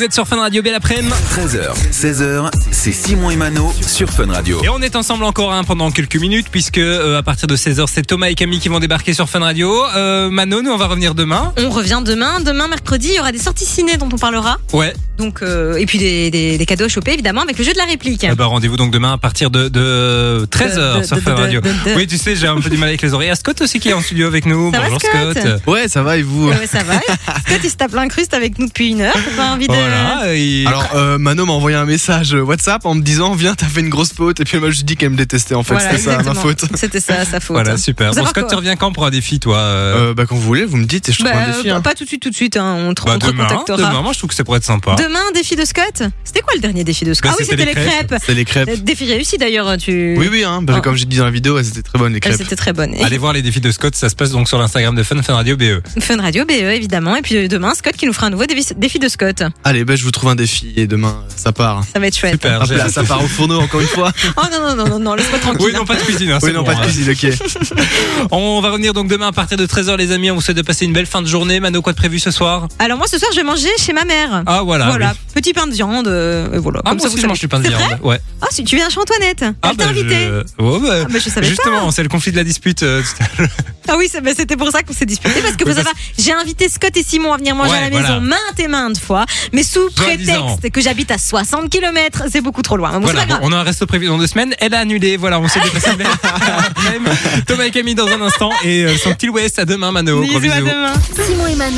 Vous 0.00 0.06
êtes 0.06 0.14
sur 0.14 0.26
Fun 0.26 0.36
Radio, 0.38 0.62
belle 0.62 0.76
après-midi. 0.76 1.12
13h, 1.36 1.74
16h, 1.92 2.50
c'est 2.70 2.90
Simon 2.90 3.28
et 3.28 3.36
Mano 3.36 3.70
sur 3.86 4.08
Fun 4.08 4.32
Radio. 4.32 4.58
Et 4.64 4.70
on 4.70 4.80
est 4.80 4.96
ensemble 4.96 5.24
encore 5.24 5.52
hein, 5.52 5.62
pendant 5.62 5.90
quelques 5.90 6.16
minutes 6.16 6.46
puisque 6.50 6.78
euh, 6.78 7.18
à 7.18 7.22
partir 7.22 7.46
de 7.46 7.54
16h 7.54 7.84
c'est 7.86 8.06
Thomas 8.06 8.28
et 8.30 8.34
Camille 8.34 8.60
qui 8.60 8.70
vont 8.70 8.80
débarquer 8.80 9.12
sur 9.12 9.28
Fun 9.28 9.40
Radio. 9.40 9.70
Euh, 9.94 10.30
Mano, 10.30 10.62
nous 10.62 10.70
on 10.70 10.78
va 10.78 10.86
revenir 10.86 11.14
demain. 11.14 11.52
On 11.58 11.68
revient 11.68 12.00
demain. 12.02 12.40
Demain, 12.40 12.66
mercredi, 12.68 13.08
il 13.10 13.16
y 13.16 13.20
aura 13.20 13.30
des 13.30 13.38
sorties 13.38 13.66
ciné 13.66 13.98
dont 13.98 14.08
on 14.10 14.16
parlera. 14.16 14.56
Ouais. 14.72 14.94
Donc, 15.18 15.42
euh, 15.42 15.76
et 15.76 15.84
puis 15.84 15.98
des, 15.98 16.30
des- 16.30 16.56
des 16.56 16.64
cadeaux 16.64 16.86
à 16.86 16.88
choper, 16.88 17.12
évidemment, 17.12 17.42
avec 17.42 17.58
le 17.58 17.62
jeu 17.64 17.74
de 17.74 17.76
la 17.76 17.84
réplique. 17.84 18.24
Ben, 18.34 18.44
rendez-vous 18.46 18.78
donc 18.78 18.90
demain 18.90 19.12
à 19.12 19.18
partir 19.18 19.50
de, 19.50 19.68
de 19.68 20.46
13h 20.50 20.94
De- 20.94 21.00
de- 21.00 21.04
sur 21.04 21.16
de- 21.16 21.20
Fun 21.20 21.34
de- 21.34 21.40
Radio. 21.42 21.60
de- 21.60 21.68
de- 21.68 21.94
Oui, 21.94 22.06
tu 22.06 22.16
sais, 22.16 22.34
j'ai 22.36 22.46
un 22.46 22.58
peu 22.58 22.70
du 22.70 22.78
mal 22.78 22.88
avec 22.88 23.02
les 23.02 23.12
oreilles. 23.12 23.26
Il 23.26 23.28
y 23.28 23.32
a 23.32 23.36
Scott 23.36 23.60
aussi 23.60 23.80
qui 23.80 23.90
est 23.90 23.92
en 23.92 24.00
studio 24.00 24.26
avec 24.28 24.46
nous. 24.46 24.72
Ça 24.72 24.78
va, 24.80 24.84
Bonjour 24.88 25.00
Scott 25.02 25.46
Ouais, 25.66 25.88
ça 25.88 26.02
va 26.02 26.16
et 26.16 26.22
vous 26.22 26.48
Ouais, 26.48 26.66
ça 26.66 26.82
va. 26.84 26.94
Scott, 27.46 27.60
il 27.62 27.68
se 27.68 27.76
tape 27.76 27.92
l'incruste 27.92 28.32
avec 28.32 28.58
nous 28.58 28.66
depuis 28.66 28.92
une 28.92 29.02
heure. 29.02 29.12
Pas 29.36 29.48
envie 29.52 29.68
de. 29.68 29.74
Voilà. 29.90 30.34
et- 30.34 30.64
Alors, 30.66 30.88
euh, 30.94 31.18
Mano 31.18 31.46
m'a 31.46 31.52
envoyé 31.52 31.76
un 31.76 31.84
message 31.84 32.32
WhatsApp 32.32 32.84
en 32.86 32.94
me 32.94 33.02
disant 33.02 33.34
Viens, 33.34 33.54
t'as 33.54 33.66
fait 33.66 33.80
une 33.80 33.88
grosse 33.88 34.12
faute. 34.12 34.40
Et 34.40 34.44
puis, 34.44 34.56
elle 34.56 34.62
m'a 34.62 34.70
juste 34.70 34.84
dit 34.84 34.96
qu'elle 34.96 35.10
me 35.10 35.16
détestait 35.16 35.54
en 35.54 35.62
fait. 35.62 35.74
Voilà, 35.74 35.90
C'était 35.96 36.02
ça, 36.02 36.22
ma 36.22 36.34
faute. 36.34 36.64
C'était 36.74 37.00
ça, 37.00 37.24
sa 37.24 37.40
faute. 37.40 37.54
Voilà, 37.56 37.76
super. 37.76 38.12
Bon, 38.12 38.24
Scott, 38.26 38.46
tu 38.48 38.54
reviens 38.54 38.76
quand 38.76 38.92
pour 38.92 39.06
un 39.06 39.10
défi, 39.10 39.40
toi 39.40 39.58
euh, 39.58 40.10
Euh, 40.10 40.14
bah, 40.14 40.24
quand 40.26 40.34
vous 40.36 40.42
voulez, 40.42 40.64
vous 40.64 40.76
me 40.76 40.84
dites 40.86 41.08
et 41.08 41.12
je 41.12 41.18
trouve 41.18 41.30
Bah, 41.32 41.38
un 41.46 41.50
défi. 41.56 41.68
euh, 41.70 41.74
hein. 41.76 41.80
Pas 41.80 41.94
tout 41.94 42.04
de 42.04 42.08
suite, 42.08 42.22
tout 42.22 42.30
de 42.30 42.34
suite. 42.34 42.56
hein, 42.56 42.76
On 42.88 42.94
te, 42.94 43.02
bah, 43.04 43.12
on 43.16 43.18
te 43.18 43.26
demain, 43.26 43.46
demain, 43.68 44.02
moi 44.02 44.12
je 44.12 44.18
trouve 44.18 44.30
que 44.30 44.36
ça 44.36 44.44
pourrait 44.44 44.58
être 44.58 44.64
sympa. 44.64 44.94
Demain, 44.96 45.20
défi 45.34 45.56
de 45.56 45.64
Scott? 45.64 46.02
C'était 46.24 46.40
quoi 46.40 46.54
le 46.54 46.60
dernier 46.60 46.84
défi 46.84 47.04
de 47.04 47.14
Scott? 47.14 47.30
Bah, 47.32 47.36
Ah 47.38 47.42
oui, 47.42 47.46
c'était 47.48 47.62
c'était 47.66 47.80
les 47.80 47.88
crêpes. 47.90 48.14
C'est 48.24 48.34
les 48.34 48.44
crêpes. 48.44 48.68
Euh, 48.68 48.76
Défi 48.82 49.04
réussi 49.06 49.38
d'ailleurs, 49.38 49.76
tu. 49.76 50.14
Oui, 50.18 50.28
oui, 50.30 50.44
hein, 50.44 50.60
bah, 50.62 50.74
Oh. 50.78 50.80
comme 50.82 50.96
j'ai 50.96 51.04
dit 51.04 51.16
dans 51.18 51.24
la 51.24 51.30
vidéo, 51.30 51.58
elles 51.58 51.68
étaient 51.68 51.82
très 51.82 51.98
bonnes 51.98 52.12
les 52.12 52.20
crêpes. 52.20 52.36
C'était 52.36 52.56
très 52.56 52.72
bonne. 52.72 52.94
Et 52.94 53.02
Allez 53.04 53.18
voir 53.18 53.32
les 53.32 53.42
défis 53.42 53.60
de 53.60 53.70
Scott, 53.70 53.94
ça 53.94 54.08
se 54.08 54.14
passe 54.16 54.30
donc 54.30 54.48
sur 54.48 54.58
l'Instagram 54.58 54.94
de 54.94 55.02
Fun 55.02 55.20
Fun 55.22 55.34
Radio 55.34 55.56
BE. 55.56 55.82
Fun 56.00 56.16
Radio, 56.20 56.44
BE 56.44 56.52
évidemment. 56.52 57.16
Et 57.16 57.22
puis 57.22 57.36
euh, 57.36 57.48
demain, 57.48 57.74
Scott 57.74 57.94
qui 57.96 58.06
nous 58.06 58.12
fera 58.12 58.26
un 58.28 58.30
nouveau 58.30 58.46
défi, 58.46 58.66
défi 58.76 58.98
de 58.98 59.08
Scott. 59.08 59.42
Allez, 59.64 59.79
bah, 59.84 59.96
je 59.96 60.04
vous 60.04 60.10
trouve 60.10 60.28
un 60.30 60.34
défi 60.34 60.72
et 60.76 60.86
demain, 60.86 61.24
ça 61.36 61.52
part. 61.52 61.82
Ça 61.92 61.98
va 62.00 62.06
être 62.06 62.16
chouette. 62.16 62.32
Super. 62.32 62.62
Hop 62.62 62.70
là, 62.70 62.88
ça 62.88 63.04
part 63.04 63.22
au 63.24 63.28
fourneau 63.28 63.60
encore 63.60 63.80
une 63.80 63.86
fois. 63.86 64.12
Oh 64.36 64.42
non, 64.52 64.60
non, 64.60 64.76
non, 64.76 64.88
non, 64.88 64.98
non 64.98 65.14
laisse-moi 65.14 65.38
tranquille. 65.38 65.66
Oui, 65.66 65.72
non, 65.74 65.84
pas 65.84 65.96
de 65.96 66.00
cuisine. 66.02 66.30
Hein, 66.32 66.38
oui, 66.42 66.52
non, 66.52 66.60
bon, 66.60 66.66
pas 66.66 66.74
de 66.74 66.80
hein. 66.80 66.82
cuisine, 66.84 67.10
ok. 67.10 67.78
On 68.30 68.60
va 68.60 68.70
revenir 68.70 68.92
donc 68.92 69.08
demain 69.08 69.28
à 69.28 69.32
partir 69.32 69.56
de 69.56 69.66
13h, 69.66 69.96
les 69.96 70.12
amis. 70.12 70.30
On 70.30 70.34
vous 70.36 70.40
souhaite 70.40 70.56
de 70.56 70.62
passer 70.62 70.84
une 70.84 70.92
belle 70.92 71.06
fin 71.06 71.22
de 71.22 71.26
journée. 71.26 71.60
Mano, 71.60 71.82
quoi 71.82 71.92
de 71.92 71.98
prévu 71.98 72.18
ce 72.18 72.30
soir? 72.30 72.68
Alors 72.78 72.98
moi, 72.98 73.06
ce 73.06 73.18
soir, 73.18 73.30
je 73.32 73.36
vais 73.36 73.44
manger 73.44 73.68
chez 73.78 73.92
ma 73.92 74.04
mère. 74.04 74.42
Ah, 74.46 74.62
voilà. 74.62 74.86
voilà, 74.86 75.10
oui. 75.12 75.32
petit 75.34 75.52
pain 75.52 75.66
de 75.66 75.72
viande. 75.72 76.06
euh, 76.08 76.52
et 76.54 76.58
voilà. 76.58 76.80
Ah, 76.84 76.90
Comme 76.90 76.98
moi 76.98 77.02
ça, 77.02 77.06
aussi, 77.08 77.16
vous 77.16 77.22
je 77.22 77.26
mange 77.28 77.38
du 77.40 77.48
pain 77.48 77.58
de 77.60 77.64
C'est 77.64 77.76
viande. 77.76 77.98
Ouais. 78.02 78.20
Ah, 78.42 78.46
si 78.50 78.64
tu 78.64 78.76
viens 78.76 78.88
chez 78.90 79.00
Antoinette. 79.00 79.42
Elle 79.42 79.54
Ah, 79.62 79.68
t'a 79.70 79.84
bah, 79.84 79.90
invité. 79.90 80.28
je... 80.58 80.62
ouais, 80.64 80.78
bah, 80.80 80.88
Ah, 81.02 81.08
bah, 81.10 81.18
je 81.22 81.28
savais 81.30 81.46
Justement, 81.46 81.90
c'est 81.90 82.02
le 82.02 82.08
conflit 82.08 82.32
de 82.32 82.36
la 82.36 82.44
dispute. 82.44 82.82
euh, 82.82 83.02
tout 83.02 83.22
à 83.22 83.42
l'heure. 83.42 83.50
Ah 83.88 83.94
oui, 83.98 84.08
c'est- 84.10 84.22
c'était 84.36 84.56
pour 84.56 84.70
ça 84.70 84.82
qu'on 84.82 84.92
s'est 84.92 85.06
disputé 85.06 85.40
parce 85.40 85.56
que 85.56 85.64
Oui, 85.64 85.70
vous 85.72 85.76
savez, 85.76 85.90
j'ai 86.18 86.32
invité 86.32 86.68
Scott 86.68 86.96
et 86.96 87.02
Simon 87.02 87.32
à 87.32 87.38
venir 87.38 87.56
manger 87.56 87.70
Ouais, 87.72 87.78
à 87.78 87.80
la 87.82 87.90
voilà. 87.90 88.08
maison 88.08 88.20
maintes 88.20 88.60
et 88.60 88.68
maintes 88.68 88.98
fois, 88.98 89.24
mais 89.52 89.62
sous 89.70 89.90
prétexte 89.90 90.70
que 90.72 90.80
j'habite 90.80 91.10
à 91.10 91.18
60 91.18 91.70
km, 91.70 92.24
c'est 92.30 92.40
beaucoup 92.40 92.62
trop 92.62 92.76
loin. 92.76 92.92
Bon, 92.92 93.00
Voilà, 93.00 93.24
bon, 93.26 93.38
on 93.42 93.52
a 93.52 93.56
un 93.56 93.62
resto 93.62 93.86
prévu 93.86 94.06
dans 94.06 94.18
deux 94.18 94.26
semaines. 94.26 94.54
Elle 94.58 94.74
a 94.74 94.80
annulé. 94.80 95.16
Voilà, 95.16 95.38
on 95.38 95.48
s'est 95.48 95.60
déplacé. 95.60 95.90
Thomas 97.46 97.64
et 97.64 97.70
Camille 97.70 97.94
dans 97.94 98.06
un 98.08 98.20
instant. 98.20 98.50
Et 98.64 98.84
euh, 98.84 98.96
son 98.96 99.12
petit 99.14 99.28
West 99.28 99.58
à 99.58 99.64
demain, 99.64 99.92
Mano. 99.92 100.22
Gros 100.24 100.40
Bisous, 100.40 100.52
à 100.54 100.60
demain. 100.60 100.92
Simon 101.24 101.46
et 101.46 101.54
Mano. 101.54 101.76